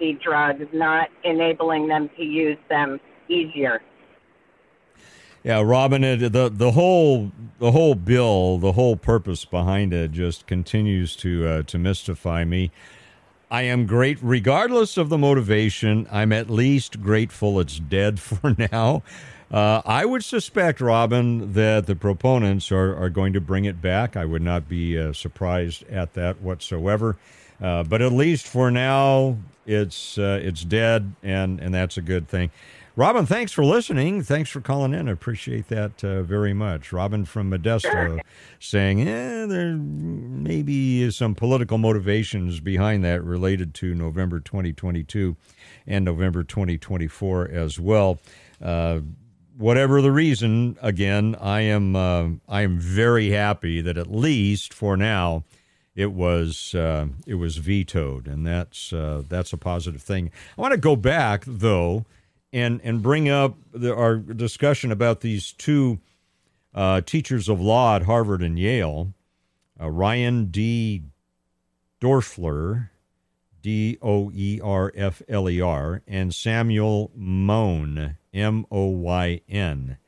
the 0.00 0.18
drugs, 0.24 0.64
not 0.72 1.08
enabling 1.22 1.88
them 1.88 2.10
to 2.16 2.22
use 2.24 2.58
them 2.68 2.98
easier. 3.28 3.82
Yeah, 5.44 5.60
Robin, 5.60 6.04
it, 6.04 6.32
the 6.32 6.48
the 6.48 6.72
whole 6.72 7.32
the 7.58 7.72
whole 7.72 7.94
bill, 7.94 8.58
the 8.58 8.72
whole 8.72 8.96
purpose 8.96 9.44
behind 9.44 9.92
it, 9.92 10.12
just 10.12 10.46
continues 10.46 11.16
to 11.16 11.46
uh, 11.46 11.62
to 11.64 11.78
mystify 11.78 12.44
me. 12.44 12.70
I 13.52 13.64
am 13.64 13.84
great, 13.84 14.16
regardless 14.22 14.96
of 14.96 15.10
the 15.10 15.18
motivation. 15.18 16.08
I'm 16.10 16.32
at 16.32 16.48
least 16.48 17.02
grateful 17.02 17.60
it's 17.60 17.78
dead 17.78 18.18
for 18.20 18.56
now. 18.58 19.02
Uh, 19.50 19.82
I 19.84 20.06
would 20.06 20.24
suspect, 20.24 20.80
Robin, 20.80 21.52
that 21.52 21.84
the 21.84 21.94
proponents 21.94 22.72
are, 22.72 22.96
are 22.96 23.10
going 23.10 23.34
to 23.34 23.42
bring 23.42 23.66
it 23.66 23.82
back. 23.82 24.16
I 24.16 24.24
would 24.24 24.40
not 24.40 24.70
be 24.70 24.98
uh, 24.98 25.12
surprised 25.12 25.86
at 25.90 26.14
that 26.14 26.40
whatsoever. 26.40 27.18
Uh, 27.60 27.82
but 27.82 28.00
at 28.00 28.12
least 28.12 28.46
for 28.46 28.70
now, 28.70 29.36
it's 29.66 30.16
uh, 30.16 30.40
it's 30.42 30.64
dead, 30.64 31.14
and 31.22 31.60
and 31.60 31.74
that's 31.74 31.98
a 31.98 32.02
good 32.02 32.28
thing. 32.28 32.50
Robin, 32.94 33.24
thanks 33.24 33.52
for 33.52 33.64
listening. 33.64 34.22
Thanks 34.22 34.50
for 34.50 34.60
calling 34.60 34.92
in. 34.92 35.08
I 35.08 35.12
appreciate 35.12 35.68
that 35.68 36.04
uh, 36.04 36.22
very 36.22 36.52
much. 36.52 36.92
Robin 36.92 37.24
from 37.24 37.50
Modesto 37.50 37.90
sure. 37.90 38.20
saying, 38.60 38.98
"Yeah, 38.98 39.46
there 39.46 39.76
maybe 39.76 41.02
is 41.02 41.16
some 41.16 41.34
political 41.34 41.78
motivations 41.78 42.60
behind 42.60 43.02
that 43.04 43.24
related 43.24 43.72
to 43.74 43.94
November 43.94 44.40
2022 44.40 45.36
and 45.86 46.04
November 46.04 46.44
2024 46.44 47.48
as 47.48 47.80
well." 47.80 48.18
Uh, 48.60 49.00
whatever 49.56 50.02
the 50.02 50.12
reason, 50.12 50.76
again, 50.82 51.34
I 51.40 51.62
am 51.62 51.96
uh, 51.96 52.28
I 52.46 52.60
am 52.60 52.78
very 52.78 53.30
happy 53.30 53.80
that 53.80 53.96
at 53.96 54.10
least 54.10 54.74
for 54.74 54.98
now 54.98 55.44
it 55.94 56.12
was 56.12 56.74
uh, 56.74 57.06
it 57.26 57.34
was 57.34 57.56
vetoed, 57.56 58.26
and 58.26 58.46
that's 58.46 58.92
uh, 58.92 59.22
that's 59.26 59.52
a 59.54 59.58
positive 59.58 60.02
thing. 60.02 60.30
I 60.58 60.60
want 60.60 60.72
to 60.72 60.78
go 60.78 60.96
back 60.96 61.44
though, 61.46 62.04
and 62.52 62.80
and 62.82 63.02
bring 63.02 63.28
up 63.28 63.56
the, 63.72 63.94
our 63.94 64.16
discussion 64.16 64.92
about 64.92 65.20
these 65.20 65.52
two 65.52 66.00
uh, 66.74 67.00
teachers 67.00 67.48
of 67.48 67.60
law 67.60 67.96
at 67.96 68.02
Harvard 68.02 68.42
and 68.42 68.58
Yale, 68.58 69.12
uh, 69.80 69.90
Ryan 69.90 70.46
D. 70.46 71.02
Doerfler, 72.00 72.88
D 73.60 73.96
O 74.02 74.30
E 74.34 74.60
R 74.62 74.92
F 74.96 75.22
L 75.28 75.48
E 75.48 75.60
R, 75.60 76.02
and 76.06 76.34
Samuel 76.34 77.12
Moyn, 77.16 78.16
M 78.34 78.66
O 78.70 78.86
Y 78.86 79.40
N. 79.48 79.98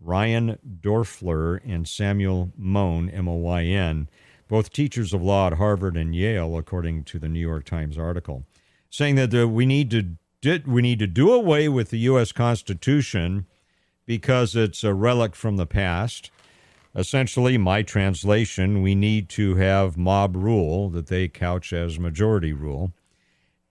Ryan 0.00 0.58
Doerfler 0.80 1.60
and 1.64 1.86
Samuel 1.86 2.52
Moyn, 2.56 3.08
M 3.10 3.28
O 3.28 3.34
Y 3.34 3.64
N 3.64 4.08
both 4.48 4.72
teachers 4.72 5.12
of 5.12 5.22
law 5.22 5.48
at 5.48 5.54
Harvard 5.54 5.96
and 5.96 6.14
Yale, 6.14 6.56
according 6.56 7.04
to 7.04 7.18
the 7.18 7.28
New 7.28 7.40
York 7.40 7.64
Times 7.64 7.98
article, 7.98 8.44
saying 8.90 9.14
that 9.16 9.34
uh, 9.34 9.46
we 9.46 9.66
need 9.66 9.90
to 9.90 10.16
we 10.44 10.82
need 10.82 10.98
to 10.98 11.06
do 11.06 11.32
away 11.32 11.68
with 11.68 11.90
the 11.90 11.98
U.S. 11.98 12.32
Constitution 12.32 13.46
because 14.06 14.54
it's 14.56 14.84
a 14.84 14.94
relic 14.94 15.34
from 15.34 15.56
the 15.56 15.66
past. 15.66 16.30
Essentially, 16.94 17.58
my 17.58 17.82
translation: 17.82 18.82
we 18.82 18.94
need 18.94 19.28
to 19.30 19.56
have 19.56 19.96
mob 19.96 20.34
rule 20.36 20.88
that 20.90 21.08
they 21.08 21.28
couch 21.28 21.72
as 21.72 21.98
majority 21.98 22.52
rule, 22.52 22.92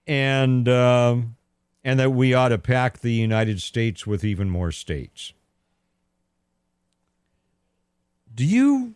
and 0.06 0.68
uh, 0.68 1.16
and 1.84 1.98
that 1.98 2.12
we 2.12 2.32
ought 2.32 2.48
to 2.48 2.58
pack 2.58 3.00
the 3.00 3.12
United 3.12 3.60
States 3.60 4.06
with 4.06 4.24
even 4.24 4.48
more 4.48 4.70
states. 4.70 5.32
Do 8.34 8.44
you 8.44 8.94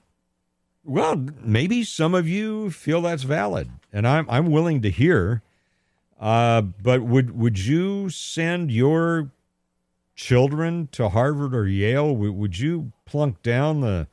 well, 0.84 1.16
maybe 1.40 1.84
some 1.84 2.14
of 2.14 2.28
you 2.28 2.70
feel 2.70 3.02
that's 3.02 3.22
valid, 3.22 3.70
and 3.92 4.06
I'm 4.06 4.28
I'm 4.28 4.50
willing 4.50 4.82
to 4.82 4.90
hear. 4.90 5.42
Uh, 6.22 6.60
but 6.60 7.02
would 7.02 7.36
would 7.36 7.58
you 7.58 8.08
send 8.08 8.70
your 8.70 9.32
children 10.14 10.88
to 10.92 11.08
Harvard 11.08 11.52
or 11.52 11.66
Yale? 11.66 12.14
Would, 12.14 12.30
would 12.36 12.58
you 12.60 12.92
plunk 13.04 13.42
down 13.42 13.80
the 13.80 14.06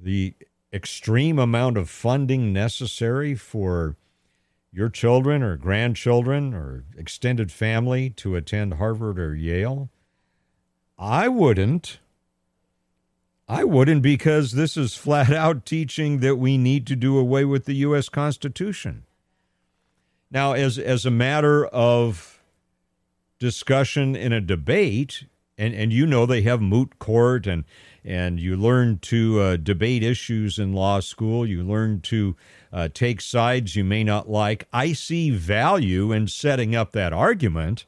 the 0.00 0.34
extreme 0.72 1.36
amount 1.36 1.76
of 1.76 1.90
funding 1.90 2.52
necessary 2.52 3.34
for 3.34 3.96
your 4.70 4.88
children 4.88 5.42
or 5.42 5.56
grandchildren 5.56 6.54
or 6.54 6.84
extended 6.96 7.50
family 7.50 8.10
to 8.10 8.36
attend 8.36 8.74
Harvard 8.74 9.18
or 9.18 9.34
Yale? 9.34 9.90
I 10.96 11.26
wouldn't. 11.26 11.98
I 13.48 13.64
wouldn't 13.64 14.02
because 14.02 14.52
this 14.52 14.76
is 14.76 14.94
flat 14.94 15.32
out 15.32 15.66
teaching 15.66 16.20
that 16.20 16.36
we 16.36 16.56
need 16.56 16.86
to 16.86 16.94
do 16.94 17.18
away 17.18 17.44
with 17.44 17.64
the 17.64 17.74
U.S. 17.76 18.08
Constitution. 18.08 19.02
Now, 20.30 20.52
as, 20.52 20.78
as 20.78 21.06
a 21.06 21.10
matter 21.10 21.66
of 21.66 22.40
discussion 23.38 24.14
in 24.14 24.32
a 24.32 24.40
debate, 24.40 25.24
and, 25.56 25.74
and 25.74 25.92
you 25.92 26.06
know 26.06 26.26
they 26.26 26.42
have 26.42 26.60
moot 26.60 26.98
court 26.98 27.46
and, 27.46 27.64
and 28.04 28.38
you 28.38 28.56
learn 28.56 28.98
to 28.98 29.40
uh, 29.40 29.56
debate 29.56 30.02
issues 30.02 30.58
in 30.58 30.72
law 30.72 31.00
school, 31.00 31.46
you 31.46 31.62
learn 31.62 32.00
to 32.02 32.36
uh, 32.72 32.88
take 32.92 33.20
sides 33.20 33.74
you 33.74 33.84
may 33.84 34.04
not 34.04 34.28
like. 34.28 34.68
I 34.72 34.92
see 34.92 35.30
value 35.30 36.12
in 36.12 36.28
setting 36.28 36.76
up 36.76 36.92
that 36.92 37.12
argument 37.12 37.86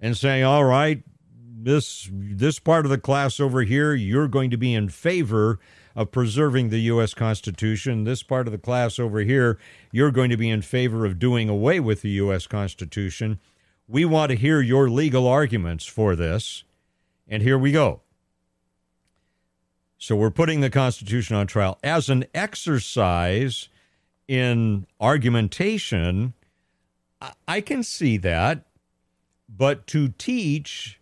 and 0.00 0.16
saying, 0.16 0.44
all 0.44 0.64
right, 0.64 1.02
this 1.62 2.08
this 2.12 2.58
part 2.58 2.86
of 2.86 2.90
the 2.90 2.98
class 2.98 3.38
over 3.38 3.62
here, 3.62 3.94
you're 3.94 4.28
going 4.28 4.50
to 4.50 4.56
be 4.56 4.74
in 4.74 4.88
favor 4.88 5.58
of 5.96 6.10
preserving 6.10 6.68
the 6.68 6.80
U.S. 6.82 7.14
Constitution. 7.14 8.04
This 8.04 8.22
part 8.22 8.46
of 8.46 8.52
the 8.52 8.58
class 8.58 8.98
over 8.98 9.20
here, 9.20 9.58
you're 9.92 10.10
going 10.10 10.30
to 10.30 10.36
be 10.36 10.50
in 10.50 10.62
favor 10.62 11.04
of 11.04 11.18
doing 11.18 11.48
away 11.48 11.80
with 11.80 12.02
the 12.02 12.10
U.S. 12.10 12.46
Constitution. 12.46 13.40
We 13.88 14.04
want 14.04 14.30
to 14.30 14.36
hear 14.36 14.60
your 14.60 14.88
legal 14.88 15.26
arguments 15.26 15.84
for 15.84 16.14
this, 16.14 16.64
and 17.28 17.42
here 17.42 17.58
we 17.58 17.72
go. 17.72 18.00
So 19.98 20.16
we're 20.16 20.30
putting 20.30 20.60
the 20.60 20.70
Constitution 20.70 21.36
on 21.36 21.46
trial 21.46 21.78
as 21.82 22.08
an 22.08 22.24
exercise 22.34 23.68
in 24.26 24.86
argumentation. 25.00 26.32
I 27.46 27.60
can 27.60 27.82
see 27.82 28.16
that, 28.18 28.64
but 29.48 29.86
to 29.88 30.08
teach 30.08 31.00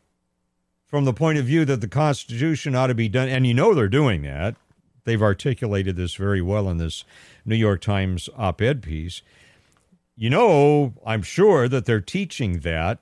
from 0.86 1.04
the 1.04 1.12
point 1.12 1.38
of 1.38 1.44
view 1.44 1.64
that 1.66 1.80
the 1.80 1.88
Constitution 1.88 2.74
ought 2.74 2.86
to 2.86 2.94
be 2.94 3.08
done, 3.08 3.28
and 3.28 3.46
you 3.46 3.54
know 3.54 3.74
they're 3.74 3.86
doing 3.86 4.22
that. 4.22 4.56
They've 5.08 5.22
articulated 5.22 5.96
this 5.96 6.16
very 6.16 6.42
well 6.42 6.68
in 6.68 6.76
this 6.76 7.06
New 7.46 7.56
York 7.56 7.80
Times 7.80 8.28
op 8.36 8.60
ed 8.60 8.82
piece. 8.82 9.22
You 10.16 10.28
know, 10.28 10.92
I'm 11.06 11.22
sure 11.22 11.66
that 11.66 11.86
they're 11.86 12.02
teaching 12.02 12.60
that. 12.60 12.98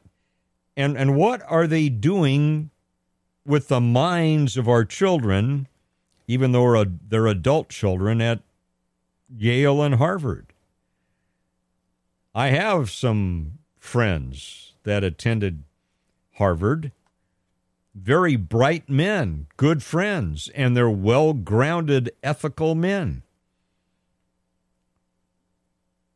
And, 0.76 0.96
and 0.96 1.16
what 1.16 1.42
are 1.48 1.66
they 1.66 1.88
doing 1.88 2.70
with 3.44 3.66
the 3.66 3.80
minds 3.80 4.56
of 4.56 4.68
our 4.68 4.84
children, 4.84 5.66
even 6.28 6.52
though 6.52 6.84
they're 6.84 7.26
adult 7.26 7.70
children 7.70 8.20
at 8.20 8.38
Yale 9.36 9.82
and 9.82 9.96
Harvard? 9.96 10.46
I 12.36 12.50
have 12.50 12.88
some 12.88 13.58
friends 13.80 14.74
that 14.84 15.02
attended 15.02 15.64
Harvard 16.34 16.92
very 17.96 18.36
bright 18.36 18.88
men, 18.90 19.46
good 19.56 19.82
friends, 19.82 20.50
and 20.54 20.76
they're 20.76 20.90
well 20.90 21.32
grounded, 21.32 22.10
ethical 22.22 22.74
men. 22.74 23.22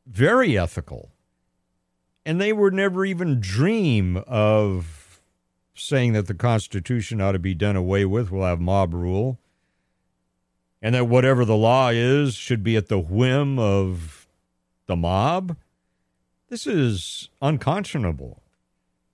Very 0.06 0.58
ethical. 0.58 1.10
And 2.26 2.40
they 2.40 2.52
would 2.52 2.74
never 2.74 3.04
even 3.04 3.40
dream 3.40 4.18
of 4.26 5.22
saying 5.74 6.12
that 6.12 6.26
the 6.26 6.34
Constitution 6.34 7.20
ought 7.20 7.32
to 7.32 7.38
be 7.38 7.54
done 7.54 7.76
away 7.76 8.04
with. 8.04 8.30
We'll 8.30 8.44
have 8.44 8.60
mob 8.60 8.92
rule. 8.92 9.38
And 10.82 10.94
that 10.94 11.06
whatever 11.06 11.44
the 11.44 11.56
law 11.56 11.88
is 11.88 12.34
should 12.34 12.62
be 12.62 12.76
at 12.76 12.88
the 12.88 12.98
whim 12.98 13.58
of 13.58 14.26
the 14.86 14.96
mob. 14.96 15.56
This 16.48 16.66
is 16.66 17.30
unconscionable. 17.40 18.42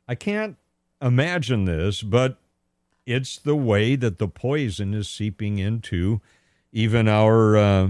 I 0.08 0.14
can't 0.14 0.56
imagine 1.00 1.64
this, 1.64 2.02
but 2.02 2.38
it's 3.06 3.38
the 3.38 3.56
way 3.56 3.96
that 3.96 4.18
the 4.18 4.28
poison 4.28 4.92
is 4.92 5.08
seeping 5.08 5.58
into 5.58 6.20
even 6.72 7.08
our 7.08 7.56
uh, 7.56 7.88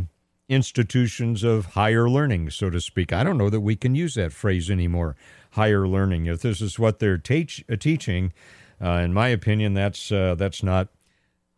institutions 0.49 1.43
of 1.43 1.67
higher 1.67 2.09
learning, 2.09 2.51
so 2.51 2.71
to 2.71 2.81
speak. 2.81 3.13
I 3.13 3.25
don't 3.25 3.39
know 3.39 3.51
that 3.51 3.61
we 3.61 3.75
can 3.75 3.95
use 3.95 4.15
that 4.15 4.33
phrase 4.33 4.71
anymore, 4.71 5.17
higher 5.53 5.89
learning. 5.89 6.27
If 6.27 6.43
this 6.43 6.61
is 6.61 6.79
what 6.79 6.99
they're 6.99 7.19
teach, 7.19 7.65
uh, 7.71 7.77
teaching, 7.77 8.33
uh, 8.81 8.91
in 8.91 9.13
my 9.15 9.29
opinion, 9.29 9.75
that's, 9.75 10.13
uh, 10.13 10.35
that's 10.37 10.63
not 10.63 10.89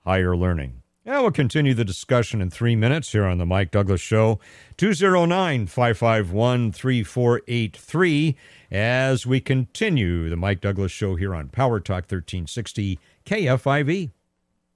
higher 0.05 0.37
learning. 0.37 0.83
Yeah, 1.05 1.21
we'll 1.21 1.31
continue 1.31 1.73
the 1.73 1.87
discussion 1.87 2.43
in 2.43 2.51
three 2.51 2.77
minutes 2.77 3.13
here 3.13 3.25
on 3.25 3.39
the 3.39 3.47
Mike 3.47 3.71
Douglass 3.71 4.03
Show. 4.03 4.39
209 4.77 5.67
551 5.67 6.71
3483 6.71 8.37
as 8.71 9.27
we 9.27 9.41
continue 9.41 10.29
the 10.29 10.37
Mike 10.37 10.61
Douglass 10.61 10.93
Show 10.93 11.17
here 11.17 11.35
on 11.35 11.49
Power 11.49 11.81
Talk 11.81 12.05
1360 12.05 12.99
KFIV. 13.29 14.11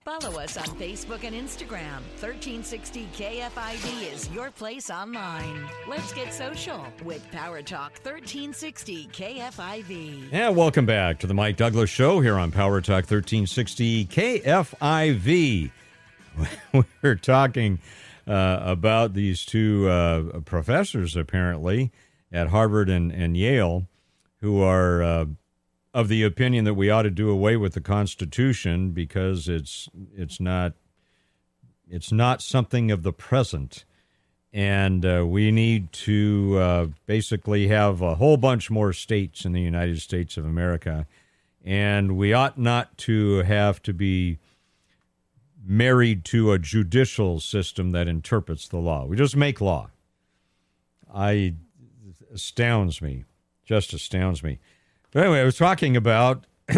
Follow 0.05 0.41
us 0.41 0.59
on 0.59 0.65
Facebook 0.65 1.25
and 1.25 1.35
Instagram. 1.35 2.03
1360 2.21 3.09
KFIV 3.17 4.13
is 4.13 4.29
your 4.31 4.51
place 4.51 4.91
online. 4.91 5.65
Let's 5.89 6.13
get 6.13 6.35
social 6.35 6.85
with 7.05 7.25
Power 7.31 7.63
Talk 7.63 7.93
1360 8.03 9.07
KFIV. 9.07 10.29
And 10.33 10.57
welcome 10.57 10.85
back 10.85 11.21
to 11.21 11.27
the 11.27 11.35
Mike 11.35 11.57
Douglass 11.57 11.89
Show 11.89 12.21
here 12.21 12.37
on 12.37 12.51
Power 12.51 12.81
Talk 12.81 13.09
1360 13.11 14.07
KFIV. 14.07 15.71
We're 17.03 17.15
talking 17.15 17.79
uh, 18.27 18.59
about 18.61 19.15
these 19.15 19.47
two 19.47 19.89
uh, 19.89 20.41
professors, 20.41 21.17
apparently, 21.17 21.91
at 22.31 22.49
Harvard 22.49 22.91
and, 22.91 23.13
and 23.13 23.37
Yale, 23.37 23.87
who 24.41 24.61
are 24.61 25.03
uh, 25.03 25.25
of 25.95 26.09
the 26.09 26.23
opinion 26.23 26.65
that 26.65 26.75
we 26.75 26.91
ought 26.91 27.03
to 27.03 27.11
do 27.11 27.31
away 27.31 27.57
with 27.57 27.75
the 27.75 27.81
Constitution 27.81 28.91
because 28.91 29.49
it's 29.49 29.89
it's 30.17 30.41
not 30.41 30.73
it's 31.89 32.11
not 32.11 32.41
something 32.41 32.91
of 32.91 33.03
the 33.03 33.13
present, 33.13 33.85
and 34.53 35.05
uh, 35.05 35.27
we 35.27 35.51
need 35.51 35.93
to 35.93 36.57
uh, 36.59 36.87
basically 37.05 37.69
have 37.69 38.01
a 38.01 38.15
whole 38.15 38.39
bunch 38.39 38.71
more 38.71 38.93
states 38.95 39.45
in 39.45 39.53
the 39.53 39.61
United 39.61 40.01
States 40.01 40.39
of 40.39 40.47
America, 40.47 41.07
and 41.63 42.17
we 42.17 42.33
ought 42.33 42.59
not 42.59 42.97
to 42.99 43.39
have 43.43 43.83
to 43.83 43.93
be 43.93 44.39
married 45.65 46.25
to 46.25 46.53
a 46.53 46.59
judicial 46.59 47.39
system 47.39 47.93
that 47.93 48.09
interprets 48.09 48.67
the 48.67 48.79
law. 48.79 49.05
We 49.05 49.17
just 49.17 49.37
make 49.37 49.61
law. 49.61 49.91
I 51.15 51.55
astounds 52.33 53.03
me, 53.03 53.25
just 53.67 53.93
astounds 53.93 54.43
me. 54.43 54.59
Anyway, 55.15 55.41
I 55.41 55.45
was 55.45 55.59
talking 55.59 55.95
about 55.95 56.47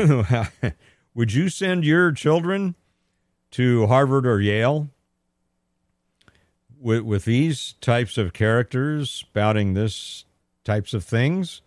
would 1.14 1.32
you 1.32 1.49
send 1.49 1.85
your 1.85 2.11
children 2.11 2.74
to 3.53 3.87
Harvard 3.87 4.26
or 4.26 4.41
Yale 4.41 4.91
with, 6.80 7.03
with 7.03 7.24
these 7.26 7.74
types 7.80 8.18
of 8.18 8.32
characters 8.32 9.11
spouting 9.11 9.74
this 9.74 10.24
types 10.64 10.95
of 10.95 11.05
things? 11.05 11.62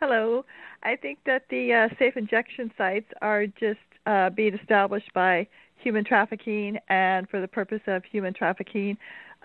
Hello. 0.00 0.44
I 0.82 0.96
think 0.96 1.18
that 1.26 1.42
the 1.50 1.72
uh, 1.72 1.88
safe 1.98 2.16
injection 2.16 2.72
sites 2.78 3.06
are 3.20 3.46
just 3.46 3.78
uh, 4.06 4.30
being 4.30 4.54
established 4.54 5.12
by 5.14 5.46
human 5.76 6.04
trafficking 6.04 6.78
and 6.88 7.28
for 7.28 7.40
the 7.40 7.48
purpose 7.48 7.80
of 7.86 8.04
human 8.04 8.34
trafficking, 8.34 8.96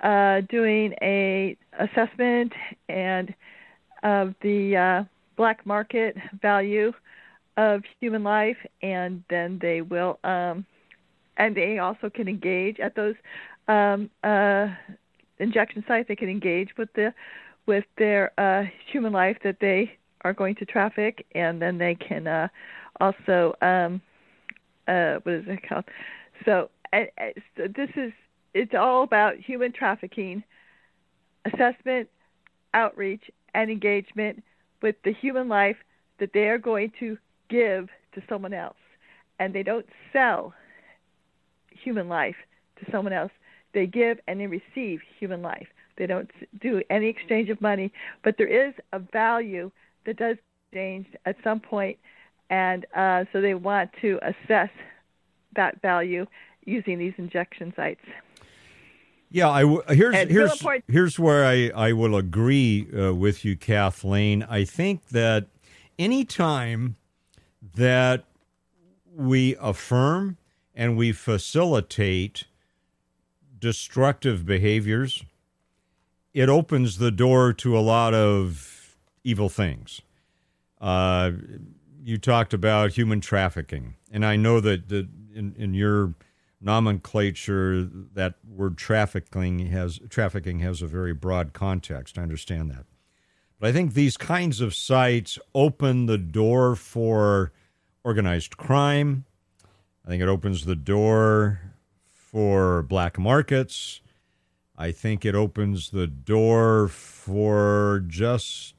uh, 0.04 0.42
doing 0.50 0.94
a 1.02 1.58
assessment 1.80 2.54
and 2.90 3.34
of 4.04 4.34
the 4.42 4.76
uh, 4.78 5.04
black 5.36 5.66
market 5.66 6.16
value 6.42 6.92
of 7.58 7.84
human 8.00 8.24
life, 8.24 8.58
and 8.82 9.24
then 9.30 9.58
they 9.62 9.82
will, 9.82 10.20
um, 10.24 10.66
and 11.38 11.56
they 11.56 11.80
also 11.80 12.10
can 12.10 12.28
engage 12.28 12.80
at 12.80 12.96
those 12.96 13.16
um, 13.68 14.10
uh, 14.24 14.68
injection 15.40 15.84
sites. 15.88 16.08
They 16.08 16.16
can 16.16 16.30
engage 16.30 16.70
with 16.78 16.90
the 16.94 17.14
with 17.66 17.86
their 17.98 18.32
uh, 18.38 18.66
human 18.92 19.12
life 19.12 19.38
that 19.44 19.58
they 19.60 19.98
are 20.26 20.34
going 20.34 20.56
to 20.56 20.66
traffic, 20.66 21.26
and 21.36 21.62
then 21.62 21.78
they 21.78 21.96
can 21.96 22.26
uh, 22.26 22.48
also 23.00 23.54
um, 23.62 24.02
uh, 24.88 25.20
what 25.24 25.36
is 25.36 25.46
it 25.48 25.70
called? 25.70 25.86
So, 26.44 26.70
so 26.92 27.68
this 27.68 27.90
is 27.96 28.12
it's 28.56 28.74
all 28.74 29.04
about 29.04 29.36
human 29.36 29.72
trafficking 29.72 30.44
assessment, 31.46 32.10
outreach, 32.74 33.30
and 33.54 33.70
engagement 33.70 34.44
with 34.82 34.96
the 35.04 35.14
human 35.14 35.48
life 35.48 35.78
that 36.20 36.32
they 36.34 36.48
are 36.48 36.58
going 36.58 36.92
to 37.00 37.18
give 37.50 37.90
to 38.16 38.24
someone 38.28 38.54
else, 38.54 38.78
and 39.40 39.54
they 39.54 39.64
don't 39.64 39.86
sell 40.12 40.54
human 41.70 42.10
life 42.10 42.36
to 42.80 42.92
someone 42.92 43.14
else. 43.14 43.32
They 43.74 43.86
give 43.86 44.20
and 44.28 44.40
they 44.40 44.48
receive 44.48 45.02
human 45.20 45.44
life. 45.44 45.68
They 45.98 46.08
don't 46.08 46.32
do 46.62 46.82
any 46.90 47.08
exchange 47.08 47.50
of 47.50 47.62
money, 47.62 47.92
but 48.24 48.36
there 48.38 48.48
is 48.48 48.74
a 48.92 49.00
value 49.00 49.70
that 50.06 50.18
does 50.18 50.38
change 50.74 51.08
at 51.26 51.36
some 51.44 51.60
point, 51.60 51.98
and 52.50 52.86
uh, 52.96 53.26
so 53.32 53.42
they 53.42 53.54
want 53.54 53.92
to 54.02 54.20
assess 54.22 54.70
that 55.56 55.82
value 55.82 56.26
using 56.66 56.98
these 56.98 57.14
injection 57.18 57.74
sites. 57.76 58.02
Yeah, 59.32 59.50
I 59.50 59.62
w- 59.62 59.82
here's 59.90 60.16
and 60.16 60.30
here's 60.30 60.64
here's 60.88 61.20
where 61.20 61.46
I 61.46 61.72
I 61.76 61.94
will 61.94 62.16
agree 62.16 62.88
uh, 62.98 63.14
with 63.14 63.44
you, 63.44 63.58
Kathleen. 63.58 64.44
I 64.44 64.64
think 64.64 65.10
that 65.10 65.48
any 65.98 66.24
time 66.26 66.96
that 67.76 68.24
we 69.14 69.56
affirm 69.60 70.38
and 70.74 70.96
we 70.98 71.12
facilitate 71.12 72.46
destructive 73.60 74.46
behaviors, 74.46 75.24
it 76.34 76.50
opens 76.50 76.98
the 76.98 77.12
door 77.12 77.54
to 77.54 77.78
a 77.78 77.82
lot 77.82 78.14
of 78.14 78.75
evil 79.26 79.50
things. 79.50 80.02
Uh, 80.80 81.32
you 82.02 82.18
talked 82.18 82.54
about 82.54 82.94
human 82.94 83.20
trafficking, 83.20 83.96
and 84.12 84.26
I 84.26 84.36
know 84.36 84.62
that 84.62 84.88
the, 84.88 85.10
in, 85.34 85.56
in 85.58 85.74
your 85.74 86.14
nomenclature 86.62 87.84
that 88.14 88.36
word 88.48 88.78
trafficking 88.78 89.68
has 89.68 90.00
trafficking 90.10 90.60
has 90.60 90.82
a 90.82 90.88
very 90.88 91.14
broad 91.14 91.54
context. 91.54 92.18
I 92.18 92.22
understand 92.22 92.72
that. 92.72 92.86
But 93.60 93.70
I 93.70 93.72
think 93.74 93.94
these 93.94 94.18
kinds 94.18 94.62
of 94.62 94.74
sites 94.74 95.40
open 95.54 96.06
the 96.06 96.18
door 96.18 96.76
for 96.76 97.52
organized 98.04 98.58
crime, 98.58 99.26
I 100.06 100.10
think 100.10 100.22
it 100.22 100.30
opens 100.30 100.66
the 100.66 100.76
door 100.76 101.62
for 102.06 102.84
black 102.84 103.18
markets. 103.18 104.02
I 104.78 104.92
think 104.92 105.26
it 105.26 105.36
opens 105.36 105.90
the 105.90 106.06
door 106.06 106.90
for 106.90 108.04
just 108.08 108.75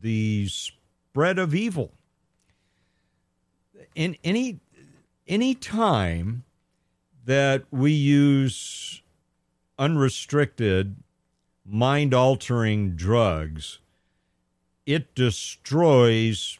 the 0.00 0.48
spread 0.48 1.38
of 1.38 1.54
evil. 1.54 1.92
In 3.94 4.16
any 4.22 4.60
any 5.26 5.54
time 5.54 6.44
that 7.24 7.64
we 7.70 7.92
use 7.92 9.02
unrestricted 9.78 10.96
mind 11.64 12.14
altering 12.14 12.96
drugs, 12.96 13.78
it 14.86 15.14
destroys 15.14 16.58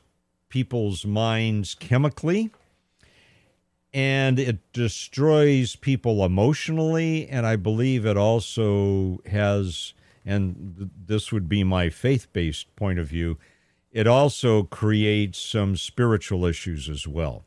people's 0.48 1.04
minds 1.04 1.74
chemically 1.74 2.50
and 3.92 4.38
it 4.38 4.58
destroys 4.72 5.76
people 5.76 6.24
emotionally 6.24 7.28
and 7.28 7.46
i 7.46 7.56
believe 7.56 8.04
it 8.04 8.16
also 8.16 9.18
has 9.26 9.94
and 10.28 10.90
this 11.06 11.32
would 11.32 11.48
be 11.48 11.64
my 11.64 11.88
faith-based 11.88 12.76
point 12.76 12.98
of 12.98 13.08
view. 13.08 13.38
It 13.90 14.06
also 14.06 14.64
creates 14.64 15.38
some 15.38 15.76
spiritual 15.76 16.44
issues 16.44 16.90
as 16.90 17.08
well. 17.08 17.44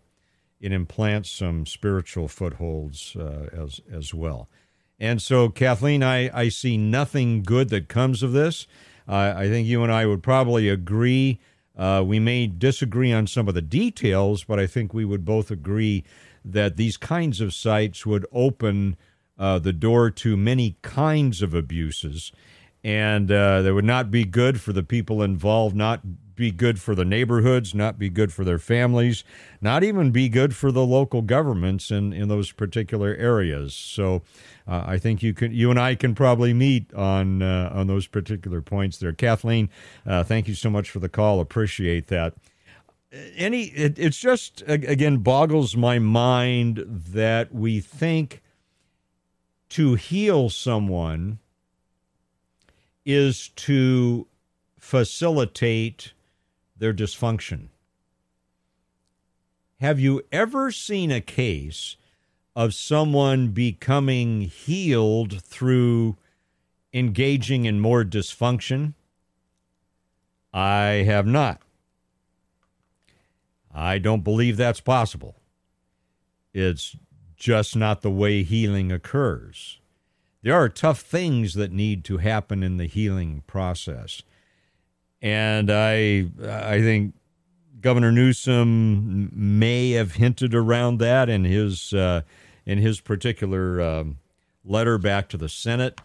It 0.60 0.72
implants 0.72 1.30
some 1.30 1.68
spiritual 1.68 2.28
footholds 2.28 3.16
uh, 3.16 3.50
as 3.54 3.82
as 3.92 4.14
well. 4.14 4.50
And 5.00 5.22
so 5.22 5.50
kathleen 5.50 6.04
I, 6.04 6.36
I 6.38 6.50
see 6.50 6.78
nothing 6.78 7.44
good 7.44 7.70
that 7.70 7.88
comes 7.88 8.24
of 8.24 8.34
this. 8.34 8.68
Uh, 9.08 9.34
i 9.36 9.48
think 9.48 9.68
you 9.68 9.84
and 9.84 9.92
i 9.92 10.06
would 10.06 10.24
probably 10.24 10.68
agree. 10.68 11.40
Uh, 11.78 12.04
we 12.06 12.20
may 12.20 12.48
disagree 12.48 13.14
on 13.14 13.28
some 13.28 13.48
of 13.48 13.54
the 13.54 13.62
details 13.62 14.44
but 14.44 14.60
i 14.60 14.68
think 14.68 14.94
we 14.94 15.06
would 15.06 15.26
both 15.26 15.52
agree 15.52 16.04
that 16.44 16.78
these 16.78 16.98
kinds 16.98 17.42
of 17.42 17.54
sites 17.54 18.06
would 18.06 18.26
open 18.32 18.98
uh, 19.38 19.60
the 19.60 19.74
door 19.74 20.12
to 20.12 20.38
many 20.38 20.78
kinds 20.82 21.42
of 21.42 21.54
abuses, 21.54 22.32
and 22.84 23.32
uh, 23.32 23.62
that 23.62 23.74
would 23.74 23.86
not 23.86 24.10
be 24.10 24.26
good 24.26 24.60
for 24.60 24.74
the 24.74 24.84
people 24.84 25.22
involved, 25.22 25.76
not 25.76 26.02
be 26.36 26.52
good 26.52 26.80
for 26.80 26.96
the 26.96 27.06
neighborhoods, 27.06 27.76
not 27.76 28.00
be 28.00 28.10
good 28.10 28.34
for 28.34 28.44
their 28.44 28.58
families, 28.58 29.24
not 29.62 29.84
even 29.84 30.10
be 30.10 30.28
good 30.28 30.56
for 30.56 30.72
the 30.72 30.84
local 30.84 31.22
governments 31.22 31.92
in, 31.92 32.12
in 32.14 32.28
those 32.28 32.52
particular 32.52 33.14
areas. 33.16 33.76
So 33.76 34.24
uh, 34.68 34.84
I 34.88 34.98
think 34.98 35.22
you 35.22 35.34
can, 35.34 35.52
you 35.52 35.70
and 35.70 35.80
I 35.80 35.94
can 35.94 36.16
probably 36.16 36.54
meet 36.54 36.92
on 36.96 37.44
uh, 37.44 37.72
on 37.74 37.86
those 37.86 38.08
particular 38.08 38.62
points 38.62 38.98
there. 38.98 39.14
Kathleen, 39.14 39.70
uh, 40.06 40.24
thank 40.24 40.48
you 40.48 40.56
so 40.56 40.70
much 40.70 40.90
for 40.90 41.00
the 41.00 41.10
call. 41.10 41.40
Appreciate 41.40 42.08
that 42.08 42.34
any 43.36 43.66
it, 43.66 44.00
it's 44.00 44.20
just 44.20 44.64
again 44.68 45.18
boggles 45.18 45.76
my 45.76 46.00
mind 46.00 46.84
that 46.88 47.54
we 47.54 47.80
think 47.80 48.42
to 49.70 49.96
heal 49.96 50.50
someone 50.50 51.40
is 53.06 53.50
to 53.50 54.28
facilitate 54.80 56.14
their 56.78 56.94
dysfunction 56.94 57.68
have 59.80 60.00
you 60.00 60.22
ever 60.32 60.72
seen 60.72 61.12
a 61.12 61.22
case 61.22 61.96
of 62.56 62.74
someone 62.74 63.50
becoming 63.50 64.42
healed 64.42 65.42
through 65.44 66.18
engaging 66.94 67.66
in 67.66 67.80
more 67.80 68.04
dysfunction 68.04 68.94
i 70.54 71.04
have 71.06 71.26
not 71.26 71.62
I 73.74 73.98
don't 74.00 74.24
believe 74.24 74.58
that's 74.58 74.82
possible. 74.82 75.36
It's 76.54 76.96
just 77.36 77.76
not 77.76 78.02
the 78.02 78.12
way 78.12 78.44
healing 78.44 78.92
occurs. 78.92 79.80
There 80.44 80.56
are 80.56 80.70
tough 80.70 81.02
things 81.02 81.54
that 81.54 81.72
need 81.72 82.04
to 82.06 82.18
happen 82.18 82.64
in 82.64 82.78
the 82.78 82.88
healing 82.88 83.44
process. 83.48 84.24
And 85.22 85.70
I 85.72 86.26
I 86.44 86.80
think 86.82 87.14
Governor 87.80 88.12
Newsom 88.12 89.32
may 89.34 89.92
have 89.92 90.14
hinted 90.16 90.56
around 90.56 90.98
that 91.00 91.30
in 91.30 91.44
his 91.44 91.94
uh, 91.94 92.22
in 92.66 92.80
his 92.80 93.02
particular 93.02 93.82
um, 93.82 94.18
letter 94.66 94.98
back 94.98 95.30
to 95.30 95.38
the 95.38 95.50
Senate. 95.50 96.00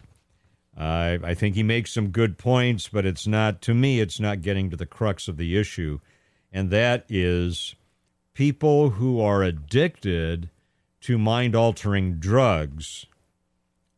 Uh, 0.77 1.17
I 1.23 1.33
think 1.33 1.55
he 1.55 1.63
makes 1.63 1.91
some 1.91 2.09
good 2.09 2.37
points, 2.37 2.87
but 2.87 3.03
it's 3.03 3.25
not 3.25 3.63
to 3.63 3.73
me. 3.73 3.99
It's 3.99 4.19
not 4.19 4.43
getting 4.43 4.69
to 4.69 4.77
the 4.77 4.85
crux 4.85 5.27
of 5.27 5.37
the 5.37 5.57
issue 5.57 5.99
and 6.51 6.69
that 6.71 7.05
is 7.09 7.75
people 8.33 8.91
who 8.91 9.19
are 9.21 9.43
addicted 9.43 10.49
to 11.01 11.17
mind 11.17 11.55
altering 11.55 12.15
drugs 12.15 13.05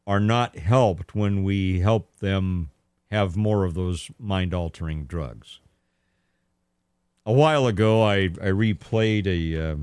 are 0.09 0.19
not 0.19 0.57
helped 0.57 1.15
when 1.15 1.43
we 1.43 1.79
help 1.79 2.17
them 2.17 2.69
have 3.09 3.37
more 3.37 3.63
of 3.63 3.75
those 3.75 4.11
mind 4.19 4.53
altering 4.53 5.05
drugs. 5.05 5.59
A 7.25 7.31
while 7.31 7.67
ago, 7.67 8.03
I, 8.03 8.23
I 8.23 8.51
replayed 8.51 9.25
a. 9.27 9.71
Uh, 9.71 9.75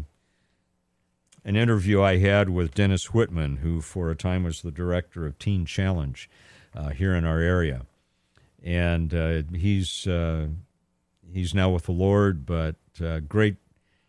an 1.45 1.55
interview 1.55 2.03
I 2.03 2.17
had 2.17 2.51
with 2.51 2.75
Dennis 2.75 3.15
Whitman, 3.15 3.59
who 3.59 3.81
for 3.81 4.11
a 4.11 4.17
time 4.17 4.43
was 4.43 4.63
the 4.63 4.73
director 4.73 5.27
of 5.27 5.39
Teen 5.39 5.65
Challenge 5.65 6.29
uh, 6.75 6.89
here 6.89 7.15
in 7.15 7.25
our 7.25 7.39
area. 7.39 7.87
And 8.65 9.15
uh, 9.15 9.43
he's 9.55 10.09
uh, 10.09 10.49
He's 11.33 11.55
now 11.55 11.71
with 11.71 11.85
the 11.85 11.93
Lord, 11.93 12.47
but 12.47 12.77
uh, 13.03 13.21
great, 13.21 13.57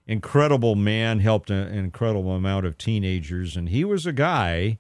incredible 0.06 0.76
man, 0.76 1.20
helped 1.20 1.50
an 1.50 1.74
incredible 1.74 2.32
amount 2.32 2.66
of 2.66 2.78
teenagers. 2.78 3.58
And 3.58 3.70
he 3.70 3.84
was 3.84 4.06
a 4.06 4.14
guy 4.14 4.80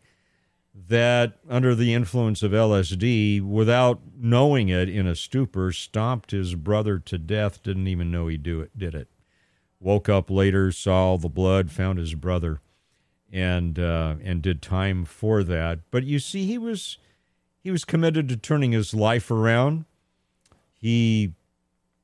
that, 0.88 1.40
under 1.50 1.74
the 1.74 1.94
influence 1.94 2.44
of 2.44 2.52
LSD, 2.52 3.42
without 3.42 4.00
knowing 4.16 4.70
it 4.70 4.88
in 4.88 5.08
a 5.08 5.16
stupor, 5.16 5.72
stomped 5.72 6.32
his 6.32 6.56
brother 6.56 7.00
to 7.00 7.18
death, 7.18 7.64
didn't 7.64 7.88
even 7.88 8.12
know 8.12 8.28
he 8.28 8.38
do 8.38 8.62
it, 8.62 8.78
did 8.78 8.94
it. 8.94 9.08
Woke 9.80 10.08
up 10.08 10.30
later, 10.30 10.72
saw 10.72 11.18
the 11.18 11.30
blood, 11.30 11.72
found 11.72 12.00
his 12.00 12.14
brother, 12.14 12.62
and 13.32 13.78
uh, 13.78 14.16
and 14.24 14.42
did 14.42 14.62
time 14.62 15.06
for 15.06 15.44
that. 15.44 15.80
But 15.92 16.04
you 16.04 16.20
see, 16.20 16.46
he 16.46 16.58
was 16.58 16.98
he 17.64 17.72
was 17.72 17.86
committed 17.86 18.30
to 18.30 18.38
turning 18.38 18.72
his 18.72 18.94
life 18.94 19.30
around. 19.30 19.86
He 20.74 21.34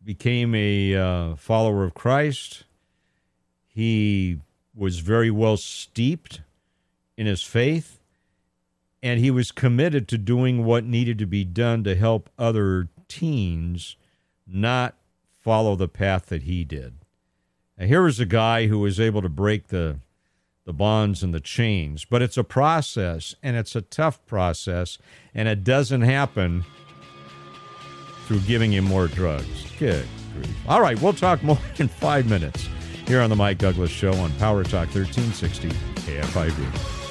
became 0.04 0.54
a 0.54 0.96
uh, 0.96 1.36
follower 1.36 1.84
of 1.84 1.94
Christ. 1.94 2.66
He 3.68 4.40
was 4.76 5.00
very 5.00 5.32
well 5.32 5.58
steeped 5.58 6.42
in 7.18 7.26
his 7.26 7.44
faith, 7.44 8.00
and 9.04 9.20
he 9.20 9.30
was 9.30 9.52
committed 9.52 10.08
to 10.08 10.18
doing 10.18 10.64
what 10.64 10.86
needed 10.86 11.20
to 11.20 11.26
be 11.26 11.44
done 11.44 11.84
to 11.84 11.94
help 11.94 12.30
other 12.40 12.88
teens 13.10 13.98
not 14.48 14.96
follow 15.42 15.76
the 15.76 15.90
path 15.90 16.28
that 16.28 16.44
he 16.44 16.64
did. 16.64 16.94
Now, 17.78 17.86
here 17.86 18.02
was 18.02 18.22
a 18.22 18.26
guy 18.26 18.68
who 18.68 18.80
was 18.80 19.02
able 19.02 19.22
to 19.22 19.30
break 19.30 19.68
the 19.68 20.00
the 20.66 20.72
bonds 20.72 21.22
and 21.22 21.34
the 21.34 21.42
chains, 21.42 22.06
but 22.06 22.22
it's 22.22 22.38
a 22.38 22.44
process, 22.44 23.36
and 23.44 23.58
it's 23.58 23.76
a 23.76 23.82
tough 23.82 24.26
process, 24.26 24.98
and 25.36 25.50
it 25.50 25.62
doesn't 25.62 26.04
happen 26.04 26.64
through 28.26 28.40
giving 28.40 28.72
him 28.72 28.86
more 28.86 29.10
drugs. 29.10 29.66
Good 29.78 30.08
grief. 30.34 30.56
All 30.66 30.80
right, 30.80 31.00
we'll 31.02 31.12
talk 31.12 31.44
more 31.44 31.60
in 31.80 31.90
five 31.90 32.30
minutes 32.30 32.70
here 33.06 33.20
on 33.20 33.30
the 33.30 33.36
Mike 33.36 33.58
Douglass 33.58 33.92
Show 33.92 34.14
on 34.14 34.32
Power 34.36 34.64
Talk 34.64 34.88
1360 34.96 35.68
KFIV. 35.68 37.03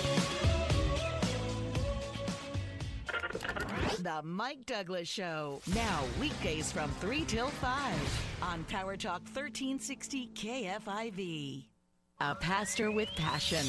Mike 4.25 4.67
Douglass 4.67 5.09
Show. 5.09 5.61
Now, 5.75 6.05
weekdays 6.21 6.71
from 6.71 6.91
3 7.01 7.25
till 7.25 7.49
5 7.49 8.39
on 8.43 8.65
Power 8.65 8.97
Talk 8.97 9.23
1360 9.23 10.31
KFIV. 10.35 11.65
A 12.21 12.35
pastor 12.35 12.91
with 12.91 13.09
passion 13.17 13.67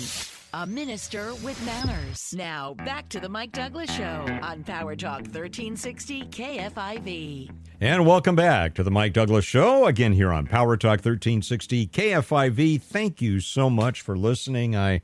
a 0.53 0.67
minister 0.67 1.33
with 1.43 1.59
manners. 1.65 2.31
Now, 2.35 2.75
back 2.75 3.09
to 3.09 3.19
the 3.19 3.27
Mike 3.27 3.51
Douglass 3.51 3.91
Show 3.91 4.25
on 4.43 4.63
Power 4.63 4.95
Talk 4.95 5.21
1360 5.21 6.25
KFIV. 6.25 7.49
And 7.81 8.05
welcome 8.05 8.35
back 8.35 8.75
to 8.75 8.83
the 8.83 8.91
Mike 8.91 9.13
Douglass 9.13 9.45
Show, 9.45 9.87
again 9.87 10.13
here 10.13 10.31
on 10.31 10.45
Power 10.45 10.77
Talk 10.77 10.99
1360 10.99 11.87
KFIV. 11.87 12.81
Thank 12.81 13.19
you 13.19 13.39
so 13.39 13.67
much 13.67 14.01
for 14.01 14.15
listening. 14.15 14.75
I 14.75 15.01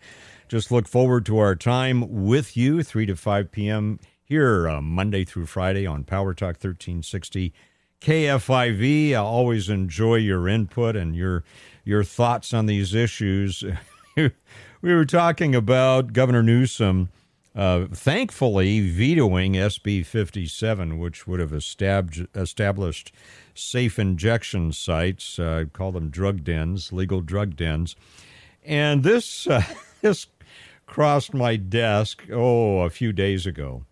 just 0.47 0.71
look 0.71 0.87
forward 0.87 1.25
to 1.25 1.39
our 1.39 1.55
time 1.55 2.25
with 2.27 2.55
you, 2.55 2.83
3 2.83 3.07
to 3.07 3.15
5 3.15 3.51
p.m. 3.51 3.99
here 4.29 4.69
uh, 4.69 4.79
Monday 4.79 5.25
through 5.25 5.47
Friday 5.47 5.87
on 5.87 6.03
Power 6.03 6.35
Talk 6.35 6.49
1360 6.49 7.51
KFIV. 7.99 9.13
I 9.13 9.15
always 9.15 9.69
enjoy 9.69 10.15
your 10.17 10.47
input 10.47 10.95
and 10.95 11.15
your 11.15 11.43
your 11.83 12.03
thoughts 12.03 12.53
on 12.53 12.67
these 12.67 12.93
issues. 12.93 13.63
we 14.15 14.31
were 14.81 15.05
talking 15.05 15.55
about 15.55 16.13
Governor 16.13 16.43
Newsom 16.43 17.09
uh, 17.55 17.87
thankfully 17.87 18.87
vetoing 18.87 19.53
SB 19.53 20.05
57, 20.05 20.99
which 20.99 21.25
would 21.25 21.39
have 21.39 21.51
established 21.51 23.11
safe 23.55 23.97
injection 23.97 24.71
sites, 24.71 25.39
uh, 25.39 25.65
call 25.73 25.91
them 25.91 26.11
drug 26.11 26.43
dens, 26.43 26.93
legal 26.93 27.21
drug 27.21 27.55
dens. 27.55 27.95
And 28.63 29.01
this, 29.01 29.47
uh, 29.47 29.63
this 30.01 30.27
crossed 30.85 31.33
my 31.33 31.55
desk, 31.55 32.25
oh, 32.31 32.81
a 32.81 32.91
few 32.91 33.11
days 33.11 33.47
ago. 33.47 33.85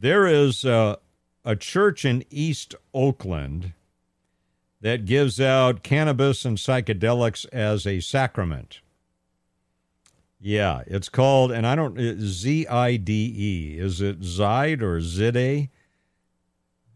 There 0.00 0.28
is 0.28 0.64
a, 0.64 0.98
a 1.44 1.56
church 1.56 2.04
in 2.04 2.22
East 2.30 2.76
Oakland 2.94 3.72
that 4.80 5.06
gives 5.06 5.40
out 5.40 5.82
cannabis 5.82 6.44
and 6.44 6.56
psychedelics 6.56 7.46
as 7.52 7.84
a 7.84 7.98
sacrament. 7.98 8.80
Yeah, 10.40 10.82
it's 10.86 11.08
called, 11.08 11.50
and 11.50 11.66
I 11.66 11.74
don't, 11.74 11.98
uh, 11.98 12.14
Z 12.18 12.68
I 12.68 12.96
D 12.96 13.34
E. 13.36 13.76
Is 13.78 14.00
it 14.00 14.20
Zide 14.20 14.82
or 14.82 15.00
Zide? 15.00 15.68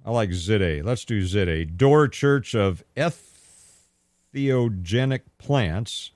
I 0.04 0.10
like 0.12 0.30
Zide. 0.30 0.84
Let's 0.84 1.04
do 1.04 1.24
Zide. 1.24 1.76
Door 1.76 2.06
Church 2.08 2.54
of 2.54 2.84
Entheogenic 2.96 5.22
Plants. 5.38 6.12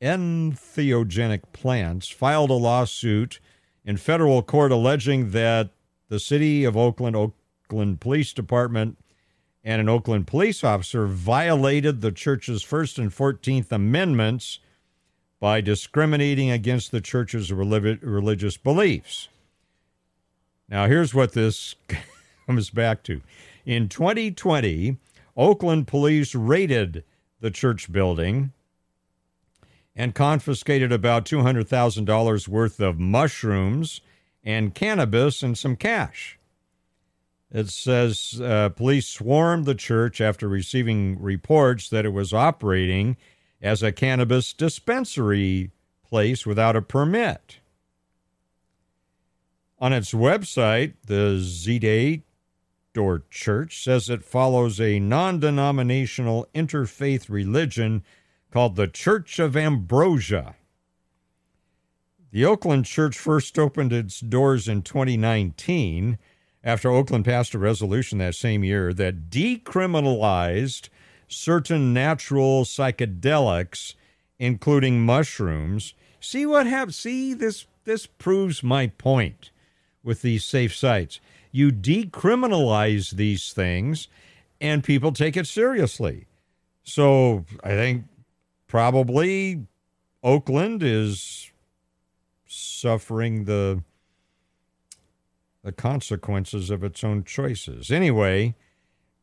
Entheogenic 0.00 1.42
Plants 1.52 2.08
filed 2.08 2.50
a 2.50 2.54
lawsuit 2.54 3.38
in 3.84 3.96
federal 3.96 4.42
court 4.42 4.72
alleging 4.72 5.30
that 5.30 5.70
the 6.12 6.20
city 6.20 6.64
of 6.64 6.76
Oakland, 6.76 7.16
Oakland 7.16 7.98
Police 7.98 8.34
Department, 8.34 8.98
and 9.64 9.80
an 9.80 9.88
Oakland 9.88 10.26
police 10.26 10.62
officer 10.62 11.06
violated 11.06 12.02
the 12.02 12.12
church's 12.12 12.62
First 12.62 12.98
and 12.98 13.10
14th 13.10 13.72
Amendments 13.72 14.58
by 15.40 15.62
discriminating 15.62 16.50
against 16.50 16.90
the 16.90 17.00
church's 17.00 17.50
religious 17.50 18.58
beliefs. 18.58 19.28
Now, 20.68 20.86
here's 20.86 21.14
what 21.14 21.32
this 21.32 21.76
comes 22.46 22.68
back 22.68 23.02
to. 23.04 23.22
In 23.64 23.88
2020, 23.88 24.98
Oakland 25.34 25.86
police 25.86 26.34
raided 26.34 27.04
the 27.40 27.50
church 27.50 27.90
building 27.90 28.52
and 29.96 30.14
confiscated 30.14 30.92
about 30.92 31.24
$200,000 31.24 32.48
worth 32.48 32.80
of 32.80 32.98
mushrooms 32.98 34.02
and 34.44 34.74
cannabis 34.74 35.42
and 35.42 35.56
some 35.56 35.76
cash. 35.76 36.38
It 37.50 37.68
says 37.68 38.40
uh, 38.42 38.70
police 38.70 39.06
swarmed 39.06 39.66
the 39.66 39.74
church 39.74 40.20
after 40.20 40.48
receiving 40.48 41.20
reports 41.20 41.88
that 41.90 42.06
it 42.06 42.12
was 42.12 42.32
operating 42.32 43.16
as 43.60 43.82
a 43.82 43.92
cannabis 43.92 44.52
dispensary 44.52 45.70
place 46.02 46.46
without 46.46 46.76
a 46.76 46.82
permit. 46.82 47.58
On 49.78 49.92
its 49.92 50.12
website, 50.12 50.94
the 51.06 51.38
Zide 51.40 52.22
Door 52.94 53.24
Church 53.30 53.82
says 53.82 54.08
it 54.08 54.22
follows 54.22 54.80
a 54.80 54.98
non 54.98 55.40
denominational 55.40 56.46
interfaith 56.54 57.28
religion 57.28 58.04
called 58.50 58.76
the 58.76 58.86
Church 58.86 59.38
of 59.38 59.56
Ambrosia. 59.56 60.54
The 62.32 62.46
Oakland 62.46 62.86
Church 62.86 63.18
first 63.18 63.58
opened 63.58 63.92
its 63.92 64.18
doors 64.18 64.66
in 64.66 64.80
2019 64.80 66.16
after 66.64 66.90
Oakland 66.90 67.26
passed 67.26 67.52
a 67.52 67.58
resolution 67.58 68.16
that 68.18 68.34
same 68.34 68.64
year 68.64 68.94
that 68.94 69.28
decriminalized 69.28 70.88
certain 71.28 71.92
natural 71.92 72.64
psychedelics, 72.64 73.94
including 74.38 75.04
mushrooms. 75.04 75.92
See 76.20 76.46
what 76.46 76.66
happens? 76.66 76.96
See, 76.96 77.34
this, 77.34 77.66
this 77.84 78.06
proves 78.06 78.62
my 78.62 78.86
point 78.86 79.50
with 80.02 80.22
these 80.22 80.42
safe 80.42 80.74
sites. 80.74 81.20
You 81.50 81.70
decriminalize 81.70 83.10
these 83.10 83.52
things, 83.52 84.08
and 84.58 84.82
people 84.82 85.12
take 85.12 85.36
it 85.36 85.46
seriously. 85.46 86.24
So 86.82 87.44
I 87.62 87.70
think 87.70 88.04
probably 88.68 89.66
Oakland 90.22 90.82
is 90.82 91.51
suffering 92.52 93.44
the 93.44 93.82
the 95.64 95.72
consequences 95.72 96.70
of 96.70 96.82
its 96.82 97.04
own 97.04 97.22
choices. 97.22 97.90
Anyway, 97.90 98.54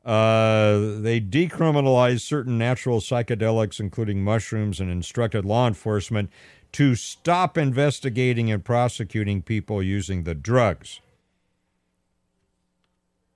uh, 0.06 0.80
they 1.02 1.20
decriminalized 1.20 2.22
certain 2.22 2.58
natural 2.58 3.00
psychedelics, 3.02 3.80
including 3.80 4.24
mushrooms, 4.24 4.80
and 4.80 4.90
instructed 4.90 5.44
law 5.44 5.68
enforcement 5.68 6.30
to 6.72 6.96
stop 6.96 7.58
investigating 7.58 8.50
and 8.52 8.64
prosecuting 8.64 9.42
people 9.42 9.84
using 9.84 10.24
the 10.24 10.36
drugs. 10.36 11.02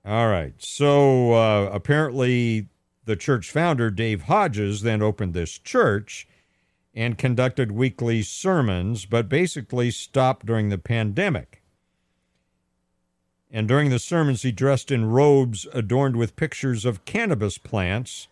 All 0.04 0.28
right. 0.28 0.54
So 0.58 1.32
uh, 1.32 1.70
apparently, 1.72 2.68
the 3.04 3.16
church 3.16 3.50
founder, 3.50 3.90
Dave 3.90 4.22
Hodges, 4.22 4.82
then 4.82 5.02
opened 5.02 5.34
this 5.34 5.58
church 5.58 6.26
and 6.94 7.18
conducted 7.18 7.72
weekly 7.72 8.22
sermons, 8.22 9.04
but 9.04 9.28
basically 9.28 9.90
stopped 9.90 10.46
during 10.46 10.68
the 10.68 10.78
pandemic. 10.78 11.62
And 13.50 13.68
during 13.68 13.90
the 13.90 13.98
sermons, 13.98 14.42
he 14.42 14.52
dressed 14.52 14.90
in 14.90 15.06
robes 15.06 15.66
adorned 15.72 16.16
with 16.16 16.36
pictures 16.36 16.84
of 16.84 17.04
cannabis 17.04 17.58
plants 17.58 18.28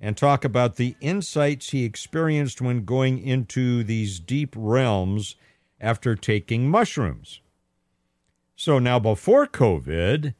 and 0.00 0.16
talk 0.16 0.44
about 0.44 0.76
the 0.76 0.96
insights 1.00 1.70
he 1.70 1.84
experienced 1.84 2.60
when 2.60 2.84
going 2.84 3.18
into 3.18 3.84
these 3.84 4.18
deep 4.18 4.54
realms 4.56 5.36
after 5.80 6.14
taking 6.14 6.68
mushrooms. 6.68 7.40
So 8.56 8.78
now, 8.78 8.98
before 8.98 9.46
COVID, 9.46 10.34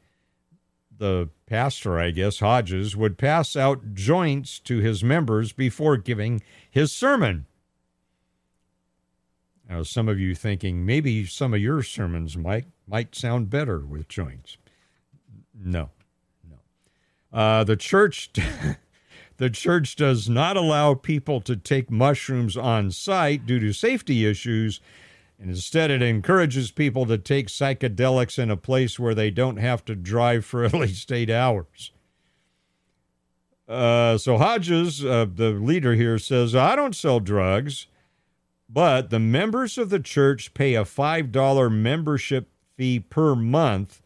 the 0.97 1.29
pastor, 1.45 1.99
I 1.99 2.11
guess, 2.11 2.39
Hodges, 2.39 2.95
would 2.95 3.17
pass 3.17 3.55
out 3.55 3.93
joints 3.93 4.59
to 4.59 4.77
his 4.79 5.03
members 5.03 5.51
before 5.51 5.97
giving 5.97 6.41
his 6.69 6.91
sermon. 6.91 7.47
Now, 9.71 9.83
some 9.83 10.09
of 10.09 10.19
you 10.19 10.35
thinking 10.35 10.85
maybe 10.85 11.25
some 11.25 11.53
of 11.53 11.61
your 11.61 11.81
sermons 11.81 12.35
might 12.35 12.65
might 12.85 13.15
sound 13.15 13.49
better 13.49 13.79
with 13.79 14.09
joints. 14.09 14.57
No, 15.57 15.91
no. 16.49 16.57
Uh, 17.31 17.63
the 17.63 17.77
church, 17.77 18.31
the 19.37 19.49
church 19.49 19.95
does 19.95 20.27
not 20.27 20.57
allow 20.57 20.93
people 20.93 21.39
to 21.39 21.55
take 21.55 21.89
mushrooms 21.89 22.57
on 22.57 22.91
site 22.91 23.45
due 23.45 23.61
to 23.61 23.71
safety 23.71 24.25
issues, 24.25 24.81
and 25.39 25.49
instead 25.49 25.89
it 25.89 26.01
encourages 26.01 26.69
people 26.69 27.05
to 27.05 27.17
take 27.17 27.47
psychedelics 27.47 28.37
in 28.37 28.51
a 28.51 28.57
place 28.57 28.99
where 28.99 29.15
they 29.15 29.31
don't 29.31 29.55
have 29.55 29.85
to 29.85 29.95
drive 29.95 30.43
for 30.43 30.65
at 30.65 30.73
least 30.73 31.13
eight 31.13 31.29
hours. 31.29 31.93
Uh, 33.69 34.17
so 34.17 34.37
Hodges, 34.37 35.05
uh, 35.05 35.27
the 35.33 35.51
leader 35.51 35.95
here, 35.95 36.19
says, 36.19 36.53
"I 36.55 36.75
don't 36.75 36.93
sell 36.93 37.21
drugs." 37.21 37.87
But 38.73 39.09
the 39.09 39.19
members 39.19 39.77
of 39.77 39.89
the 39.89 39.99
church 39.99 40.53
pay 40.53 40.75
a 40.75 40.83
$5 40.83 41.71
membership 41.71 42.49
fee 42.77 42.99
per 42.99 43.35
month 43.35 44.01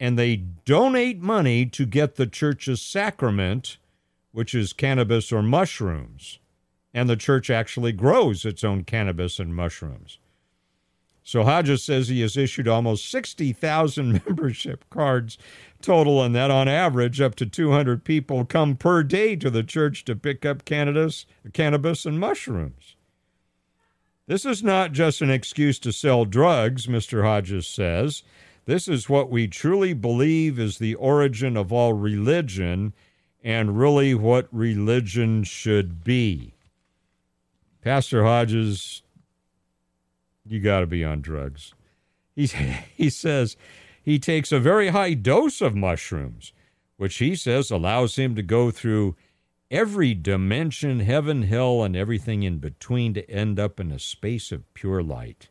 and 0.00 0.18
they 0.18 0.34
donate 0.34 1.20
money 1.20 1.64
to 1.66 1.86
get 1.86 2.16
the 2.16 2.26
church's 2.26 2.82
sacrament, 2.82 3.78
which 4.32 4.52
is 4.52 4.72
cannabis 4.72 5.30
or 5.30 5.42
mushrooms. 5.42 6.40
And 6.92 7.08
the 7.08 7.16
church 7.16 7.48
actually 7.48 7.92
grows 7.92 8.44
its 8.44 8.64
own 8.64 8.82
cannabis 8.82 9.38
and 9.38 9.54
mushrooms. 9.54 10.18
So 11.22 11.44
Hodges 11.44 11.84
says 11.84 12.08
he 12.08 12.20
has 12.22 12.36
issued 12.36 12.66
almost 12.66 13.08
60,000 13.08 14.24
membership 14.26 14.84
cards 14.90 15.38
total, 15.80 16.20
and 16.20 16.34
that 16.34 16.50
on 16.50 16.66
average, 16.66 17.20
up 17.20 17.36
to 17.36 17.46
200 17.46 18.02
people 18.02 18.44
come 18.44 18.74
per 18.74 19.04
day 19.04 19.36
to 19.36 19.50
the 19.50 19.62
church 19.62 20.04
to 20.06 20.16
pick 20.16 20.44
up 20.44 20.64
cannabis, 20.64 21.26
cannabis 21.52 22.04
and 22.04 22.18
mushrooms. 22.18 22.96
This 24.32 24.46
is 24.46 24.62
not 24.62 24.92
just 24.92 25.20
an 25.20 25.28
excuse 25.28 25.78
to 25.80 25.92
sell 25.92 26.24
drugs, 26.24 26.86
Mr. 26.86 27.22
Hodges 27.22 27.66
says. 27.66 28.22
This 28.64 28.88
is 28.88 29.06
what 29.06 29.28
we 29.28 29.46
truly 29.46 29.92
believe 29.92 30.58
is 30.58 30.78
the 30.78 30.94
origin 30.94 31.54
of 31.54 31.70
all 31.70 31.92
religion 31.92 32.94
and 33.44 33.78
really 33.78 34.14
what 34.14 34.48
religion 34.50 35.44
should 35.44 36.02
be. 36.02 36.54
Pastor 37.82 38.24
Hodges, 38.24 39.02
you 40.46 40.60
got 40.60 40.80
to 40.80 40.86
be 40.86 41.04
on 41.04 41.20
drugs. 41.20 41.74
He, 42.34 42.46
he 42.96 43.10
says 43.10 43.58
he 44.02 44.18
takes 44.18 44.50
a 44.50 44.58
very 44.58 44.88
high 44.88 45.12
dose 45.12 45.60
of 45.60 45.76
mushrooms, 45.76 46.54
which 46.96 47.16
he 47.16 47.36
says 47.36 47.70
allows 47.70 48.16
him 48.16 48.34
to 48.36 48.42
go 48.42 48.70
through 48.70 49.14
every 49.72 50.12
dimension, 50.12 51.00
heaven, 51.00 51.44
hell, 51.44 51.82
and 51.82 51.96
everything 51.96 52.42
in 52.42 52.58
between 52.58 53.14
to 53.14 53.28
end 53.30 53.58
up 53.58 53.80
in 53.80 53.90
a 53.90 53.98
space 53.98 54.52
of 54.52 54.72
pure 54.74 55.02
light. 55.02 55.48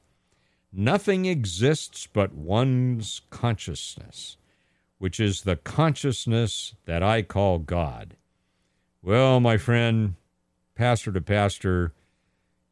Nothing 0.72 1.26
exists 1.26 2.08
but 2.08 2.32
one's 2.32 3.22
consciousness, 3.32 4.38
which 5.00 5.20
is 5.20 5.42
the 5.42 5.56
consciousness 5.56 6.76
that 6.86 7.02
I 7.02 7.24
call 7.24 7.58
God. 7.58 8.16
Well, 9.02 9.40
my 9.40 9.58
friend, 9.58 10.14
pastor 10.76 11.12
to 11.12 11.22
pastor, 11.22 11.92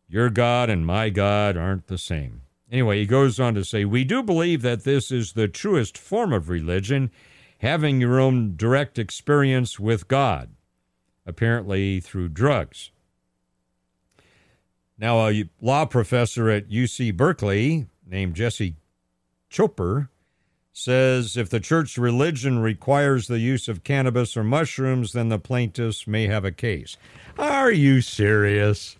your 0.07 0.29
God 0.29 0.69
and 0.69 0.85
my 0.85 1.09
God 1.09 1.57
aren't 1.57 1.87
the 1.87 1.97
same. 1.97 2.43
Anyway, 2.71 2.99
he 2.99 3.07
goes 3.07 3.39
on 3.39 3.55
to 3.55 3.65
say, 3.65 3.83
We 3.83 4.03
do 4.03 4.21
believe 4.21 4.61
that 4.61 4.83
this 4.83 5.11
is 5.11 5.33
the 5.33 5.47
truest 5.47 5.97
form 5.97 6.31
of 6.31 6.47
religion, 6.47 7.09
having 7.57 7.99
your 7.99 8.19
own 8.19 8.55
direct 8.55 8.99
experience 8.99 9.79
with 9.79 10.07
God 10.07 10.51
apparently 11.29 12.01
through 12.01 12.29
drugs. 12.29 12.91
Now, 14.97 15.29
a 15.29 15.49
law 15.61 15.85
professor 15.85 16.49
at 16.49 16.69
UC 16.69 17.15
Berkeley 17.15 17.87
named 18.05 18.35
Jesse 18.35 18.75
Choper 19.49 20.09
says 20.73 21.37
if 21.37 21.49
the 21.49 21.59
church 21.59 21.97
religion 21.97 22.59
requires 22.59 23.27
the 23.27 23.39
use 23.39 23.67
of 23.67 23.83
cannabis 23.83 24.35
or 24.35 24.43
mushrooms, 24.43 25.13
then 25.13 25.29
the 25.29 25.39
plaintiffs 25.39 26.07
may 26.07 26.27
have 26.27 26.43
a 26.43 26.51
case. 26.51 26.97
Are 27.37 27.71
you 27.71 28.01
serious? 28.01 28.97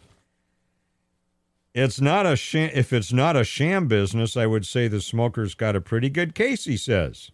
It's 1.74 2.02
not 2.02 2.26
a 2.26 2.36
sham, 2.36 2.72
if 2.74 2.92
it's 2.92 3.14
not 3.14 3.36
a 3.36 3.44
sham 3.44 3.88
business, 3.88 4.36
I 4.36 4.46
would 4.46 4.66
say 4.66 4.88
the 4.88 5.02
smoker's 5.02 5.54
got 5.54 5.76
a 5.76 5.82
pretty 5.82 6.10
good 6.10 6.34
case, 6.34 6.66
he 6.66 6.78
says. 6.78 7.32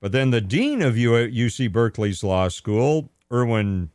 But 0.00 0.12
then 0.12 0.30
the 0.30 0.40
dean 0.40 0.82
of 0.82 0.94
UC 0.94 1.72
Berkeley's 1.72 2.22
law 2.22 2.48
school, 2.48 3.10
Erwin 3.32 3.90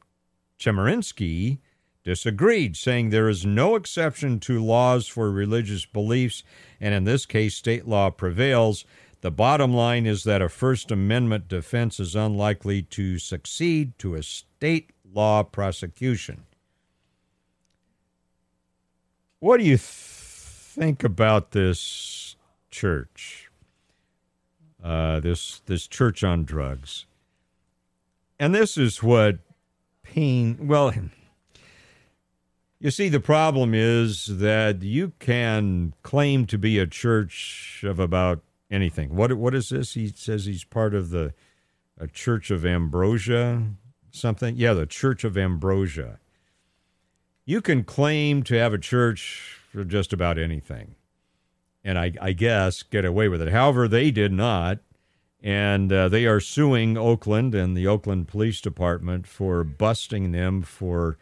Chemerinsky, 0.59 1.59
disagreed, 2.03 2.75
saying 2.75 3.09
there 3.09 3.29
is 3.29 3.45
no 3.45 3.75
exception 3.75 4.39
to 4.41 4.63
laws 4.63 5.07
for 5.07 5.31
religious 5.31 5.85
beliefs, 5.85 6.43
and 6.79 6.93
in 6.93 7.03
this 7.03 7.25
case, 7.25 7.55
state 7.55 7.87
law 7.87 8.09
prevails. 8.09 8.85
The 9.21 9.31
bottom 9.31 9.73
line 9.73 10.05
is 10.05 10.23
that 10.23 10.41
a 10.41 10.49
First 10.49 10.91
Amendment 10.91 11.47
defense 11.47 11.99
is 11.99 12.15
unlikely 12.15 12.83
to 12.83 13.19
succeed 13.19 13.97
to 13.99 14.15
a 14.15 14.23
state 14.23 14.91
law 15.13 15.43
prosecution. 15.43 16.45
What 19.39 19.57
do 19.57 19.63
you 19.63 19.77
th- 19.77 19.79
think 19.79 21.03
about 21.03 21.51
this 21.51 22.35
church? 22.69 23.49
Uh, 24.83 25.19
this 25.19 25.61
this 25.65 25.87
church 25.87 26.23
on 26.23 26.45
drugs, 26.45 27.05
and 28.39 28.55
this 28.55 28.77
is 28.77 29.03
what 29.03 29.39
pain. 30.03 30.67
Well, 30.67 30.93
you 32.79 32.91
see, 32.91 33.09
the 33.09 33.19
problem 33.19 33.73
is 33.73 34.25
that 34.39 34.81
you 34.81 35.13
can 35.19 35.93
claim 36.01 36.45
to 36.47 36.57
be 36.57 36.79
a 36.79 36.87
church 36.87 37.83
of 37.85 37.99
about 37.99 38.41
anything. 38.71 39.15
What 39.15 39.33
what 39.33 39.53
is 39.53 39.69
this? 39.69 39.93
He 39.93 40.07
says 40.07 40.45
he's 40.45 40.63
part 40.63 40.93
of 40.93 41.09
the 41.09 41.33
a 41.99 42.07
Church 42.07 42.49
of 42.49 42.65
Ambrosia, 42.65 43.63
something. 44.11 44.55
Yeah, 44.55 44.73
the 44.73 44.85
Church 44.85 45.23
of 45.23 45.37
Ambrosia. 45.37 46.19
You 47.45 47.61
can 47.61 47.83
claim 47.83 48.43
to 48.43 48.55
have 48.55 48.73
a 48.73 48.77
church 48.77 49.59
for 49.71 49.83
just 49.83 50.13
about 50.13 50.37
anything, 50.37 50.95
and 51.83 51.99
I, 51.99 52.13
I 52.21 52.31
guess 52.31 52.83
get 52.83 53.05
away 53.05 53.27
with 53.27 53.41
it. 53.41 53.51
However, 53.51 53.87
they 53.87 54.11
did 54.11 54.31
not, 54.31 54.79
and 55.41 55.91
uh, 55.91 56.09
they 56.09 56.25
are 56.25 56.39
suing 56.39 56.97
Oakland 56.97 57.55
and 57.55 57.75
the 57.75 57.87
Oakland 57.87 58.27
Police 58.27 58.61
Department 58.61 59.25
for 59.25 59.63
busting 59.63 60.31
them 60.31 60.61
for 60.61 61.17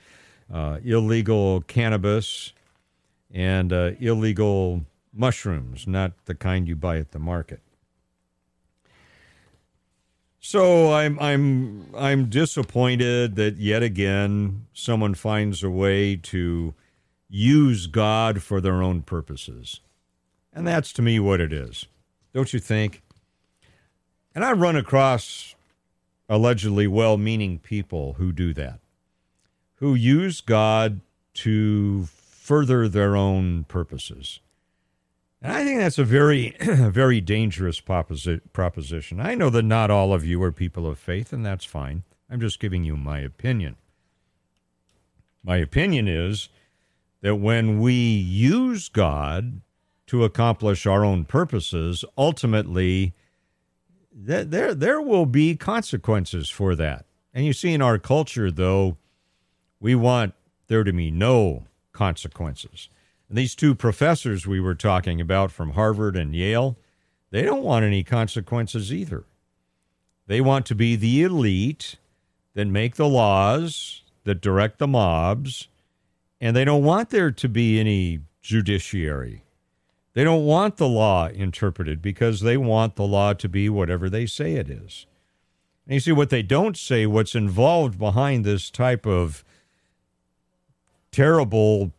uh, 0.52 0.80
illegal 0.84 1.62
cannabis 1.62 2.54
and 3.32 3.72
uh, 3.72 3.92
illegal 4.00 4.86
mushrooms, 5.14 5.86
not 5.86 6.14
the 6.26 6.36
kind 6.36 6.68
you 6.68 6.76
buy 6.76 6.98
at 6.98 7.12
the 7.12 7.20
market. 7.20 7.62
So 10.40 10.94
I'm 10.94 11.20
I'm 11.20 11.88
I'm 11.94 12.30
disappointed 12.30 13.36
that 13.36 13.58
yet 13.58 13.84
again 13.84 14.68
someone 14.72 15.14
finds 15.14 15.62
a 15.62 15.70
way 15.70 16.16
to 16.16 16.74
use 17.28 17.88
God 17.88 18.42
for 18.42 18.62
their 18.62 18.82
own 18.82 19.02
purposes. 19.02 19.82
And 20.54 20.66
that's 20.66 20.94
to 20.94 21.02
me 21.02 21.20
what 21.20 21.42
it 21.42 21.52
is. 21.52 21.86
Don't 22.34 22.54
you 22.54 22.60
think? 22.60 23.04
And 24.38 24.46
I 24.46 24.52
run 24.52 24.76
across 24.76 25.56
allegedly 26.30 26.86
well-meaning 26.86 27.58
people 27.58 28.14
who 28.20 28.32
do 28.32 28.54
that 28.54 28.80
who 29.78 29.96
use 29.96 30.42
God 30.42 31.02
to 31.34 32.04
further 32.04 32.88
their 32.88 33.16
own 33.16 33.64
purposes. 33.64 34.40
And 35.42 35.52
I 35.52 35.64
think 35.64 35.80
that's 35.80 35.98
a 35.98 36.04
very, 36.04 36.56
very 36.62 37.20
dangerous 37.20 37.82
proposi- 37.82 38.42
proposition. 38.54 39.20
I 39.20 39.34
know 39.34 39.50
that 39.50 39.64
not 39.64 39.90
all 39.90 40.14
of 40.14 40.24
you 40.24 40.44
are 40.44 40.52
people 40.52 40.86
of 40.86 41.00
faith, 41.00 41.34
and 41.34 41.44
that's 41.44 41.66
fine. 41.66 42.04
I'm 42.30 42.40
just 42.40 42.60
giving 42.60 42.84
you 42.84 42.96
my 42.96 43.18
opinion. 43.22 43.76
My 45.44 45.58
opinion 45.58 46.08
is 46.08 46.50
that 47.22 47.38
when 47.38 47.80
we 47.80 47.96
use 47.96 48.88
God 48.88 49.62
to 50.06 50.24
accomplish 50.24 50.86
our 50.86 51.04
own 51.04 51.26
purposes, 51.26 52.06
ultimately, 52.16 53.16
th- 54.26 54.48
there, 54.48 54.74
there 54.74 55.02
will 55.02 55.26
be 55.26 55.56
consequences 55.56 56.50
for 56.50 56.76
that. 56.76 57.06
And 57.34 57.46
you 57.46 57.54
see 57.54 57.74
in 57.74 57.82
our 57.82 57.98
culture, 57.98 58.50
though, 58.52 58.98
we 59.80 59.96
want 59.96 60.34
there 60.68 60.84
to 60.84 60.94
be 60.94 61.12
no 61.12 61.66
consequences. 61.92 62.90
And 63.30 63.38
these 63.38 63.56
two 63.56 63.76
professors 63.76 64.48
we 64.48 64.60
were 64.60 64.76
talking 64.76 65.20
about 65.20 65.52
from 65.52 65.72
Harvard 65.72 66.16
and 66.16 66.36
Yale, 66.36 66.78
they 67.30 67.44
don't 67.44 67.64
want 67.64 67.86
any 67.86 68.04
consequences 68.04 68.94
either. 68.94 69.26
They 70.28 70.42
want 70.42 70.66
to 70.68 70.76
be 70.76 70.96
the 70.96 71.24
elite 71.24 71.98
that 72.54 72.68
make 72.68 72.96
the 72.96 73.08
laws, 73.08 74.02
that 74.24 74.42
direct 74.42 74.80
the 74.80 74.88
mobs, 74.88 75.68
and 76.42 76.56
they 76.56 76.66
don't 76.66 76.84
want 76.84 77.10
there 77.10 77.32
to 77.32 77.50
be 77.50 77.80
any 77.80 78.22
judiciary. 78.42 79.44
They 80.18 80.24
don't 80.24 80.46
want 80.46 80.78
the 80.78 80.88
law 80.88 81.28
interpreted 81.28 82.02
because 82.02 82.42
they 82.42 82.58
want 82.58 82.96
the 82.96 83.06
law 83.06 83.34
to 83.34 83.48
be 83.48 83.70
whatever 83.70 84.10
they 84.10 84.26
say 84.26 84.56
it 84.56 84.68
is. 84.68 85.06
And 85.86 85.94
you 85.94 86.00
see, 86.00 86.12
what 86.12 86.32
they 86.32 86.42
don't 86.42 86.76
say, 86.76 87.06
what's 87.06 87.36
involved 87.36 88.00
behind 88.00 88.44
this 88.44 88.72
type 88.72 89.06
of 89.06 89.44
terrible 91.12 91.92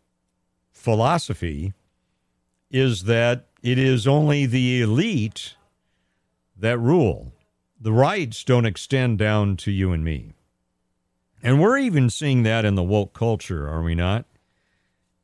philosophy 0.73 1.75
is 2.73 3.05
that 3.05 3.47
it 3.63 3.79
is 3.79 4.09
only 4.09 4.47
the 4.47 4.83
elite 4.83 5.55
that 6.57 6.81
rule. 6.81 7.31
The 7.81 7.93
rights 7.93 8.43
don't 8.43 8.67
extend 8.67 9.19
down 9.19 9.57
to 9.59 9.71
you 9.71 9.93
and 9.93 10.03
me. 10.03 10.33
And 11.41 11.61
we're 11.61 11.79
even 11.79 12.11
seeing 12.11 12.43
that 12.43 12.65
in 12.65 12.75
the 12.75 12.83
woke 12.83 13.15
culture, 13.15 13.69
are 13.69 13.83
we 13.83 13.95
not? 13.95 14.25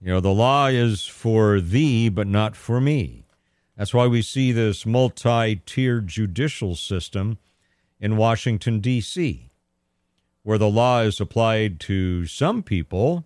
You 0.05 0.11
know, 0.11 0.21
the 0.21 0.35
law 0.35 0.67
is 0.67 1.07
for 1.07 1.63
thee, 1.63 2.11
but 2.11 2.27
not 2.27 2.57
for 2.57 2.79
me. 2.79 3.25
That's 3.75 3.95
why 3.95 4.07
we 4.07 4.21
see 4.21 4.53
this 4.53 4.85
multi 4.85 5.57
tiered 5.65 6.09
judicial 6.09 6.77
system 6.77 7.39
in 7.99 8.19
Washington, 8.19 8.81
D.C., 8.81 9.51
where 10.43 10.59
the 10.59 10.69
law 10.69 11.01
is 11.01 11.21
applied 11.21 11.81
to 11.81 12.27
some 12.27 12.63
people 12.63 13.25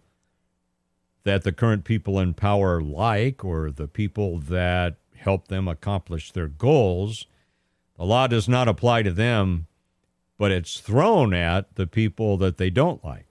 that 1.24 1.42
the 1.42 1.50
current 1.50 1.82
people 1.82 2.20
in 2.20 2.32
power 2.32 2.80
like 2.80 3.44
or 3.44 3.72
the 3.72 3.88
people 3.88 4.38
that 4.38 4.98
help 5.16 5.48
them 5.48 5.66
accomplish 5.66 6.30
their 6.30 6.46
goals. 6.46 7.26
The 7.96 8.04
law 8.04 8.28
does 8.28 8.48
not 8.48 8.68
apply 8.68 9.02
to 9.02 9.10
them, 9.10 9.66
but 10.38 10.52
it's 10.52 10.78
thrown 10.78 11.34
at 11.34 11.74
the 11.74 11.88
people 11.88 12.36
that 12.36 12.56
they 12.56 12.70
don't 12.70 13.04
like. 13.04 13.27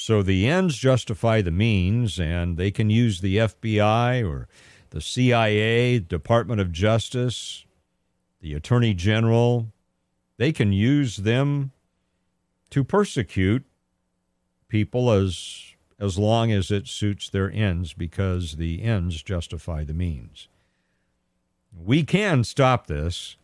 So 0.00 0.22
the 0.22 0.46
ends 0.46 0.78
justify 0.78 1.42
the 1.42 1.50
means, 1.50 2.18
and 2.18 2.56
they 2.56 2.70
can 2.70 2.88
use 2.88 3.20
the 3.20 3.36
FBI 3.36 4.26
or 4.26 4.48
the 4.90 5.00
CIA, 5.02 5.98
Department 5.98 6.58
of 6.58 6.72
Justice, 6.72 7.66
the 8.40 8.54
Attorney 8.54 8.94
General. 8.94 9.70
They 10.38 10.52
can 10.52 10.72
use 10.72 11.18
them 11.18 11.72
to 12.70 12.82
persecute 12.82 13.66
people 14.68 15.10
as 15.10 15.74
as 15.98 16.16
long 16.16 16.50
as 16.50 16.70
it 16.70 16.88
suits 16.88 17.28
their 17.28 17.52
ends 17.52 17.92
because 17.92 18.56
the 18.56 18.82
ends 18.82 19.22
justify 19.22 19.84
the 19.84 19.92
means. 19.92 20.48
We 21.78 22.04
can 22.04 22.42
stop 22.44 22.86
this, 22.86 23.36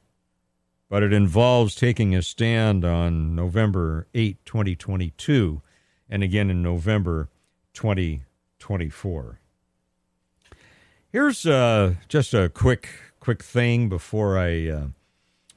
but 0.88 1.02
it 1.02 1.12
involves 1.12 1.74
taking 1.74 2.14
a 2.14 2.22
stand 2.22 2.82
on 2.82 3.34
November 3.34 4.06
8, 4.14 4.38
2022, 4.46 5.60
and 6.08 6.22
again 6.22 6.50
in 6.50 6.62
November 6.62 7.28
2024. 7.74 9.40
Here's 11.12 11.46
uh, 11.46 11.94
just 12.08 12.34
a 12.34 12.48
quick 12.48 12.88
quick 13.20 13.42
thing 13.42 13.88
before 13.88 14.38
I 14.38 14.68
uh, 14.68 14.86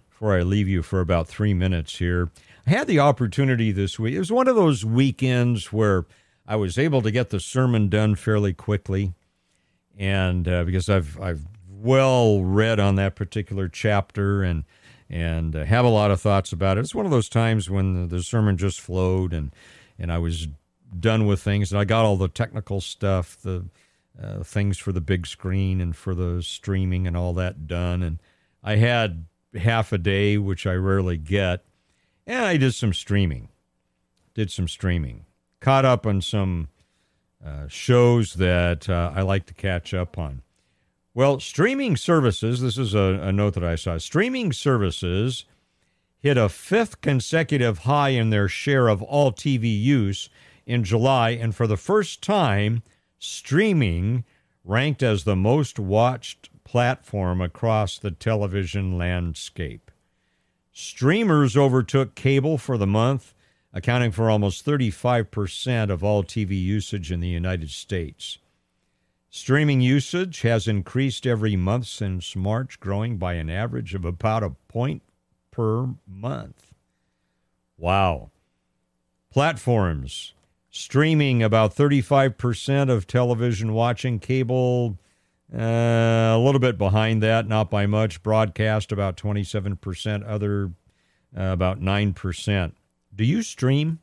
before 0.10 0.36
I 0.36 0.42
leave 0.42 0.68
you 0.68 0.82
for 0.82 1.02
about 1.02 1.28
three 1.28 1.54
minutes 1.54 1.98
here. 1.98 2.30
I 2.66 2.72
had 2.72 2.88
the 2.88 3.00
opportunity 3.00 3.72
this 3.72 4.00
week. 4.00 4.16
It 4.16 4.20
was 4.20 4.32
one 4.32 4.48
of 4.48 4.56
those 4.56 4.86
weekends 4.86 5.74
where 5.74 6.06
I 6.48 6.56
was 6.56 6.78
able 6.78 7.02
to 7.02 7.12
get 7.12 7.30
the 7.30 7.40
sermon 7.40 7.90
done 7.90 8.16
fairly 8.16 8.54
quickly, 8.54 9.14
and 9.98 10.48
uh, 10.48 10.64
because 10.64 10.90
I've 10.90 11.20
I've 11.20 11.46
well 11.70 12.44
read 12.44 12.80
on 12.80 12.96
that 12.96 13.16
particular 13.16 13.68
chapter 13.68 14.44
and 14.44 14.64
and 15.10 15.56
uh, 15.56 15.66
have 15.66 15.86
a 15.86 15.90
lot 15.90 16.12
of 16.12 16.22
thoughts 16.22 16.52
about 16.52 16.78
it. 16.78 16.82
It's 16.82 16.96
one 16.96 17.06
of 17.06 17.12
those 17.12 17.30
times 17.30 17.70
when 17.70 18.08
the, 18.08 18.18
the 18.18 18.24
sermon 18.24 18.58
just 18.58 18.80
flowed 18.80 19.34
and 19.34 19.52
and 20.00 20.12
I 20.12 20.18
was 20.18 20.48
done 21.00 21.28
with 21.28 21.42
things 21.42 21.72
and 21.72 21.80
I 21.80 21.86
got 21.86 22.06
all 22.06 22.18
the 22.18 22.28
technical 22.28 22.82
stuff, 22.82 23.38
the 23.42 23.66
uh, 24.22 24.44
things 24.44 24.78
for 24.78 24.92
the 24.92 25.02
big 25.02 25.28
screen 25.28 25.80
and 25.80 25.96
for 25.96 26.16
the 26.16 26.42
streaming 26.42 27.06
and 27.06 27.16
all 27.16 27.34
that 27.34 27.68
done, 27.68 28.02
and 28.02 28.20
I 28.64 28.78
had 28.78 29.26
half 29.56 29.94
a 29.94 29.98
day, 29.98 30.38
which 30.38 30.66
I 30.66 30.74
rarely 30.74 31.18
get, 31.18 31.64
and 32.26 32.44
I 32.44 32.58
did 32.58 32.74
some 32.74 32.94
streaming. 32.94 33.50
Did 34.34 34.52
some 34.52 34.68
streaming 34.68 35.26
caught 35.60 35.86
up 35.86 36.06
on 36.06 36.22
some 36.22 36.70
uh, 37.46 37.68
shows 37.68 38.36
that 38.36 38.90
uh, 38.90 39.12
I 39.16 39.22
like 39.22 39.46
to 39.48 39.54
catch 39.54 39.94
up 39.94 40.18
on. 40.18 40.42
Well, 41.14 41.40
streaming 41.40 41.98
services, 41.98 42.62
this 42.62 42.78
is 42.78 42.94
a, 42.94 43.20
a 43.22 43.32
note 43.32 43.56
that 43.56 43.64
I 43.64 43.76
saw. 43.76 43.98
Streaming 43.98 44.54
services 44.54 45.46
hit 46.20 46.38
a 46.38 46.50
fifth 46.50 47.02
consecutive 47.02 47.80
high 47.80 48.10
in 48.10 48.30
their 48.30 48.48
share 48.48 48.88
of 48.88 49.02
all 49.02 49.32
TV 49.32 49.82
use 49.82 50.30
in 50.66 50.84
July, 50.84 51.32
and 51.32 51.56
for 51.56 51.66
the 51.66 51.78
first 51.78 52.22
time, 52.22 52.84
streaming 53.18 54.24
ranked 54.64 55.02
as 55.02 55.24
the 55.24 55.36
most 55.36 55.80
watched 55.80 56.50
platform 56.64 57.42
across 57.42 57.98
the 57.98 58.12
television 58.12 58.98
landscape. 58.98 59.90
Streamers 60.72 61.58
overtook 61.58 62.16
cable 62.16 62.58
for 62.58 62.78
the 62.78 62.86
month, 62.86 63.34
accounting 63.74 64.12
for 64.12 64.30
almost 64.30 64.66
35% 64.66 65.90
of 65.90 66.04
all 66.04 66.24
TV 66.24 66.62
usage 66.62 67.12
in 67.12 67.20
the 67.20 67.28
United 67.28 67.70
States. 67.70 68.38
Streaming 69.32 69.82
usage 69.82 70.42
has 70.42 70.68
increased 70.68 71.26
every 71.26 71.56
month 71.56 71.86
since 71.86 72.36
March, 72.36 72.80
growing 72.80 73.18
by 73.18 73.34
an 73.34 73.50
average 73.50 73.94
of 73.94 74.06
about 74.06 74.44
a 74.44 74.56
point 74.68 75.02
per 75.60 75.90
month. 76.08 76.72
Wow. 77.78 78.32
Platforms 79.30 80.34
streaming 80.70 81.44
about 81.44 81.76
35% 81.76 82.90
of 82.90 83.06
television 83.06 83.74
watching, 83.74 84.20
cable 84.20 84.98
uh, 85.54 85.58
a 85.58 86.40
little 86.40 86.62
bit 86.62 86.78
behind 86.78 87.22
that, 87.24 87.46
not 87.46 87.70
by 87.70 87.86
much, 87.86 88.24
broadcast 88.24 88.94
about 88.94 89.18
27%, 89.18 90.26
other 90.26 90.72
uh, 91.38 91.42
about 91.42 91.82
9%. 91.82 92.72
Do 93.14 93.26
you 93.26 93.44
stream? 93.44 94.00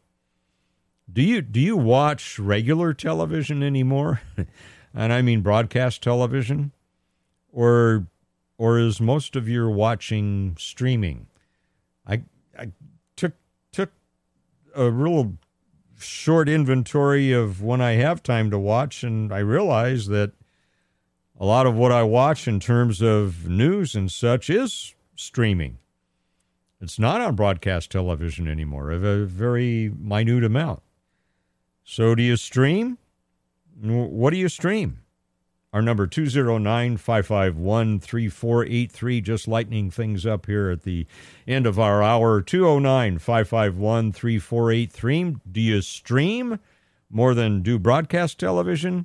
Do 1.11 1.23
you 1.23 1.41
do 1.41 1.59
you 1.59 1.79
watch 1.79 2.39
regular 2.39 2.93
television 2.93 3.63
anymore? 3.63 4.21
and 4.95 5.11
I 5.11 5.23
mean 5.23 5.41
broadcast 5.41 6.03
television? 6.03 6.73
Or 7.51 8.09
or 8.59 8.79
is 8.79 9.01
most 9.01 9.37
of 9.37 9.49
your 9.49 9.71
watching 9.71 10.55
streaming? 10.59 11.29
I 12.07 12.23
I 12.59 12.71
took 13.17 13.33
took 13.73 13.91
a 14.77 14.91
real 14.91 15.39
short 15.99 16.49
inventory 16.49 17.33
of 17.33 17.63
when 17.63 17.81
I 17.81 17.93
have 17.93 18.23
time 18.23 18.51
to 18.51 18.59
watch, 18.59 19.03
and 19.03 19.33
I 19.33 19.39
realize 19.39 20.07
that 20.09 20.33
a 21.39 21.45
lot 21.45 21.67
of 21.67 21.75
what 21.75 21.93
I 21.93 22.03
watch 22.03 22.47
in 22.47 22.61
terms 22.61 23.03
of 23.03 23.49
news 23.49 23.95
and 23.95 24.11
such 24.11 24.51
is 24.51 24.95
streaming. 25.15 25.79
It's 26.81 26.99
not 26.99 27.21
on 27.21 27.35
broadcast 27.35 27.91
television 27.91 28.47
anymore, 28.47 28.91
of 28.91 29.03
a 29.03 29.25
very 29.25 29.91
minute 29.99 30.45
amount. 30.45 30.83
So, 31.85 32.15
do 32.15 32.23
you 32.23 32.37
stream? 32.37 32.99
What 33.81 34.31
do 34.31 34.37
you 34.37 34.49
stream? 34.49 35.01
Our 35.77 35.83
number 35.83 36.07
209 36.07 36.97
551 36.97 38.01
3483, 38.01 39.21
just 39.21 39.47
lightening 39.47 39.91
things 39.91 40.25
up 40.25 40.47
here 40.47 40.71
at 40.71 40.85
the 40.85 41.07
end 41.47 41.67
of 41.67 41.79
our 41.79 42.03
hour. 42.03 42.41
209 42.41 43.19
551 43.19 44.11
3483. 44.11 45.37
Do 45.53 45.61
you 45.61 45.83
stream 45.83 46.61
more 47.11 47.35
than 47.35 47.61
do 47.61 47.79
broadcast 47.79 48.41
television? 48.41 49.05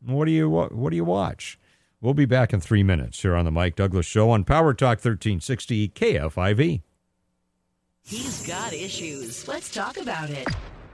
What 0.00 0.26
do 0.26 0.30
you 0.30 0.48
what 0.48 0.90
do 0.90 0.94
you 0.94 1.04
watch? 1.04 1.58
We'll 2.00 2.14
be 2.14 2.24
back 2.24 2.52
in 2.52 2.60
three 2.60 2.84
minutes 2.84 3.20
here 3.20 3.34
on 3.34 3.44
the 3.44 3.50
Mike 3.50 3.74
Douglass 3.74 4.06
Show 4.06 4.30
on 4.30 4.44
Power 4.44 4.74
Talk 4.74 4.98
1360 4.98 5.88
KFIV. 5.88 6.82
He's 8.00 8.46
got 8.46 8.72
issues. 8.72 9.48
Let's 9.48 9.74
talk 9.74 9.96
about 9.96 10.30
it. 10.30 10.46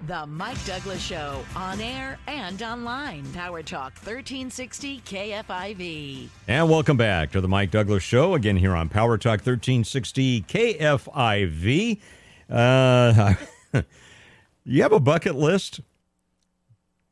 The 0.06 0.26
Mike 0.26 0.64
Douglass 0.64 1.02
Show, 1.02 1.44
on 1.56 1.80
air 1.80 2.18
and 2.28 2.62
online. 2.62 3.26
Power 3.32 3.64
Talk 3.64 3.94
1360 3.94 5.00
KFIV. 5.00 6.28
And 6.46 6.70
welcome 6.70 6.96
back 6.96 7.32
to 7.32 7.40
the 7.40 7.48
Mike 7.48 7.72
Douglass 7.72 8.04
Show, 8.04 8.34
again 8.34 8.56
here 8.56 8.76
on 8.76 8.88
Power 8.88 9.18
Talk 9.18 9.40
1360 9.44 10.42
KFIV. 10.42 11.98
Uh, 12.48 13.34
you 14.64 14.82
have 14.82 14.92
a 14.92 15.00
bucket 15.00 15.34
list? 15.34 15.80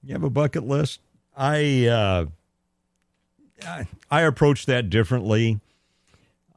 You 0.05 0.13
have 0.13 0.23
a 0.23 0.31
bucket 0.31 0.65
list? 0.65 1.01
I, 1.37 1.87
uh, 1.87 2.27
I 4.09 4.21
approach 4.23 4.67
that 4.67 4.91
differently. 4.91 5.59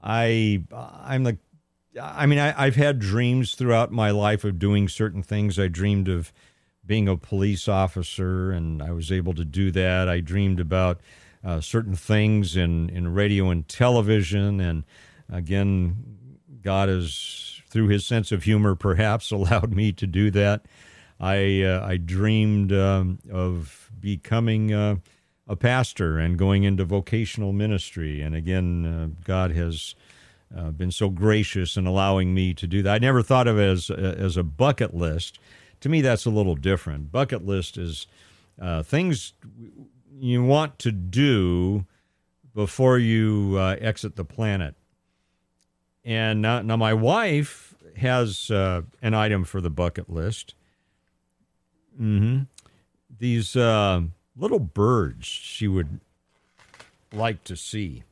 I, 0.03 0.61
I'm 0.71 1.23
the 1.23 1.37
I 1.99 2.25
mean, 2.25 2.39
I, 2.39 2.65
have 2.65 2.75
had 2.75 2.99
dreams 2.99 3.55
throughout 3.55 3.91
my 3.91 4.11
life 4.11 4.43
of 4.43 4.59
doing 4.59 4.87
certain 4.87 5.23
things. 5.23 5.57
I 5.57 5.67
dreamed 5.67 6.07
of 6.07 6.31
being 6.85 7.07
a 7.07 7.17
police 7.17 7.67
officer, 7.67 8.51
and 8.51 8.81
I 8.81 8.91
was 8.91 9.11
able 9.11 9.33
to 9.33 9.45
do 9.45 9.71
that. 9.71 10.07
I 10.07 10.19
dreamed 10.19 10.59
about 10.59 11.01
uh, 11.43 11.61
certain 11.61 11.95
things 11.95 12.55
in, 12.55 12.89
in 12.89 13.13
radio 13.13 13.49
and 13.49 13.67
television. 13.67 14.59
And 14.59 14.85
again, 15.31 16.37
God 16.61 16.89
has, 16.89 17.61
through 17.69 17.87
his 17.87 18.05
sense 18.05 18.31
of 18.31 18.43
humor, 18.43 18.75
perhaps 18.75 19.31
allowed 19.31 19.73
me 19.73 19.91
to 19.93 20.05
do 20.05 20.31
that. 20.31 20.65
I, 21.19 21.63
uh, 21.63 21.85
I 21.85 21.97
dreamed 21.97 22.71
um, 22.71 23.19
of 23.31 23.91
becoming 23.99 24.73
uh, 24.73 24.97
a 25.47 25.55
pastor 25.55 26.17
and 26.17 26.37
going 26.37 26.63
into 26.63 26.85
vocational 26.85 27.51
ministry. 27.51 28.21
And 28.21 28.35
again, 28.35 28.85
uh, 28.85 29.21
God 29.25 29.51
has 29.51 29.95
uh, 30.55 30.71
been 30.71 30.91
so 30.91 31.09
gracious 31.09 31.77
in 31.77 31.85
allowing 31.85 32.33
me 32.33 32.53
to 32.53 32.67
do 32.67 32.81
that. 32.83 32.95
I 32.95 32.97
never 32.97 33.21
thought 33.21 33.47
of 33.47 33.59
it 33.59 33.69
as 33.69 33.89
as 33.89 34.37
a 34.37 34.43
bucket 34.43 34.95
list. 34.95 35.39
To 35.81 35.89
me, 35.89 36.01
that's 36.01 36.25
a 36.25 36.29
little 36.29 36.55
different. 36.55 37.11
Bucket 37.11 37.45
list 37.45 37.77
is 37.77 38.07
uh, 38.59 38.83
things 38.83 39.33
you 40.19 40.43
want 40.43 40.79
to 40.79 40.91
do 40.91 41.85
before 42.53 42.97
you 42.97 43.55
uh, 43.57 43.77
exit 43.79 44.15
the 44.15 44.25
planet. 44.25 44.75
And 46.03 46.41
now, 46.41 46.61
now 46.61 46.75
my 46.75 46.93
wife 46.93 47.75
has 47.97 48.49
uh, 48.49 48.81
an 49.01 49.13
item 49.13 49.43
for 49.43 49.61
the 49.61 49.69
bucket 49.69 50.09
list. 50.09 50.55
Mm-hmm. 51.99 52.43
These 53.17 53.55
uh, 53.55 54.01
little 54.35 54.59
birds 54.59 55.27
she 55.27 55.67
would 55.67 55.99
like 57.13 57.43
to 57.45 57.55
see. 57.55 58.03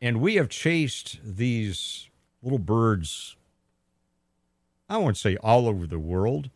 And 0.00 0.20
we 0.20 0.36
have 0.36 0.48
chased 0.48 1.18
these 1.24 2.08
little 2.42 2.58
birds, 2.58 3.36
I 4.88 4.96
won't 4.98 5.16
say 5.16 5.36
all 5.36 5.68
over 5.68 5.86
the 5.86 5.98
world, 5.98 6.50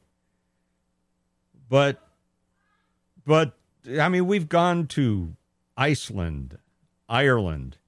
but, 1.68 2.06
but, 3.24 3.54
I 3.98 4.08
mean, 4.08 4.26
we've 4.26 4.48
gone 4.48 4.86
to 4.88 5.34
Iceland, 5.76 6.58
Ireland. 7.08 7.78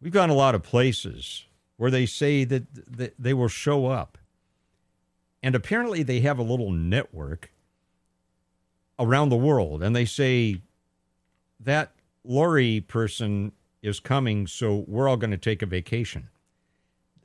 We've 0.00 0.12
gone 0.12 0.30
a 0.30 0.34
lot 0.34 0.54
of 0.54 0.62
places 0.62 1.44
where 1.76 1.90
they 1.90 2.06
say 2.06 2.44
that 2.44 3.12
they 3.18 3.34
will 3.34 3.48
show 3.48 3.86
up. 3.86 4.18
And 5.42 5.54
apparently 5.54 6.02
they 6.02 6.20
have 6.20 6.38
a 6.38 6.42
little 6.42 6.70
network 6.70 7.50
around 8.98 9.28
the 9.28 9.36
world. 9.36 9.82
And 9.82 9.94
they 9.94 10.04
say 10.04 10.60
that 11.60 11.92
lorry 12.24 12.80
person 12.80 13.52
is 13.88 13.98
coming, 13.98 14.46
so 14.46 14.84
we're 14.86 15.08
all 15.08 15.16
going 15.16 15.32
to 15.32 15.36
take 15.36 15.62
a 15.62 15.66
vacation. 15.66 16.28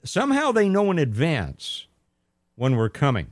Somehow 0.03 0.52
they 0.52 0.68
know 0.68 0.90
in 0.90 0.98
advance 0.98 1.88
when 2.56 2.76
we're 2.76 2.90
coming. 2.90 3.27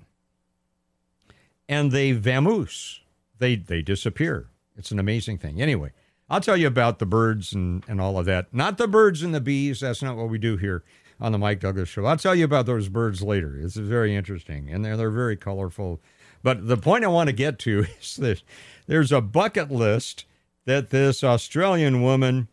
And 1.67 1.91
they 1.91 2.13
vamoose. 2.13 2.99
They 3.39 3.55
they 3.55 3.81
disappear. 3.81 4.47
It's 4.77 4.91
an 4.91 4.99
amazing 4.99 5.37
thing. 5.37 5.61
Anyway, 5.61 5.91
I'll 6.29 6.41
tell 6.41 6.57
you 6.57 6.67
about 6.67 6.99
the 6.99 7.05
birds 7.05 7.53
and, 7.53 7.83
and 7.87 7.99
all 7.99 8.17
of 8.17 8.25
that. 8.25 8.53
Not 8.53 8.77
the 8.77 8.87
birds 8.87 9.23
and 9.23 9.33
the 9.33 9.41
bees. 9.41 9.79
That's 9.79 10.01
not 10.01 10.17
what 10.17 10.29
we 10.29 10.37
do 10.37 10.57
here 10.57 10.83
on 11.19 11.31
the 11.31 11.37
Mike 11.37 11.59
Douglass 11.59 11.89
show. 11.89 12.05
I'll 12.05 12.17
tell 12.17 12.35
you 12.35 12.45
about 12.45 12.65
those 12.65 12.89
birds 12.89 13.21
later. 13.21 13.57
It's 13.57 13.75
very 13.75 14.15
interesting. 14.15 14.69
And 14.69 14.83
they're 14.83 14.97
they're 14.97 15.09
very 15.09 15.37
colorful. 15.37 16.01
But 16.43 16.67
the 16.67 16.77
point 16.77 17.03
I 17.03 17.09
want 17.09 17.27
to 17.27 17.33
get 17.35 17.59
to 17.59 17.85
is 18.01 18.15
this 18.15 18.43
there's 18.87 19.11
a 19.11 19.21
bucket 19.21 19.71
list 19.71 20.25
that 20.65 20.89
this 20.89 21.23
Australian 21.23 22.01
woman 22.01 22.47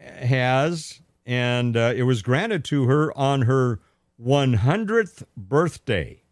has, 0.00 1.00
and 1.26 1.76
uh, 1.76 1.92
it 1.94 2.02
was 2.02 2.22
granted 2.22 2.64
to 2.66 2.84
her 2.84 3.16
on 3.16 3.42
her 3.42 3.80
100th 4.22 5.24
birthday. 5.36 6.22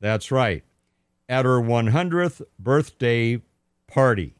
That's 0.00 0.30
right, 0.30 0.64
at 1.28 1.44
her 1.44 1.60
100th 1.60 2.42
birthday 2.58 3.42
party. 3.86 4.34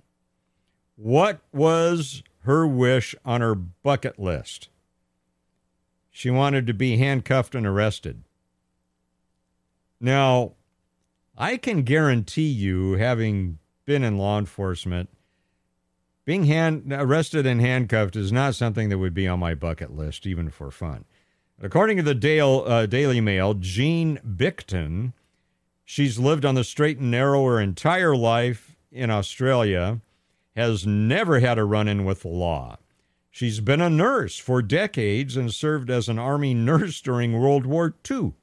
What 0.97 1.41
was 1.53 2.23
her 2.41 2.67
wish 2.67 3.15
on 3.25 3.41
her 3.41 3.55
bucket 3.55 4.19
list? 4.19 4.69
She 6.11 6.31
wanted 6.31 6.67
to 6.67 6.75
be 6.75 6.97
handcuffed 6.97 7.55
and 7.55 7.67
arrested. 7.67 8.25
Now, 10.01 10.55
I 11.37 11.57
can 11.57 11.83
guarantee 11.83 12.49
you, 12.49 12.95
having 12.95 13.59
been 13.85 14.03
in 14.03 14.19
law 14.19 14.39
enforcement, 14.39 15.09
being 16.29 16.45
hand, 16.45 16.93
arrested 16.93 17.47
and 17.47 17.59
handcuffed 17.59 18.15
is 18.15 18.31
not 18.31 18.55
something 18.55 18.91
that 18.91 18.99
would 18.99 19.15
be 19.15 19.27
on 19.27 19.39
my 19.39 19.55
bucket 19.55 19.97
list, 19.97 20.27
even 20.27 20.51
for 20.51 20.71
fun. 20.71 21.07
According 21.59 21.97
to 21.97 22.03
the 22.03 22.15
Dale, 22.15 22.65
uh, 22.67 22.85
Daily 22.85 23.19
Mail, 23.19 23.55
Jean 23.55 24.19
Bicton, 24.19 25.15
she's 25.87 26.19
lived 26.19 26.45
on 26.45 26.55
the 26.55 26.65
straight 26.65 26.99
and 26.99 27.11
narrow 27.11 27.47
her 27.47 27.59
entire 27.59 28.15
life 28.15 28.77
in 28.93 29.09
Australia 29.11 30.03
has 30.55 30.87
never 30.87 31.41
had 31.41 31.57
a 31.57 31.65
run 31.65 31.89
in 31.89 32.05
with 32.05 32.21
the 32.21 32.29
law. 32.29 32.77
She's 33.31 33.61
been 33.61 33.81
a 33.81 33.89
nurse 33.89 34.37
for 34.37 34.61
decades 34.61 35.35
and 35.35 35.51
served 35.51 35.89
as 35.89 36.11
an 36.11 36.19
Army 36.19 36.53
nurse 36.53 37.01
during 37.01 37.41
World 37.41 37.65
War 37.65 37.95
II. 38.11 38.35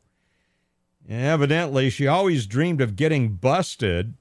Evidently, 1.07 1.91
she 1.91 2.07
always 2.07 2.47
dreamed 2.47 2.81
of 2.81 2.95
getting 2.95 3.33
busted. 3.33 4.15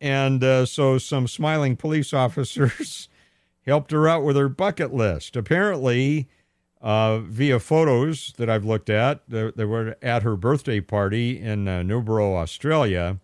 And 0.00 0.42
uh, 0.42 0.66
so 0.66 0.98
some 0.98 1.28
smiling 1.28 1.76
police 1.76 2.12
officers 2.14 3.08
helped 3.66 3.90
her 3.90 4.08
out 4.08 4.24
with 4.24 4.36
her 4.36 4.48
bucket 4.48 4.94
list. 4.94 5.36
Apparently, 5.36 6.28
uh, 6.80 7.18
via 7.18 7.60
photos 7.60 8.32
that 8.38 8.48
I've 8.48 8.64
looked 8.64 8.88
at, 8.88 9.20
they, 9.28 9.50
they 9.54 9.64
were 9.64 9.96
at 10.00 10.22
her 10.22 10.36
birthday 10.36 10.80
party 10.80 11.38
in 11.38 11.68
uh, 11.68 11.82
Newborough, 11.82 12.36
Australia. 12.36 13.18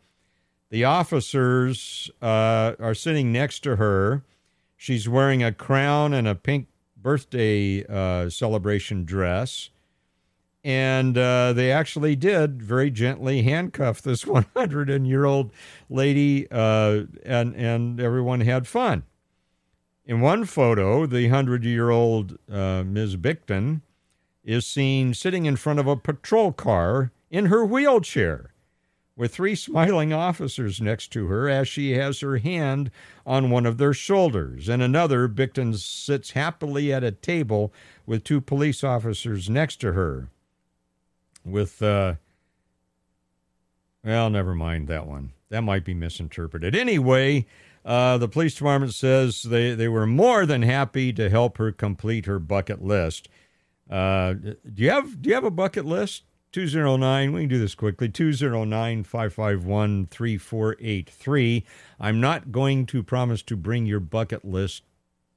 The 0.71 0.85
officers 0.85 2.11
uh, 2.21 2.75
are 2.79 2.95
sitting 2.95 3.33
next 3.33 3.61
to 3.61 3.77
her 3.77 4.25
She's 4.77 5.09
wearing 5.09 5.43
a 5.43 5.53
crown 5.53 6.13
and 6.13 6.29
a 6.29 6.35
pink 6.35 6.69
birthday 6.97 7.85
uh, 7.87 8.29
celebration 8.29 9.05
dress. 9.05 9.71
And 10.67 11.17
uh, 11.17 11.53
they 11.53 11.71
actually 11.71 12.17
did 12.17 12.61
very 12.61 12.91
gently 12.91 13.43
handcuff 13.43 14.03
this 14.03 14.27
100 14.27 15.07
year 15.07 15.25
old 15.25 15.53
lady, 15.89 16.51
uh, 16.51 17.05
and, 17.25 17.55
and 17.55 18.01
everyone 18.01 18.41
had 18.41 18.67
fun. 18.67 19.05
In 20.05 20.21
one 20.21 20.45
photo, 20.45 21.07
the 21.07 21.29
100 21.29 21.65
year 21.65 21.91
old 21.91 22.37
uh, 22.51 22.83
Ms. 22.83 23.17
Bicton 23.17 23.83
is 24.43 24.67
seen 24.67 25.15
sitting 25.15 25.47
in 25.47 25.55
front 25.55 25.79
of 25.79 25.87
a 25.87 25.97
patrol 25.97 26.51
car 26.51 27.13
in 27.31 27.47
her 27.47 27.65
wheelchair 27.65 28.51
with 29.15 29.33
three 29.33 29.55
smiling 29.55 30.13
officers 30.13 30.81
next 30.81 31.13
to 31.13 31.29
her 31.29 31.49
as 31.49 31.69
she 31.69 31.93
has 31.93 32.19
her 32.19 32.39
hand 32.39 32.91
on 33.25 33.51
one 33.51 33.67
of 33.67 33.79
their 33.79 33.95
shoulders. 33.95 34.69
And 34.69 34.83
another, 34.83 35.29
Bicton 35.29 35.77
sits 35.77 36.33
happily 36.33 36.93
at 36.93 37.05
a 37.05 37.13
table 37.13 37.73
with 38.05 38.25
two 38.25 38.41
police 38.41 38.83
officers 38.83 39.49
next 39.49 39.77
to 39.77 39.93
her. 39.93 40.29
With, 41.47 41.81
uh, 41.81 42.15
well, 44.05 44.31
never 44.31 44.55
mind 44.55 44.89
that 44.89 45.07
one. 45.07 45.33
That 45.49 45.63
might 45.63 45.85
be 45.85 45.95
misinterpreted. 45.95 46.75
Anyway, 46.75 47.47
uh, 47.85 48.19
the 48.19 48.29
police 48.29 48.57
department 48.57 48.95
says 48.95 49.45
they, 49.45 49.75
they 49.75 49.89
were 49.89 50.07
more 50.07 50.45
than 50.45 50.63
happy 50.63 51.13
to 51.13 51.31
help 51.31 51.59
her 51.59 51.71
complete 51.71 52.27
her 52.27 52.41
bucket 52.41 52.83
list. 52.85 53.29
Uh, 53.89 54.33
do 54.33 54.57
you 54.75 54.91
have 54.91 55.23
do 55.23 55.29
you 55.29 55.35
have 55.35 55.45
a 55.45 55.51
bucket 55.51 55.85
list? 55.87 56.25
209, 56.53 57.33
we 57.33 57.43
can 57.43 57.49
do 57.51 57.59
this 57.59 57.75
quickly 57.75 58.09
209 58.09 59.05
551 59.05 60.07
3483. 60.07 61.65
I'm 62.01 62.21
not 62.21 62.51
going 62.51 62.87
to 62.87 63.03
promise 63.03 63.43
to 63.43 63.57
bring 63.57 63.85
your 63.85 64.01
bucket 64.01 64.43
list 64.45 64.83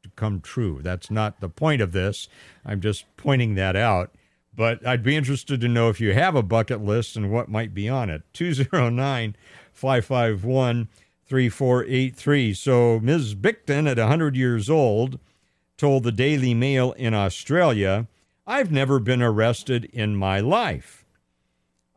to 0.03 0.09
come 0.15 0.39
true. 0.39 0.79
That's 0.81 1.11
not 1.11 1.41
the 1.41 1.49
point 1.49 1.81
of 1.81 1.91
this. 1.91 2.29
I'm 2.65 2.79
just 2.79 3.05
pointing 3.17 3.55
that 3.55 3.75
out. 3.75 4.15
But 4.59 4.85
I'd 4.85 5.03
be 5.03 5.15
interested 5.15 5.61
to 5.61 5.69
know 5.69 5.87
if 5.87 6.01
you 6.01 6.11
have 6.11 6.35
a 6.35 6.43
bucket 6.43 6.83
list 6.83 7.15
and 7.15 7.31
what 7.31 7.47
might 7.47 7.73
be 7.73 7.87
on 7.87 8.09
it. 8.09 8.23
209 8.33 9.37
551 9.71 10.89
3483. 11.25 12.53
So 12.55 12.99
Ms. 12.99 13.35
Bicton, 13.35 13.89
at 13.89 13.97
100 13.97 14.35
years 14.35 14.69
old, 14.69 15.17
told 15.77 16.03
the 16.03 16.11
Daily 16.11 16.53
Mail 16.53 16.91
in 16.97 17.13
Australia, 17.13 18.09
I've 18.45 18.69
never 18.69 18.99
been 18.99 19.21
arrested 19.21 19.85
in 19.93 20.17
my 20.17 20.41
life. 20.41 21.05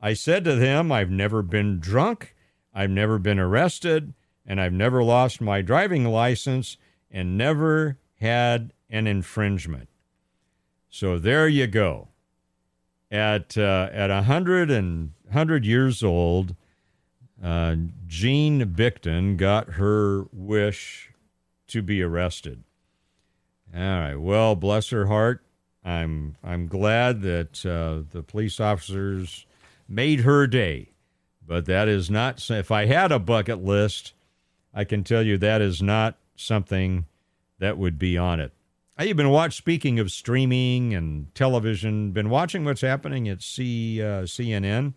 I 0.01 0.13
said 0.13 0.45
to 0.45 0.55
them, 0.55 0.93
I've 0.93 1.11
never 1.11 1.43
been 1.43 1.81
drunk, 1.81 2.37
I've 2.73 2.91
never 2.91 3.19
been 3.19 3.41
arrested, 3.41 4.15
and 4.47 4.61
I've 4.61 4.73
never 4.73 5.03
lost 5.03 5.41
my 5.41 5.63
driving 5.63 6.05
license 6.05 6.77
and 7.11 7.37
never 7.37 7.99
had 8.21 8.73
an 8.89 9.09
infringement. 9.09 9.89
So 10.91 11.19
there 11.19 11.49
you 11.49 11.67
go. 11.67 12.12
At 13.13 13.59
uh, 13.59 13.91
at 13.93 14.11
a 14.11 14.23
hundred 14.23 14.71
and 14.71 15.13
hundred 15.31 15.67
years 15.67 16.03
old, 16.03 16.57
uh, 17.45 17.77
Jean 18.07 18.65
Bicton 18.75 19.37
got 19.37 19.75
her 19.75 20.25
wish 20.33 21.13
to 21.69 21.83
be 21.83 22.03
arrested. 22.03 22.65
All 23.75 23.81
right. 23.81 24.17
Well, 24.17 24.57
bless 24.57 24.89
her 24.89 25.07
heart. 25.07 25.45
I'm 25.85 26.37
I'm 26.43 26.69
glad 26.69 27.21
that 27.21 27.67
uh, 27.67 28.09
the 28.11 28.23
police 28.23 28.59
officers 28.59 29.45
made 29.87 30.21
her 30.21 30.47
day. 30.47 30.89
But 31.47 31.67
that 31.67 31.89
is 31.89 32.11
not, 32.11 32.51
if 32.51 32.71
I 32.71 32.87
had 32.87 33.13
a 33.13 33.19
bucket 33.19 33.63
list, 33.63 34.15
I 34.73 34.85
can 34.85 35.05
tell 35.05 35.23
you 35.23 35.37
that 35.39 35.61
is 35.61 35.83
not 35.83 36.17
something 36.37 37.07
that 37.59 37.77
would 37.77 37.99
be 37.99 38.17
on 38.17 38.41
it. 38.41 38.53
I've 38.97 39.17
been 39.17 39.31
watching, 39.31 39.53
speaking 39.53 39.99
of 39.99 40.13
streaming 40.13 40.95
and 40.95 41.35
television, 41.35 42.13
been 42.13 42.29
watching 42.29 42.65
what's 42.65 42.83
happening 42.83 43.29
at 43.29 43.43
C, 43.43 44.03
uh, 44.03 44.23
CNN. 44.23 44.95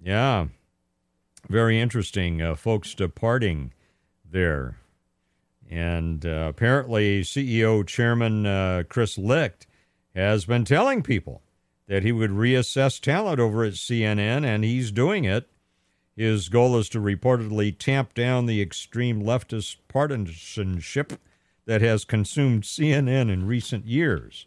Yeah, 0.00 0.46
very 1.48 1.80
interesting. 1.80 2.40
Uh, 2.40 2.54
folks 2.54 2.94
departing 2.94 3.72
there. 4.28 4.76
And 5.68 6.24
uh, 6.24 6.46
apparently, 6.48 7.22
CEO 7.22 7.84
Chairman 7.84 8.46
uh, 8.46 8.84
Chris 8.88 9.18
Licht 9.18 9.66
has 10.14 10.44
been 10.44 10.64
telling 10.64 11.02
people 11.02 11.42
that 11.88 12.04
he 12.04 12.12
would 12.12 12.30
reassess 12.30 13.00
talent 13.00 13.40
over 13.40 13.64
at 13.64 13.72
CNN, 13.72 14.44
and 14.44 14.62
he's 14.62 14.92
doing 14.92 15.24
it. 15.24 15.48
His 16.16 16.48
goal 16.48 16.78
is 16.78 16.88
to 16.90 17.00
reportedly 17.00 17.76
tamp 17.76 18.14
down 18.14 18.46
the 18.46 18.62
extreme 18.62 19.22
leftist 19.22 19.78
partisanship 19.88 21.14
that 21.66 21.80
has 21.80 22.04
consumed 22.04 22.64
CNN 22.64 23.30
in 23.30 23.46
recent 23.46 23.86
years. 23.86 24.46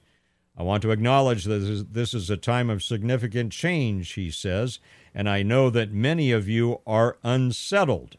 I 0.57 0.63
want 0.63 0.81
to 0.83 0.91
acknowledge 0.91 1.43
that 1.43 1.87
this 1.91 2.13
is 2.13 2.29
a 2.29 2.37
time 2.37 2.69
of 2.69 2.83
significant 2.83 3.51
change, 3.51 4.13
he 4.13 4.31
says, 4.31 4.79
and 5.13 5.29
I 5.29 5.43
know 5.43 5.69
that 5.69 5.91
many 5.91 6.31
of 6.31 6.49
you 6.49 6.81
are 6.85 7.17
unsettled. 7.23 8.17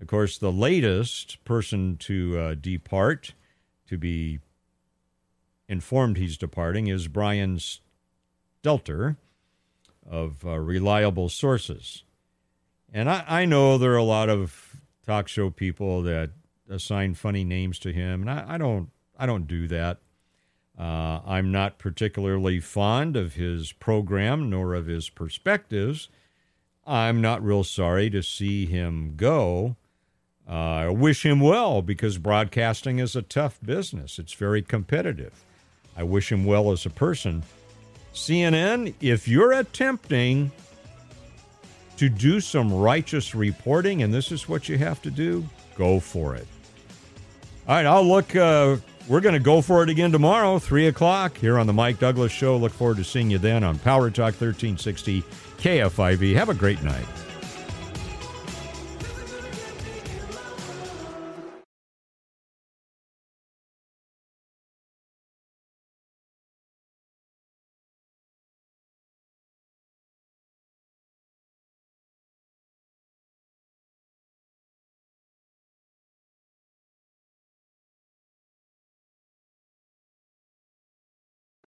Of 0.00 0.06
course, 0.06 0.38
the 0.38 0.52
latest 0.52 1.44
person 1.44 1.96
to 1.98 2.38
uh, 2.38 2.54
depart, 2.54 3.34
to 3.88 3.98
be 3.98 4.38
informed 5.68 6.16
he's 6.16 6.38
departing, 6.38 6.86
is 6.86 7.08
Brian 7.08 7.58
Stelter 8.62 9.16
of 10.08 10.44
uh, 10.44 10.58
reliable 10.58 11.28
sources. 11.28 12.04
And 12.92 13.10
I, 13.10 13.24
I, 13.26 13.44
know 13.44 13.78
there 13.78 13.92
are 13.92 13.96
a 13.96 14.02
lot 14.02 14.28
of 14.28 14.76
talk 15.06 15.28
show 15.28 15.50
people 15.50 16.02
that 16.02 16.30
assign 16.70 17.14
funny 17.14 17.44
names 17.44 17.78
to 17.80 17.92
him, 17.92 18.22
and 18.22 18.30
I, 18.30 18.54
I 18.54 18.58
don't 18.58 18.90
I 19.18 19.26
don't 19.26 19.46
do 19.46 19.68
that. 19.68 19.98
Uh, 20.78 21.20
I'm 21.26 21.52
not 21.52 21.78
particularly 21.78 22.58
fond 22.58 23.16
of 23.16 23.34
his 23.34 23.72
program 23.72 24.48
nor 24.48 24.74
of 24.74 24.86
his 24.86 25.10
perspectives. 25.10 26.08
I'm 26.86 27.20
not 27.20 27.44
real 27.44 27.64
sorry 27.64 28.08
to 28.10 28.22
see 28.22 28.64
him 28.64 29.14
go. 29.16 29.76
Uh, 30.48 30.52
I 30.52 30.88
wish 30.88 31.24
him 31.24 31.38
well 31.38 31.82
because 31.82 32.18
broadcasting 32.18 32.98
is 32.98 33.14
a 33.14 33.22
tough 33.22 33.60
business. 33.62 34.18
It's 34.18 34.32
very 34.32 34.62
competitive. 34.62 35.44
I 35.96 36.02
wish 36.02 36.32
him 36.32 36.46
well 36.46 36.72
as 36.72 36.86
a 36.86 36.90
person. 36.90 37.42
CNN, 38.14 38.94
if 39.00 39.28
you're 39.28 39.52
attempting 39.52 40.50
to 41.98 42.08
do 42.08 42.40
some 42.40 42.72
righteous 42.72 43.34
reporting, 43.34 44.02
and 44.02 44.12
this 44.12 44.32
is 44.32 44.48
what 44.48 44.68
you 44.68 44.78
have 44.78 45.02
to 45.02 45.10
do, 45.10 45.46
go 45.76 46.00
for 46.00 46.34
it. 46.34 46.48
All 47.70 47.76
right, 47.76 47.86
I'll 47.86 48.02
look. 48.02 48.34
Uh, 48.34 48.78
we're 49.06 49.20
going 49.20 49.34
to 49.34 49.38
go 49.38 49.62
for 49.62 49.84
it 49.84 49.90
again 49.90 50.10
tomorrow, 50.10 50.58
3 50.58 50.88
o'clock, 50.88 51.38
here 51.38 51.56
on 51.56 51.68
The 51.68 51.72
Mike 51.72 52.00
Douglass 52.00 52.32
Show. 52.32 52.56
Look 52.56 52.72
forward 52.72 52.96
to 52.96 53.04
seeing 53.04 53.30
you 53.30 53.38
then 53.38 53.62
on 53.62 53.78
Power 53.78 54.10
Talk 54.10 54.34
1360 54.34 55.22
KFIV. 55.58 56.34
Have 56.34 56.48
a 56.48 56.54
great 56.54 56.82
night. 56.82 57.06